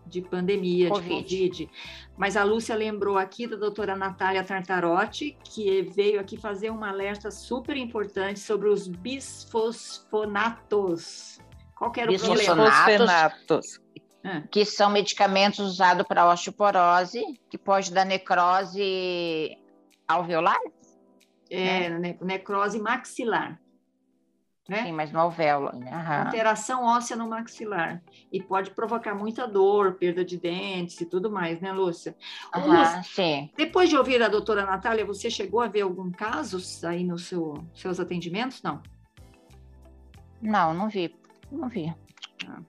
de 0.07 0.23
pandemia, 0.23 0.89
COVID. 0.89 1.25
de 1.25 1.49
Covid. 1.49 1.71
Mas 2.17 2.37
a 2.37 2.45
Lúcia 2.45 2.75
lembrou 2.75 3.19
aqui 3.19 3.47
da 3.47 3.57
doutora 3.57 3.95
Natália 3.97 4.43
Tartarotti, 4.45 5.37
que 5.45 5.83
veio 5.83 6.19
aqui 6.21 6.37
fazer 6.37 6.71
um 6.71 6.85
alerta 6.85 7.31
super 7.31 7.77
importante 7.77 8.41
sobre 8.41 8.69
os 8.69 8.89
bisfosfonatos. 8.89 11.39
Qual 11.75 11.93
era 11.97 12.11
o? 12.11 12.13
Bisfosfonatos. 12.13 13.81
Ah. 14.25 14.43
Que 14.51 14.65
são 14.65 14.91
medicamentos 14.91 15.61
usados 15.61 16.05
para 16.07 16.29
osteoporose, 16.29 17.23
que 17.49 17.57
pode 17.57 17.93
dar 17.93 18.05
necrose 18.05 19.57
alveolar? 20.09 20.59
É, 21.49 21.89
né? 21.91 22.19
necrose 22.21 22.81
maxilar 22.81 23.61
né? 24.69 24.85
Sim, 24.85 24.93
mas 24.93 25.13
no 25.13 25.21
alvéolo. 25.21 25.71
Né? 25.77 25.91
Alteração 26.25 26.85
óssea 26.85 27.17
no 27.17 27.29
maxilar. 27.29 28.03
E 28.33 28.43
pode 28.43 28.71
provocar 28.71 29.15
muita 29.15 29.47
dor, 29.47 29.95
perda 29.95 30.25
de 30.25 30.37
dentes 30.37 31.01
e 31.01 31.07
tudo 31.07 31.31
mais, 31.31 31.61
né, 31.61 31.73
Lúcia? 31.73 32.17
Uhum, 32.55 32.67
Lúcia 32.67 33.03
sim. 33.05 33.51
Depois 33.57 33.89
de 33.89 33.97
ouvir 33.97 34.23
a 34.23 34.29
doutora 34.29 34.67
Natália, 34.67 35.05
você 35.05 35.31
chegou 35.31 35.61
a 35.61 35.69
ver 35.69 35.83
algum 35.83 36.11
caso 36.11 36.59
aí 36.87 37.05
nos 37.05 37.27
seu, 37.27 37.55
seus 37.75 38.01
atendimentos? 38.01 38.63
Não? 38.63 38.83
Não, 40.43 40.75
não 40.75 40.89
vi. 40.89 41.15
Não 41.51 41.69
vi. 41.69 41.95
Ah. 42.47 42.61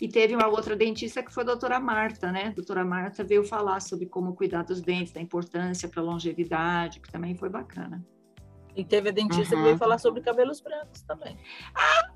E 0.00 0.08
teve 0.08 0.34
uma 0.34 0.46
outra 0.46 0.76
dentista 0.76 1.22
que 1.22 1.32
foi 1.32 1.42
a 1.42 1.46
doutora 1.46 1.80
Marta, 1.80 2.30
né? 2.30 2.46
A 2.46 2.52
doutora 2.52 2.84
Marta 2.84 3.24
veio 3.24 3.44
falar 3.44 3.80
sobre 3.80 4.06
como 4.06 4.34
cuidar 4.34 4.62
dos 4.62 4.80
dentes, 4.80 5.12
da 5.12 5.20
importância 5.20 5.88
para 5.88 6.00
a 6.00 6.04
longevidade, 6.04 7.00
que 7.00 7.10
também 7.10 7.34
foi 7.34 7.48
bacana. 7.48 8.04
E 8.78 8.84
teve 8.84 9.08
a 9.08 9.12
dentista 9.12 9.56
uhum. 9.56 9.60
que 9.60 9.66
veio 9.66 9.76
falar 9.76 9.98
sobre 9.98 10.20
cabelos 10.20 10.60
brancos 10.60 11.02
também. 11.02 11.36
Ah! 11.74 12.10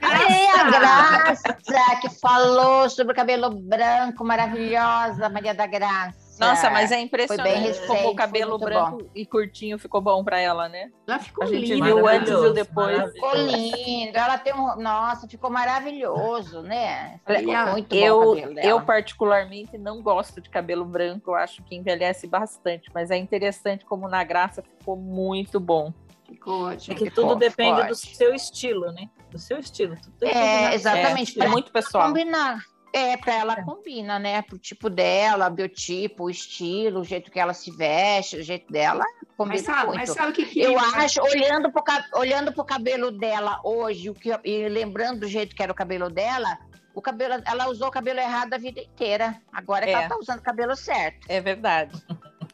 É 0.00 0.60
a 0.60 0.70
Graça 0.70 1.56
que 2.00 2.10
falou 2.20 2.90
sobre 2.90 3.12
o 3.12 3.16
cabelo 3.16 3.50
branco, 3.50 4.24
maravilhosa, 4.24 5.28
Maria 5.28 5.54
da 5.54 5.66
Graça. 5.66 6.28
Nossa, 6.38 6.70
mas 6.70 6.92
é 6.92 7.00
impressionante 7.00 7.58
recente, 7.58 7.86
como 7.86 8.10
o 8.10 8.14
cabelo 8.14 8.58
branco 8.58 8.98
bom. 8.98 9.10
e 9.14 9.26
curtinho 9.26 9.78
ficou 9.78 10.00
bom 10.00 10.22
para 10.22 10.38
ela, 10.38 10.68
né? 10.68 10.90
Ela 11.06 11.18
ficou 11.18 11.44
a 11.44 11.46
gente 11.48 11.72
lindo, 11.74 11.84
viu 11.84 12.06
antes 12.06 12.32
e 12.32 12.52
depois. 12.52 13.12
Ficou 13.12 13.34
lindo. 13.34 14.16
Ela 14.16 14.38
tem 14.38 14.54
um, 14.54 14.76
nossa, 14.76 15.26
ficou 15.26 15.50
maravilhoso, 15.50 16.62
né? 16.62 17.20
Ficou 17.26 17.72
muito 17.72 17.94
eu, 17.94 18.20
bom 18.20 18.30
o 18.30 18.34
cabelo 18.34 18.54
dela. 18.54 18.68
Eu 18.68 18.80
particularmente 18.82 19.78
não 19.78 20.00
gosto 20.00 20.40
de 20.40 20.48
cabelo 20.48 20.84
branco, 20.84 21.30
eu 21.30 21.34
acho 21.34 21.62
que 21.64 21.74
envelhece 21.74 22.26
bastante, 22.28 22.88
mas 22.94 23.10
é 23.10 23.16
interessante 23.16 23.84
como 23.84 24.08
na 24.08 24.22
graça 24.22 24.62
ficou 24.62 24.96
muito 24.96 25.58
bom. 25.58 25.92
Ficou 26.28 26.64
ótimo. 26.64 26.94
É 26.94 26.98
que 26.98 27.10
tudo 27.10 27.34
depende 27.34 27.88
do 27.88 27.94
seu 27.94 28.34
estilo, 28.34 28.92
né? 28.92 29.08
Do 29.30 29.38
seu 29.38 29.58
estilo. 29.58 29.96
é, 30.20 30.74
exatamente. 30.74 31.40
É, 31.40 31.44
é 31.44 31.48
muito 31.48 31.72
pessoal. 31.72 32.08
Combinar. 32.08 32.62
É, 32.92 33.16
para 33.16 33.34
ela 33.34 33.52
é. 33.54 33.62
combina, 33.62 34.18
né? 34.18 34.42
Pro 34.42 34.58
tipo 34.58 34.88
dela, 34.88 35.50
biotipo, 35.50 36.24
o 36.24 36.30
estilo, 36.30 37.00
o 37.00 37.04
jeito 37.04 37.30
que 37.30 37.38
ela 37.38 37.52
se 37.52 37.70
veste, 37.70 38.36
o 38.36 38.42
jeito 38.42 38.72
dela, 38.72 39.04
combina 39.36 39.56
mas 39.56 39.62
sabe, 39.62 39.86
muito. 39.86 39.98
Mas 39.98 40.10
sabe 40.10 40.30
o 40.30 40.34
que, 40.34 40.46
que 40.46 40.60
eu 40.60 40.78
acho, 40.78 41.20
olhando 41.22 41.70
pro, 41.70 41.82
olhando 42.14 42.52
pro 42.52 42.64
cabelo 42.64 43.10
dela 43.10 43.60
hoje, 43.62 44.08
o 44.08 44.14
que, 44.14 44.30
e 44.42 44.68
lembrando 44.68 45.20
do 45.20 45.28
jeito 45.28 45.54
que 45.54 45.62
era 45.62 45.70
o 45.70 45.74
cabelo 45.74 46.08
dela, 46.08 46.58
o 46.94 47.02
cabelo, 47.02 47.42
ela 47.46 47.68
usou 47.68 47.88
o 47.88 47.92
cabelo 47.92 48.18
errado 48.18 48.54
a 48.54 48.58
vida 48.58 48.80
inteira. 48.80 49.40
Agora 49.52 49.84
é. 49.84 49.88
que 49.88 49.94
ela 49.94 50.08
tá 50.08 50.16
usando 50.18 50.40
o 50.40 50.42
cabelo 50.42 50.74
certo. 50.74 51.26
É 51.28 51.40
verdade. 51.40 51.92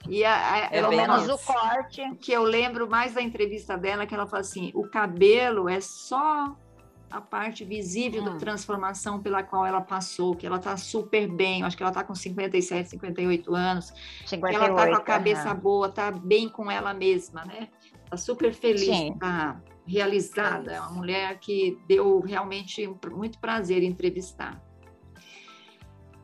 E 0.09 0.25
a, 0.25 0.53
a, 0.53 0.59
é 0.59 0.69
pelo 0.69 0.88
menos 0.90 1.29
o 1.29 1.38
corte. 1.38 2.03
Que 2.21 2.33
eu 2.33 2.43
lembro 2.43 2.88
mais 2.88 3.14
da 3.14 3.23
entrevista 3.23 3.77
dela, 3.77 4.07
que 4.07 4.14
ela 4.14 4.27
fala 4.27 4.40
assim: 4.40 4.71
o 4.75 4.88
cabelo 4.88 5.69
é 5.69 5.81
só 5.81 6.55
a 7.11 7.21
parte 7.21 7.64
visível 7.64 8.23
hum. 8.23 8.25
da 8.25 8.35
transformação 8.37 9.23
pela 9.23 9.43
qual 9.43 9.64
ela 9.64 9.81
passou, 9.81 10.35
que 10.35 10.45
ela 10.45 10.59
tá 10.59 10.77
super 10.77 11.29
bem, 11.29 11.62
acho 11.62 11.77
que 11.77 11.83
ela 11.83 11.93
tá 11.93 12.03
com 12.03 12.14
57, 12.14 12.90
58 12.90 13.55
anos, 13.55 13.93
58, 14.27 14.40
que 14.40 14.64
ela 14.64 14.75
tá 14.75 14.88
com 14.88 14.97
a 14.97 15.01
cabeça 15.01 15.55
uhum. 15.55 15.61
boa, 15.61 15.88
tá 15.88 16.11
bem 16.11 16.49
com 16.49 16.69
ela 16.69 16.93
mesma, 16.93 17.45
né? 17.45 17.69
Tá 18.11 18.17
super 18.17 18.53
feliz, 18.53 18.85
Sim. 18.85 19.17
tá 19.19 19.61
realizada, 19.87 20.73
é 20.73 20.81
uma 20.81 20.90
mulher 20.90 21.38
que 21.38 21.79
deu 21.87 22.19
realmente 22.21 22.85
muito 23.12 23.38
prazer 23.38 23.83
entrevistar. 23.85 24.61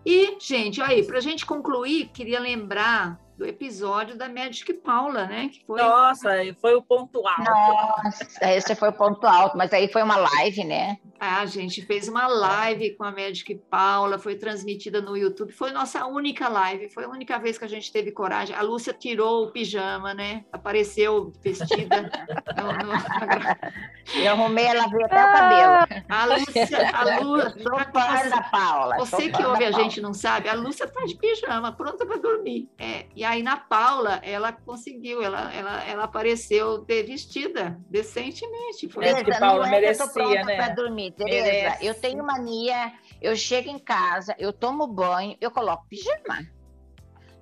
E, 0.05 0.39
gente, 0.41 0.81
aí, 0.81 1.05
para 1.05 1.19
a 1.19 1.21
gente 1.21 1.45
concluir, 1.45 2.09
queria 2.09 2.41
lembrar 2.41 3.21
do 3.41 3.47
episódio 3.47 4.19
da 4.19 4.29
Magic 4.29 4.71
Paula, 4.75 5.25
né? 5.25 5.49
Que 5.49 5.65
foi... 5.65 5.81
Nossa, 5.81 6.29
foi 6.61 6.75
o 6.75 6.83
ponto 6.83 7.27
alto. 7.27 7.43
Nossa, 7.43 8.27
esse 8.43 8.75
foi 8.75 8.91
o 8.91 8.93
ponto 8.93 9.27
alto, 9.27 9.57
mas 9.57 9.73
aí 9.73 9.91
foi 9.91 10.03
uma 10.03 10.17
live, 10.17 10.63
né? 10.63 10.99
Ah, 11.21 11.43
a 11.43 11.47
gente 11.47 11.83
fez 11.83 12.09
uma 12.09 12.27
live 12.27 12.97
com 12.97 13.05
a 13.05 13.11
Magic 13.11 13.55
Paula, 13.69 14.19
foi 14.19 14.37
transmitida 14.37 15.03
no 15.03 15.15
YouTube, 15.15 15.53
foi 15.53 15.71
nossa 15.71 16.07
única 16.07 16.49
live, 16.49 16.89
foi 16.89 17.05
a 17.05 17.09
única 17.11 17.39
vez 17.39 17.59
que 17.59 17.65
a 17.67 17.69
gente 17.69 17.93
teve 17.93 18.11
coragem. 18.11 18.57
A 18.57 18.63
Lúcia 18.63 18.95
tirou 18.95 19.45
o 19.45 19.51
pijama, 19.51 20.15
né? 20.15 20.47
Apareceu 20.51 21.31
vestida. 21.43 22.11
no, 22.57 22.73
no... 22.87 24.23
Eu 24.23 24.33
arrumei, 24.33 24.65
ela 24.65 24.87
veio 24.89 25.05
até 25.05 25.23
o 25.23 25.33
cabelo. 25.33 26.05
A 26.09 26.25
Lúcia, 26.25 26.91
a 26.91 27.21
Lúcia. 27.21 27.51
Sou 27.63 27.79
fã 27.93 28.29
da 28.31 28.43
Paula. 28.45 28.97
Você 28.97 29.31
que 29.31 29.45
ouve 29.45 29.65
a 29.65 29.73
gente 29.73 30.01
não 30.01 30.15
sabe, 30.15 30.49
a 30.49 30.55
Lúcia 30.55 30.87
tá 30.87 31.05
de 31.05 31.17
pijama, 31.17 31.71
pronta 31.73 32.07
para 32.07 32.17
dormir. 32.17 32.71
É, 32.79 33.05
e 33.15 33.25
aí 33.25 33.43
na 33.43 33.59
Paula, 33.59 34.21
ela 34.23 34.53
conseguiu, 34.53 35.23
ela, 35.23 35.53
ela, 35.53 35.85
ela 35.85 36.05
apareceu 36.05 36.79
de 36.79 37.03
vestida 37.03 37.79
decentemente. 37.91 38.89
Foi 38.89 39.05
Tereza, 39.05 39.25
que 39.25 39.39
Paula 39.39 39.67
é 39.67 39.71
merecia, 39.71 40.09
que 40.09 40.19
eu 40.19 40.25
tô 40.25 40.31
né? 40.47 40.57
Para 40.57 40.75
dormir, 40.75 41.10
Tereza. 41.11 41.45
Merece. 41.45 41.87
Eu 41.87 41.95
tenho 41.95 42.25
mania, 42.25 42.93
eu 43.21 43.37
chego 43.37 43.69
em 43.69 43.79
casa, 43.79 44.35
eu 44.39 44.53
tomo 44.53 44.87
banho, 44.87 45.37
eu 45.41 45.51
coloco 45.51 45.87
pijama. 45.89 46.47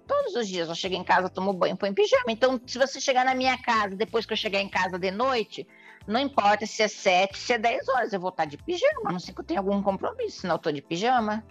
Todos 0.07 0.35
os 0.35 0.48
dias 0.48 0.68
eu 0.68 0.74
chego 0.74 0.94
em 0.94 1.04
casa, 1.04 1.28
tomo 1.28 1.52
banho, 1.52 1.76
põe 1.76 1.92
pijama. 1.92 2.24
Então, 2.28 2.61
se 2.66 2.78
você 2.78 3.00
chegar 3.00 3.24
na 3.24 3.35
minha 3.35 3.59
casa, 3.59 3.94
depois 3.94 4.24
que 4.24 4.33
eu 4.33 4.37
chegar 4.37 4.61
em 4.61 4.68
casa 4.68 4.98
de 4.98 5.11
noite, 5.11 5.66
não 6.07 6.18
importa 6.18 6.64
se 6.64 6.83
é 6.83 6.88
sete, 6.88 7.38
se 7.38 7.52
é 7.52 7.59
dez 7.59 7.87
horas, 7.88 8.12
eu 8.14 8.20
vou 8.20 8.31
estar 8.31 8.46
de 8.46 8.57
pijama. 8.57 9.11
A 9.11 9.12
não 9.12 9.20
sei 9.20 9.35
que 9.35 9.40
eu 9.40 9.44
tenha 9.44 9.61
algum 9.61 9.83
compromisso, 9.83 10.40
senão 10.40 10.54
eu 10.54 10.59
tô 10.59 10.72
de 10.72 10.81
pijama. 10.81 11.44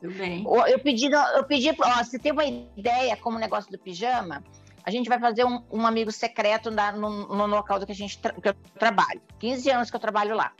Tudo 0.00 0.14
bem. 0.14 0.44
Eu 0.68 0.78
pedi, 0.78 1.10
eu 1.10 1.44
pedi, 1.44 1.70
ó, 1.70 2.04
você 2.04 2.18
tem 2.18 2.32
uma 2.32 2.44
ideia 2.44 3.16
como 3.16 3.36
o 3.36 3.40
negócio 3.40 3.70
do 3.70 3.78
pijama? 3.78 4.44
A 4.84 4.90
gente 4.90 5.08
vai 5.08 5.18
fazer 5.18 5.44
um, 5.44 5.62
um 5.70 5.86
amigo 5.86 6.12
secreto 6.12 6.70
na, 6.70 6.92
no, 6.92 7.28
no, 7.28 7.46
local 7.46 7.78
do 7.78 7.86
que 7.86 7.92
a 7.92 7.94
gente 7.94 8.18
que 8.18 8.48
eu 8.48 8.54
trabalho. 8.78 9.20
15 9.38 9.70
anos 9.70 9.90
que 9.90 9.96
eu 9.96 10.00
trabalho 10.00 10.36
lá. 10.36 10.52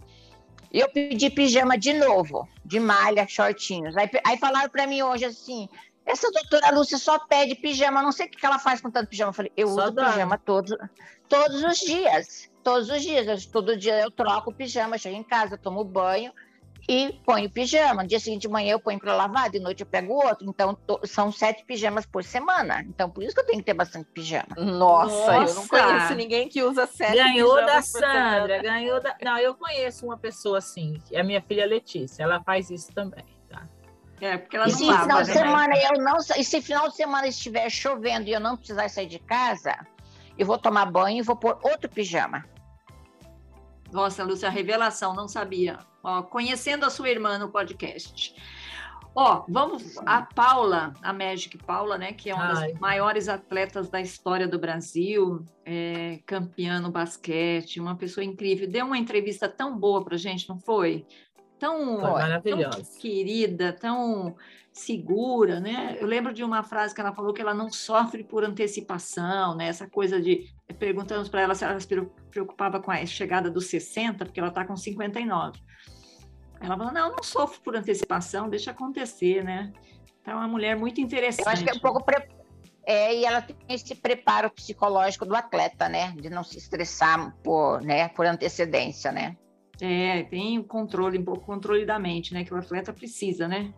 E 0.72 0.80
eu 0.80 0.88
pedi 0.90 1.30
pijama 1.30 1.78
de 1.78 1.92
novo, 1.94 2.48
de 2.64 2.78
malha, 2.78 3.26
shortinhos. 3.26 3.96
Aí, 3.96 4.08
aí 4.24 4.38
falaram 4.38 4.68
para 4.68 4.86
mim 4.86 5.02
hoje 5.02 5.24
assim: 5.24 5.68
Essa 6.04 6.30
doutora 6.30 6.70
Lúcia 6.70 6.98
só 6.98 7.18
pede 7.18 7.54
pijama, 7.54 8.02
não 8.02 8.12
sei 8.12 8.26
o 8.26 8.30
que 8.30 8.44
ela 8.44 8.58
faz 8.58 8.80
com 8.80 8.90
tanto 8.90 9.08
pijama. 9.08 9.30
Eu 9.30 9.34
falei, 9.34 9.52
eu 9.56 9.68
só 9.68 9.84
uso 9.84 9.92
dá. 9.92 10.10
pijama 10.10 10.38
todos, 10.38 10.76
todos 11.28 11.62
os 11.62 11.78
dias. 11.78 12.50
Todos 12.62 12.90
os 12.90 13.02
dias. 13.02 13.46
todo 13.46 13.76
dia 13.76 14.00
eu 14.00 14.10
troco 14.10 14.50
o 14.50 14.54
pijama, 14.54 14.98
chego 14.98 15.16
em 15.16 15.22
casa, 15.22 15.56
tomo 15.56 15.82
banho 15.84 16.32
e 16.88 17.20
ponho 17.24 17.50
pijama. 17.50 18.02
No 18.02 18.08
dia 18.08 18.18
seguinte 18.18 18.42
de 18.42 18.48
manhã 18.48 18.72
eu 18.72 18.80
ponho 18.80 18.98
para 18.98 19.14
lavar, 19.14 19.50
de 19.50 19.60
noite 19.60 19.82
eu 19.82 19.86
pego 19.86 20.14
outro. 20.14 20.48
Então, 20.48 20.74
to, 20.74 21.00
são 21.04 21.30
sete 21.30 21.64
pijamas 21.64 22.06
por 22.06 22.24
semana. 22.24 22.82
Então, 22.88 23.10
por 23.10 23.22
isso 23.22 23.34
que 23.34 23.40
eu 23.42 23.46
tenho 23.46 23.58
que 23.58 23.64
ter 23.64 23.74
bastante 23.74 24.06
pijama. 24.06 24.56
Nossa, 24.56 25.32
Nossa. 25.32 25.52
eu 25.52 25.54
não 25.54 25.68
conheço 25.68 26.14
ninguém 26.14 26.48
que 26.48 26.62
usa 26.62 26.86
sete 26.86 27.14
ganhou 27.14 27.54
pijamas 27.56 27.74
da 27.74 27.82
Sandra, 27.82 28.62
ganhou 28.62 29.00
da... 29.00 29.16
Não, 29.22 29.38
eu 29.38 29.54
conheço 29.54 30.06
uma 30.06 30.16
pessoa 30.16 30.58
assim, 30.58 31.00
é 31.12 31.20
a 31.20 31.24
minha 31.24 31.42
filha 31.42 31.66
Letícia. 31.66 32.22
Ela 32.22 32.42
faz 32.42 32.70
isso 32.70 32.90
também. 32.92 33.24
É, 34.20 34.36
porque 34.36 34.56
ela 34.56 34.66
e 34.66 34.72
não 34.72 34.78
se 34.78 34.84
lava, 34.84 35.02
final 35.02 35.22
de 35.22 35.28
né? 35.28 35.34
semana 35.34 35.74
eu 35.76 36.02
não 36.02 36.16
e 36.36 36.42
se 36.42 36.60
final 36.60 36.88
de 36.88 36.96
semana 36.96 37.28
estiver 37.28 37.70
chovendo 37.70 38.28
e 38.28 38.32
eu 38.32 38.40
não 38.40 38.56
precisar 38.56 38.88
sair 38.88 39.06
de 39.06 39.20
casa, 39.20 39.78
eu 40.36 40.44
vou 40.44 40.58
tomar 40.58 40.86
banho 40.86 41.18
e 41.18 41.22
vou 41.22 41.36
pôr 41.36 41.56
outro 41.62 41.88
pijama. 41.88 42.44
Nossa, 43.92 44.24
Lúcia, 44.24 44.50
revelação, 44.50 45.14
não 45.14 45.28
sabia. 45.28 45.78
Ó, 46.02 46.22
conhecendo 46.22 46.84
a 46.84 46.90
sua 46.90 47.08
irmã 47.08 47.38
no 47.38 47.48
podcast. 47.50 48.34
Ó, 49.14 49.44
vamos 49.48 49.98
a 50.06 50.22
Paula, 50.22 50.94
a 51.02 51.12
Magic 51.12 51.58
Paula, 51.58 51.98
né, 51.98 52.12
que 52.12 52.30
é 52.30 52.34
uma 52.34 52.52
Ai. 52.52 52.72
das 52.72 52.80
maiores 52.80 53.28
atletas 53.28 53.88
da 53.88 54.00
história 54.00 54.46
do 54.46 54.58
Brasil, 54.58 55.44
é, 55.64 56.20
campeã 56.24 56.78
no 56.78 56.90
basquete, 56.90 57.80
uma 57.80 57.96
pessoa 57.96 58.22
incrível. 58.22 58.68
Deu 58.68 58.86
uma 58.86 58.98
entrevista 58.98 59.48
tão 59.48 59.76
boa 59.76 60.04
pra 60.04 60.16
gente, 60.16 60.48
não 60.48 60.60
foi? 60.60 61.04
Tão, 61.58 61.98
tão 62.42 62.82
querida, 63.00 63.72
tão 63.72 64.36
segura, 64.72 65.60
né? 65.60 65.96
Eu 66.00 66.06
lembro 66.06 66.32
de 66.32 66.44
uma 66.44 66.62
frase 66.62 66.94
que 66.94 67.00
ela 67.00 67.12
falou 67.12 67.32
que 67.32 67.40
ela 67.40 67.54
não 67.54 67.70
sofre 67.70 68.22
por 68.22 68.44
antecipação, 68.44 69.54
né? 69.56 69.66
Essa 69.66 69.88
coisa 69.88 70.20
de 70.20 70.54
perguntamos 70.78 71.28
para 71.28 71.40
ela 71.40 71.54
se 71.54 71.64
ela 71.64 71.80
se 71.80 71.88
preocupava 72.30 72.80
com 72.80 72.90
a 72.90 73.04
chegada 73.04 73.50
dos 73.50 73.66
60, 73.66 74.24
porque 74.24 74.38
ela 74.38 74.50
está 74.50 74.64
com 74.64 74.76
59. 74.76 75.58
Ela 76.60 76.76
falou: 76.76 76.92
"Não, 76.92 77.10
não 77.10 77.22
sofro 77.22 77.60
por 77.60 77.76
antecipação, 77.76 78.48
deixa 78.48 78.70
acontecer, 78.70 79.42
né?" 79.42 79.72
Então 80.22 80.34
é 80.34 80.36
uma 80.36 80.48
mulher 80.48 80.76
muito 80.76 81.00
interessante. 81.00 81.46
Eu 81.46 81.52
acho 81.52 81.64
que 81.64 81.70
é 81.70 81.74
um 81.74 81.80
pouco 81.80 82.04
pre... 82.04 82.28
é, 82.86 83.16
e 83.16 83.24
ela 83.24 83.42
tem 83.42 83.56
esse 83.68 83.94
preparo 83.94 84.50
psicológico 84.50 85.26
do 85.26 85.34
atleta, 85.34 85.88
né? 85.88 86.12
De 86.12 86.30
não 86.30 86.44
se 86.44 86.58
estressar 86.58 87.34
por, 87.42 87.80
né, 87.80 88.08
por 88.08 88.26
antecedência, 88.26 89.10
né? 89.10 89.36
É, 89.80 90.24
tem 90.24 90.58
o 90.58 90.64
controle, 90.64 91.18
um 91.18 91.24
pouco 91.24 91.44
controle 91.44 91.86
da 91.86 91.98
mente, 91.98 92.34
né? 92.34 92.44
Que 92.44 92.52
o 92.52 92.56
atleta 92.56 92.92
precisa, 92.92 93.46
né? 93.46 93.72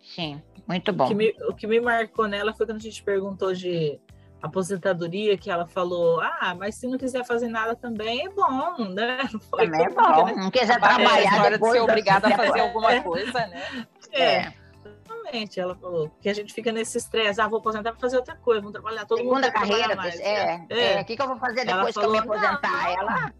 Sim, 0.00 0.40
muito 0.66 0.92
bom. 0.92 1.04
O 1.04 1.08
que, 1.08 1.14
me, 1.14 1.34
o 1.48 1.54
que 1.54 1.66
me 1.66 1.80
marcou 1.80 2.26
nela 2.28 2.54
foi 2.54 2.66
quando 2.66 2.78
a 2.78 2.82
gente 2.82 3.02
perguntou 3.02 3.52
de 3.52 4.00
aposentadoria, 4.42 5.36
que 5.36 5.50
ela 5.50 5.66
falou, 5.66 6.20
ah, 6.20 6.54
mas 6.58 6.74
se 6.76 6.86
não 6.86 6.96
quiser 6.96 7.24
fazer 7.24 7.48
nada 7.48 7.76
também 7.76 8.26
é 8.26 8.28
bom, 8.30 8.88
né? 8.88 9.18
Não 9.32 9.40
foi 9.50 9.66
também 9.66 9.86
é 9.86 9.90
bom, 9.90 10.24
né? 10.24 10.34
não 10.34 10.50
quiser 10.50 10.80
trabalhar 10.80 11.46
é, 11.46 11.50
depois 11.50 11.72
de 11.72 11.78
ser 11.78 11.84
obrigada 11.84 12.28
a 12.28 12.36
fazer 12.36 12.60
alguma 12.60 13.00
coisa, 13.02 13.46
né? 13.46 13.86
É. 14.12 14.22
é. 14.22 14.60
Exatamente, 14.82 15.60
ela 15.60 15.76
falou 15.76 16.10
que 16.20 16.28
a 16.28 16.34
gente 16.34 16.52
fica 16.52 16.72
nesse 16.72 16.98
estresse, 16.98 17.40
ah, 17.40 17.46
vou 17.46 17.58
aposentar 17.58 17.92
para 17.92 18.00
fazer 18.00 18.16
outra 18.16 18.34
coisa, 18.36 18.60
vou 18.60 18.72
trabalhar 18.72 19.04
todo 19.04 19.18
Segunda 19.18 19.34
mundo. 19.36 19.44
Segunda 19.44 19.60
carreira, 19.60 19.94
mais, 19.94 20.18
é, 20.18 20.66
é. 20.68 20.94
é. 20.96 21.00
O 21.00 21.04
que, 21.04 21.16
que 21.16 21.22
eu 21.22 21.28
vou 21.28 21.36
fazer 21.36 21.64
depois 21.64 21.94
falou, 21.94 22.10
que 22.10 22.18
eu 22.18 22.22
me 22.22 22.36
aposentar? 22.36 22.70
Não, 22.70 22.98
ela 22.98 23.32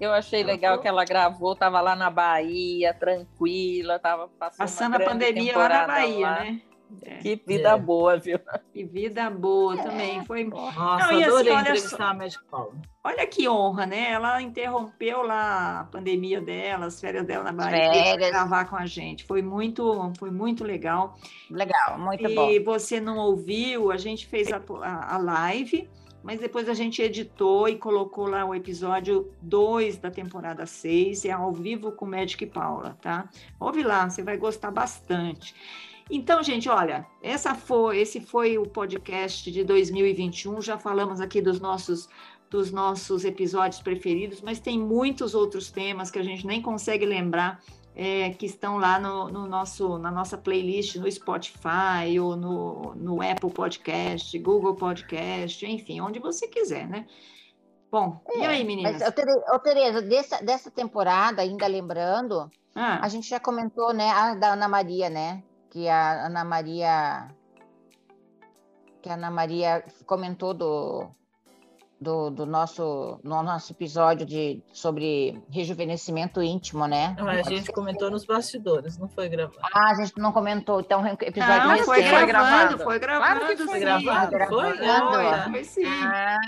eu 0.00 0.12
achei 0.12 0.42
legal 0.42 0.78
que 0.80 0.88
ela 0.88 1.04
gravou, 1.04 1.52
estava 1.52 1.80
lá 1.80 1.94
na 1.94 2.10
Bahia, 2.10 2.94
tranquila, 2.94 3.96
estava 3.96 4.28
passando, 4.28 4.58
passando 4.58 4.94
a 4.96 5.00
pandemia 5.00 5.56
lá 5.56 5.68
na 5.68 5.86
Bahia, 5.86 6.26
lá. 6.26 6.40
né? 6.40 6.62
É. 7.02 7.18
Que 7.18 7.40
vida 7.46 7.68
é. 7.70 7.78
boa, 7.78 8.16
viu? 8.16 8.40
Que 8.72 8.84
vida 8.84 9.30
boa 9.30 9.78
é. 9.78 9.82
também. 9.82 10.24
Foi. 10.24 10.44
Nossa, 10.44 11.06
Não, 11.06 11.20
e 11.20 11.24
assim, 11.24 11.50
olha 11.50 11.76
só, 11.76 12.02
a 12.02 12.14
Magic 12.14 12.42
Olha 13.02 13.26
que 13.26 13.48
honra, 13.48 13.86
né? 13.86 14.10
Ela 14.10 14.42
interrompeu 14.42 15.22
lá 15.22 15.80
a 15.80 15.84
pandemia 15.84 16.40
dela, 16.40 16.86
as 16.86 17.00
férias 17.00 17.24
dela 17.24 17.44
na 17.44 17.52
Bahia, 17.52 18.16
para 18.16 18.30
gravar 18.30 18.64
com 18.66 18.76
a 18.76 18.86
gente. 18.86 19.24
Foi 19.24 19.40
muito, 19.40 20.12
foi 20.18 20.30
muito 20.30 20.64
legal. 20.64 21.16
Legal, 21.50 21.98
muito 21.98 22.28
e 22.28 22.34
bom. 22.34 22.50
E 22.50 22.58
você 22.58 23.00
não 23.00 23.18
ouviu? 23.18 23.90
A 23.90 23.96
gente 23.96 24.26
fez 24.26 24.52
a, 24.52 24.60
a, 24.82 25.14
a 25.14 25.18
live 25.18 25.88
mas 26.22 26.40
depois 26.40 26.68
a 26.68 26.74
gente 26.74 27.00
editou 27.00 27.68
e 27.68 27.76
colocou 27.76 28.26
lá 28.26 28.44
o 28.44 28.54
episódio 28.54 29.32
2 29.42 29.98
da 29.98 30.10
temporada 30.10 30.66
6, 30.66 31.24
é 31.24 31.30
ao 31.30 31.52
vivo 31.52 31.92
com 31.92 32.06
Magic 32.06 32.44
Paula, 32.46 32.96
tá? 33.00 33.28
Ouve 33.58 33.82
lá, 33.82 34.08
você 34.08 34.22
vai 34.22 34.36
gostar 34.36 34.70
bastante. 34.70 35.54
Então, 36.10 36.42
gente, 36.42 36.68
olha, 36.68 37.06
essa 37.22 37.54
foi, 37.54 37.98
esse 37.98 38.20
foi 38.20 38.58
o 38.58 38.64
podcast 38.64 39.50
de 39.50 39.62
2021. 39.62 40.60
Já 40.60 40.76
falamos 40.76 41.20
aqui 41.20 41.40
dos 41.40 41.60
nossos 41.60 42.08
dos 42.50 42.72
nossos 42.72 43.24
episódios 43.24 43.80
preferidos, 43.80 44.42
mas 44.42 44.58
tem 44.58 44.76
muitos 44.76 45.36
outros 45.36 45.70
temas 45.70 46.10
que 46.10 46.18
a 46.18 46.22
gente 46.22 46.44
nem 46.44 46.60
consegue 46.60 47.06
lembrar 47.06 47.62
é, 48.02 48.30
que 48.30 48.46
estão 48.46 48.78
lá 48.78 48.98
no, 48.98 49.28
no, 49.28 49.46
nosso, 49.46 49.98
na 49.98 50.10
nossa 50.10 50.38
playlist 50.38 50.96
no 50.96 51.12
Spotify 51.12 52.18
ou 52.18 52.34
no, 52.34 52.94
no 52.94 53.20
Apple 53.20 53.50
Podcast, 53.50 54.38
Google 54.38 54.74
Podcast, 54.74 55.66
enfim, 55.66 56.00
onde 56.00 56.18
você 56.18 56.48
quiser, 56.48 56.88
né? 56.88 57.06
Bom, 57.92 58.18
é, 58.26 58.38
e 58.38 58.46
aí, 58.46 58.64
meninas? 58.64 59.02
Mas, 59.02 59.62
Tereza, 59.62 60.00
dessa, 60.00 60.42
dessa 60.42 60.70
temporada, 60.70 61.42
ainda 61.42 61.66
lembrando, 61.66 62.50
ah. 62.74 63.04
a 63.04 63.08
gente 63.08 63.28
já 63.28 63.38
comentou, 63.38 63.92
né, 63.92 64.08
a 64.08 64.34
da 64.34 64.54
Ana 64.54 64.66
Maria, 64.66 65.10
né? 65.10 65.42
Que 65.68 65.86
a 65.86 66.24
Ana 66.24 66.42
Maria. 66.42 67.28
Que 69.02 69.10
a 69.10 69.14
Ana 69.14 69.30
Maria 69.30 69.84
comentou 70.06 70.54
do, 70.54 71.06
do, 72.00 72.30
do 72.30 72.46
nosso, 72.46 73.20
no 73.22 73.42
nosso 73.42 73.72
episódio 73.72 74.24
de, 74.24 74.62
sobre 74.72 75.40
rejuvenescimento 75.50 76.42
íntimo, 76.42 76.86
né? 76.86 77.14
Não, 77.18 77.28
a 77.28 77.42
gente 77.42 77.70
comentou 77.70 78.10
nos 78.10 78.24
bastidores, 78.24 78.96
não 78.96 79.08
foi 79.08 79.28
gravado. 79.28 79.58
Ah, 79.62 79.90
a 79.90 79.94
gente 79.94 80.16
não 80.16 80.32
comentou, 80.32 80.80
então 80.80 81.06
episódio 81.06 81.68
não, 81.68 81.76
foi, 81.78 82.02
foi 82.02 82.26
gravado, 82.26 82.78
foi 82.78 82.98
gravado, 82.98 83.40
claro 83.40 83.68
foi 83.68 83.80
gravado, 83.80 84.30
foi, 84.48 84.76
foi, 84.76 85.52
foi, 85.52 85.64
sim. 85.64 85.84
Ah, 85.86 86.38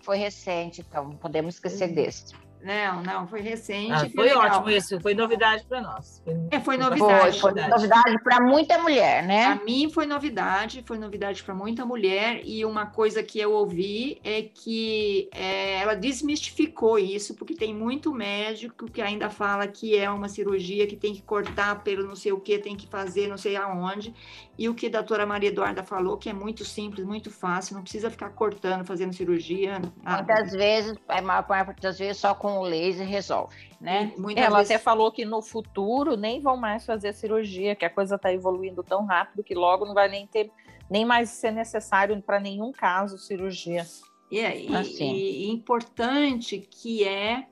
foi 0.00 0.16
recente, 0.18 0.80
então 0.80 1.10
podemos 1.10 1.54
esquecer 1.54 1.94
desse. 1.94 2.34
Não, 2.62 3.02
não, 3.02 3.26
foi 3.26 3.40
recente. 3.40 3.92
Ah, 3.92 4.10
foi, 4.14 4.32
ótimo 4.34 4.70
isso, 4.70 5.00
foi 5.00 5.14
novidade 5.14 5.64
para 5.64 5.80
nós. 5.80 6.20
Foi, 6.24 6.34
é, 6.50 6.60
foi 6.60 6.76
novidade. 6.76 7.40
Foi, 7.40 7.52
foi 7.52 7.68
novidade 7.68 8.22
para 8.22 8.40
muita 8.40 8.78
mulher, 8.78 9.26
né? 9.26 9.54
Para 9.54 9.64
mim 9.64 9.90
foi 9.90 10.06
novidade, 10.06 10.82
foi 10.86 10.98
novidade 10.98 11.42
para 11.42 11.54
muita 11.54 11.86
mulher. 11.86 12.42
E 12.44 12.64
uma 12.64 12.86
coisa 12.86 13.22
que 13.22 13.38
eu 13.40 13.52
ouvi 13.52 14.20
é 14.22 14.42
que 14.42 15.28
é, 15.32 15.80
ela 15.80 15.94
desmistificou 15.94 16.98
isso, 16.98 17.34
porque 17.34 17.54
tem 17.54 17.74
muito 17.74 18.12
médico 18.12 18.90
que 18.90 19.00
ainda 19.00 19.30
fala 19.30 19.66
que 19.66 19.96
é 19.96 20.10
uma 20.10 20.28
cirurgia 20.28 20.86
que 20.86 20.96
tem 20.96 21.14
que 21.14 21.22
cortar 21.22 21.82
pelo 21.82 22.06
não 22.06 22.16
sei 22.16 22.32
o 22.32 22.40
que, 22.40 22.58
tem 22.58 22.76
que 22.76 22.86
fazer 22.86 23.26
não 23.26 23.38
sei 23.38 23.56
aonde. 23.56 24.14
E 24.58 24.68
o 24.68 24.74
que 24.74 24.88
a 24.88 24.90
doutora 24.90 25.24
Maria 25.24 25.48
Eduarda 25.48 25.82
falou, 25.82 26.18
que 26.18 26.28
é 26.28 26.34
muito 26.34 26.66
simples, 26.66 27.06
muito 27.06 27.30
fácil, 27.30 27.74
não 27.76 27.82
precisa 27.82 28.10
ficar 28.10 28.28
cortando, 28.28 28.84
fazendo 28.84 29.14
cirurgia. 29.14 29.80
Muitas 30.04 30.50
vezes, 30.52 30.98
a 31.08 31.22
maior 31.22 31.44
parte 31.44 31.80
das 31.80 31.98
vezes, 31.98 32.18
só 32.18 32.34
com 32.34 32.49
o 32.58 32.62
laser 32.62 33.06
resolve, 33.06 33.70
né? 33.80 34.12
Muitas 34.16 34.44
Ela 34.44 34.58
vezes... 34.58 34.72
até 34.72 34.82
falou 34.82 35.12
que 35.12 35.24
no 35.24 35.40
futuro 35.40 36.16
nem 36.16 36.40
vão 36.40 36.56
mais 36.56 36.84
fazer 36.84 37.12
cirurgia, 37.12 37.76
que 37.76 37.84
a 37.84 37.90
coisa 37.90 38.16
está 38.16 38.32
evoluindo 38.32 38.82
tão 38.82 39.04
rápido 39.04 39.44
que 39.44 39.54
logo 39.54 39.84
não 39.84 39.94
vai 39.94 40.08
nem 40.08 40.26
ter 40.26 40.50
nem 40.90 41.04
mais 41.04 41.30
ser 41.30 41.52
necessário 41.52 42.20
para 42.20 42.40
nenhum 42.40 42.72
caso 42.72 43.16
cirurgia. 43.16 43.86
E, 44.28 44.40
é, 44.40 44.66
assim. 44.76 45.12
e, 45.12 45.44
e 45.46 45.50
importante 45.50 46.58
que 46.58 47.06
é 47.06 47.46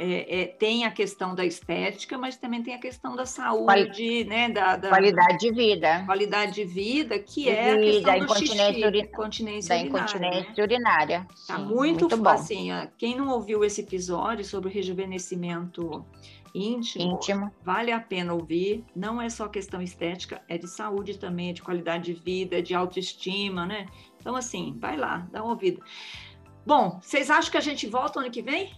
é, 0.00 0.42
é, 0.42 0.46
tem 0.46 0.84
a 0.84 0.90
questão 0.92 1.34
da 1.34 1.44
estética, 1.44 2.16
mas 2.16 2.36
também 2.36 2.62
tem 2.62 2.72
a 2.72 2.78
questão 2.78 3.16
da 3.16 3.26
saúde, 3.26 4.24
né? 4.24 4.48
Da, 4.48 4.76
da, 4.76 4.88
qualidade 4.90 5.38
de 5.38 5.52
vida. 5.52 6.04
Qualidade 6.06 6.54
de 6.54 6.64
vida, 6.64 7.18
que 7.18 7.42
de 7.42 7.48
é 7.50 7.72
a 7.72 7.78
questão 7.78 8.02
da 8.02 8.18
incontinência, 8.18 8.86
uri... 8.86 9.00
incontinência 9.00 9.74
da 9.74 9.82
urinária. 9.82 9.98
Incontinência 9.98 10.54
né? 10.56 10.62
urinária. 10.62 11.26
Tá 11.48 11.58
muito, 11.58 12.02
muito 12.02 12.16
bom. 12.16 12.30
assim, 12.30 12.68
quem 12.96 13.16
não 13.16 13.28
ouviu 13.30 13.64
esse 13.64 13.80
episódio 13.80 14.44
sobre 14.44 14.70
rejuvenescimento 14.70 16.06
íntimo, 16.54 17.14
íntimo, 17.14 17.52
vale 17.64 17.90
a 17.90 17.98
pena 17.98 18.32
ouvir. 18.32 18.84
Não 18.94 19.20
é 19.20 19.28
só 19.28 19.48
questão 19.48 19.82
estética, 19.82 20.40
é 20.48 20.56
de 20.56 20.68
saúde 20.68 21.18
também, 21.18 21.50
é 21.50 21.52
de 21.52 21.62
qualidade 21.62 22.14
de 22.14 22.20
vida, 22.20 22.62
de 22.62 22.72
autoestima, 22.72 23.66
né? 23.66 23.86
Então, 24.20 24.36
assim, 24.36 24.76
vai 24.78 24.96
lá, 24.96 25.26
dá 25.32 25.42
uma 25.42 25.52
ouvida. 25.52 25.82
Bom, 26.64 27.00
vocês 27.02 27.30
acham 27.30 27.50
que 27.50 27.56
a 27.56 27.62
gente 27.62 27.86
volta 27.88 28.20
ano 28.20 28.30
que 28.30 28.42
vem? 28.42 28.72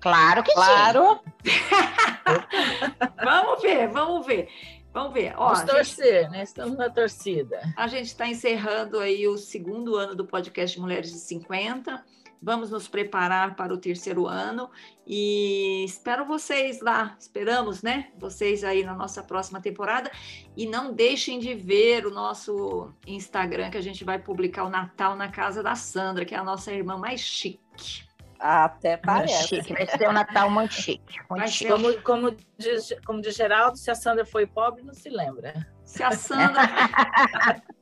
Claro 0.00 0.42
que 0.42 0.52
claro. 0.52 1.20
sim. 1.44 1.50
vamos 3.24 3.62
ver, 3.62 3.88
vamos 3.88 4.26
ver. 4.26 4.48
Vamos 4.92 5.12
ver. 5.12 5.34
Ó, 5.36 5.52
vamos 5.52 5.70
torcer, 5.70 6.22
gente, 6.22 6.32
né? 6.32 6.42
Estamos 6.42 6.76
na 6.76 6.90
torcida. 6.90 7.60
A 7.76 7.86
gente 7.86 8.06
está 8.06 8.26
encerrando 8.26 8.98
aí 8.98 9.28
o 9.28 9.36
segundo 9.36 9.96
ano 9.96 10.14
do 10.14 10.24
podcast 10.24 10.78
Mulheres 10.80 11.12
de 11.12 11.18
50. 11.18 12.04
Vamos 12.40 12.70
nos 12.70 12.86
preparar 12.86 13.56
para 13.56 13.74
o 13.74 13.78
terceiro 13.78 14.26
ano 14.26 14.70
e 15.06 15.84
espero 15.84 16.24
vocês 16.24 16.80
lá. 16.80 17.16
Esperamos, 17.18 17.82
né? 17.82 18.10
Vocês 18.16 18.62
aí 18.62 18.84
na 18.84 18.94
nossa 18.94 19.22
próxima 19.22 19.60
temporada. 19.60 20.10
E 20.56 20.64
não 20.64 20.92
deixem 20.92 21.40
de 21.40 21.54
ver 21.54 22.06
o 22.06 22.10
nosso 22.10 22.92
Instagram, 23.06 23.70
que 23.70 23.78
a 23.78 23.82
gente 23.82 24.04
vai 24.04 24.18
publicar 24.20 24.64
o 24.64 24.70
Natal 24.70 25.16
na 25.16 25.28
casa 25.28 25.62
da 25.62 25.74
Sandra, 25.74 26.24
que 26.24 26.34
é 26.34 26.38
a 26.38 26.44
nossa 26.44 26.72
irmã 26.72 26.96
mais 26.96 27.20
chique. 27.20 28.07
Até 28.38 28.96
parece. 28.96 29.48
Chique, 29.48 29.72
vai 29.72 29.86
ser 29.86 30.08
um 30.08 30.12
Natal 30.12 30.50
muito 30.50 30.74
chique. 30.74 31.18
Muito 31.28 31.50
chique. 31.50 31.70
Como, 31.70 32.02
como, 32.02 32.36
diz, 32.56 32.94
como 33.04 33.20
diz 33.20 33.34
Geraldo, 33.34 33.76
se 33.76 33.90
a 33.90 33.94
Sandra 33.94 34.24
foi 34.24 34.46
pobre, 34.46 34.82
não 34.82 34.94
se 34.94 35.08
lembra. 35.08 35.66
Se 35.84 36.02
a 36.02 36.12
Sandra. 36.12 36.62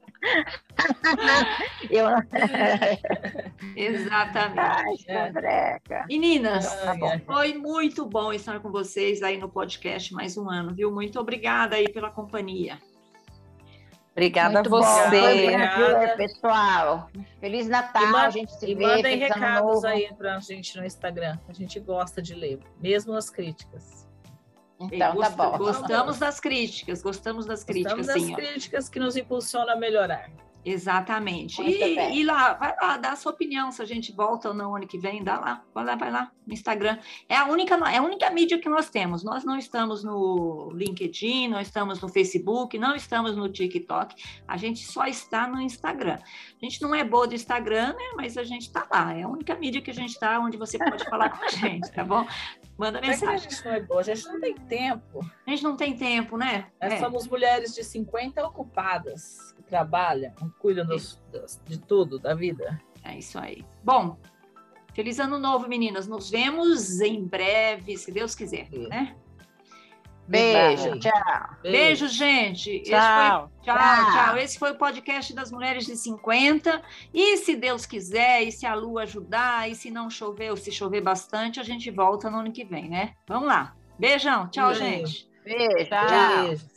Eu... 1.91 2.07
Exatamente. 3.77 5.07
Ai, 5.11 5.79
Meninas, 6.09 6.75
tá 6.75 6.97
foi 7.25 7.55
muito 7.55 8.07
bom 8.07 8.33
estar 8.33 8.61
com 8.61 8.71
vocês 8.71 9.23
aí 9.23 9.37
no 9.39 9.49
podcast 9.49 10.13
mais 10.15 10.37
um 10.37 10.51
ano, 10.51 10.75
viu? 10.75 10.91
Muito 10.91 11.21
obrigada 11.21 11.77
aí 11.77 11.89
pela 11.89 12.11
companhia. 12.11 12.79
Obrigada 14.17 14.63
Muito 14.63 14.75
a 14.75 14.81
você. 14.81 15.21
Obrigada. 15.21 16.17
pessoal. 16.17 17.11
Feliz 17.39 17.69
Natal, 17.69 18.03
e 18.03 18.17
a 18.17 18.31
gente 18.31 18.51
se 18.51 18.71
e 18.71 18.75
vê. 18.75 18.87
Mandem 18.87 19.19
recados 19.19 19.85
aí 19.85 20.11
para 20.17 20.37
a 20.37 20.41
gente 20.41 20.75
no 20.79 20.87
Instagram. 20.87 21.39
A 21.47 21.53
gente 21.53 21.79
gosta 21.79 22.23
de 22.23 22.35
ler, 22.35 22.59
mesmo 22.81 23.13
as 23.13 23.29
críticas. 23.29 24.09
Então, 24.81 25.21
tá 25.21 25.29
bom. 25.29 25.59
Gostamos 25.59 26.19
das 26.19 26.41
críticas, 26.41 27.03
gostamos 27.03 27.45
das 27.45 27.63
críticas. 27.63 27.95
Gostamos 27.95 28.07
das 28.07 28.23
sim, 28.23 28.35
críticas 28.35 28.89
que 28.89 28.99
nos 28.99 29.19
impulsionam 29.19 29.75
a 29.75 29.77
melhorar. 29.77 30.31
Exatamente. 30.67 31.63
E, 31.63 32.19
e, 32.19 32.25
lá, 32.25 32.55
vai 32.55 32.75
lá, 32.83 32.97
dá 32.97 33.13
a 33.13 33.17
sua 33.17 33.31
opinião 33.31 33.71
se 33.71 33.81
a 33.81 33.85
gente 33.85 34.11
volta 34.11 34.49
ou 34.49 34.55
não 34.55 34.75
ano 34.75 34.85
que 34.85 34.99
vem, 34.99 35.23
dá 35.23 35.39
lá, 35.39 35.65
vai 35.73 35.85
lá, 35.85 35.95
vai 35.95 36.11
lá 36.11 36.33
no 36.45 36.53
Instagram. 36.53 36.99
É 37.29 37.37
a 37.37 37.45
única, 37.45 37.77
é 37.89 37.99
a 37.99 38.03
única 38.03 38.29
mídia 38.31 38.59
que 38.59 38.69
nós 38.69 38.91
temos. 38.91 39.23
Nós 39.23 39.45
não 39.45 39.57
estamos 39.57 40.03
no 40.03 40.73
LinkedIn, 40.75 41.47
não 41.47 41.61
estamos 41.61 42.01
no 42.01 42.09
Facebook, 42.09 42.77
não 42.79 42.97
estamos 42.97 43.37
no 43.37 43.49
TikTok. 43.49 44.17
A 44.49 44.57
gente 44.57 44.85
só 44.85 45.07
está 45.07 45.47
no 45.47 45.61
Instagram. 45.61 46.19
A 46.61 46.65
gente 46.65 46.83
não 46.83 46.93
é 46.93 47.05
boa 47.05 47.29
do 47.29 47.35
Instagram, 47.37 47.93
né? 47.93 48.05
Mas 48.17 48.37
a 48.37 48.43
gente 48.43 48.63
está 48.63 48.85
lá. 48.91 49.15
É 49.15 49.23
a 49.23 49.29
única 49.29 49.55
mídia 49.55 49.81
que 49.81 49.93
a 49.93 49.95
gente 49.95 50.11
está 50.11 50.41
onde 50.41 50.57
você 50.57 50.79
pode 50.79 51.05
falar 51.09 51.31
com 51.31 51.45
a 51.45 51.49
gente, 51.49 51.93
tá 51.93 52.03
bom? 52.03 52.27
Manda 52.77 53.01
mensagem. 53.01 53.35
a 53.35 53.39
gente 53.39 53.65
não 53.65 53.73
é 53.73 53.81
boa, 53.81 54.01
a 54.01 54.05
gente 54.05 54.27
não 54.27 54.41
tem 54.41 54.55
tempo. 54.55 55.21
A 55.47 55.51
gente 55.51 55.63
não 55.63 55.77
tem 55.77 55.97
tempo, 55.97 56.37
né? 56.37 56.67
Nós 56.81 56.93
é. 56.93 56.99
somos 56.99 57.27
mulheres 57.27 57.75
de 57.75 57.83
50 57.83 58.47
ocupadas 58.47 59.55
trabalham, 59.67 60.33
cuidam 60.59 60.87
dos, 60.87 61.21
de 61.65 61.79
tudo 61.79 62.19
da 62.19 62.35
vida. 62.35 62.81
É 63.03 63.19
isso 63.19 63.39
aí. 63.39 63.65
Bom, 63.83 64.19
feliz 64.95 65.19
ano 65.19 65.39
novo, 65.39 65.69
meninas. 65.69 66.07
Nos 66.07 66.31
vemos 66.31 67.01
em 67.01 67.25
breve, 67.25 67.97
se 67.97 68.11
Deus 68.11 68.35
quiser, 68.35 68.71
né? 68.71 69.17
Beijo, 70.29 70.99
tchau. 70.99 71.49
Beijo, 71.63 72.09
gente. 72.09 72.81
Tchau. 72.81 73.49
Foi, 73.49 73.65
tchau, 73.65 73.77
tchau, 73.77 74.13
tchau. 74.13 74.39
Esse 74.39 74.59
foi 74.59 74.73
o 74.73 74.79
podcast 74.79 75.33
das 75.35 75.53
Mulheres 75.53 75.87
de 75.87 75.97
50. 75.97 76.83
E 77.15 77.37
se 77.37 77.55
Deus 77.55 77.87
quiser, 77.87 78.43
e 78.43 78.51
se 78.51 78.67
a 78.67 78.75
lua 78.75 79.03
ajudar, 79.03 79.71
e 79.71 79.75
se 79.75 79.91
não 79.91 80.11
chover, 80.11 80.51
ou 80.51 80.57
se 80.57 80.73
chover 80.73 81.01
bastante, 81.01 81.61
a 81.61 81.63
gente 81.63 81.91
volta 81.91 82.29
no 82.29 82.39
ano 82.39 82.53
que 82.53 82.65
vem, 82.65 82.89
né? 82.89 83.15
Vamos 83.27 83.49
lá. 83.49 83.75
Beijão. 83.99 84.49
Tchau, 84.49 84.69
Beijo. 84.69 84.81
gente. 84.81 85.31
Beijo. 85.45 85.91
Tchau. 85.91 86.47
Beijo. 86.47 86.77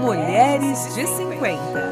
Mulheres 0.00 0.94
de 0.94 1.06
50. 1.06 1.91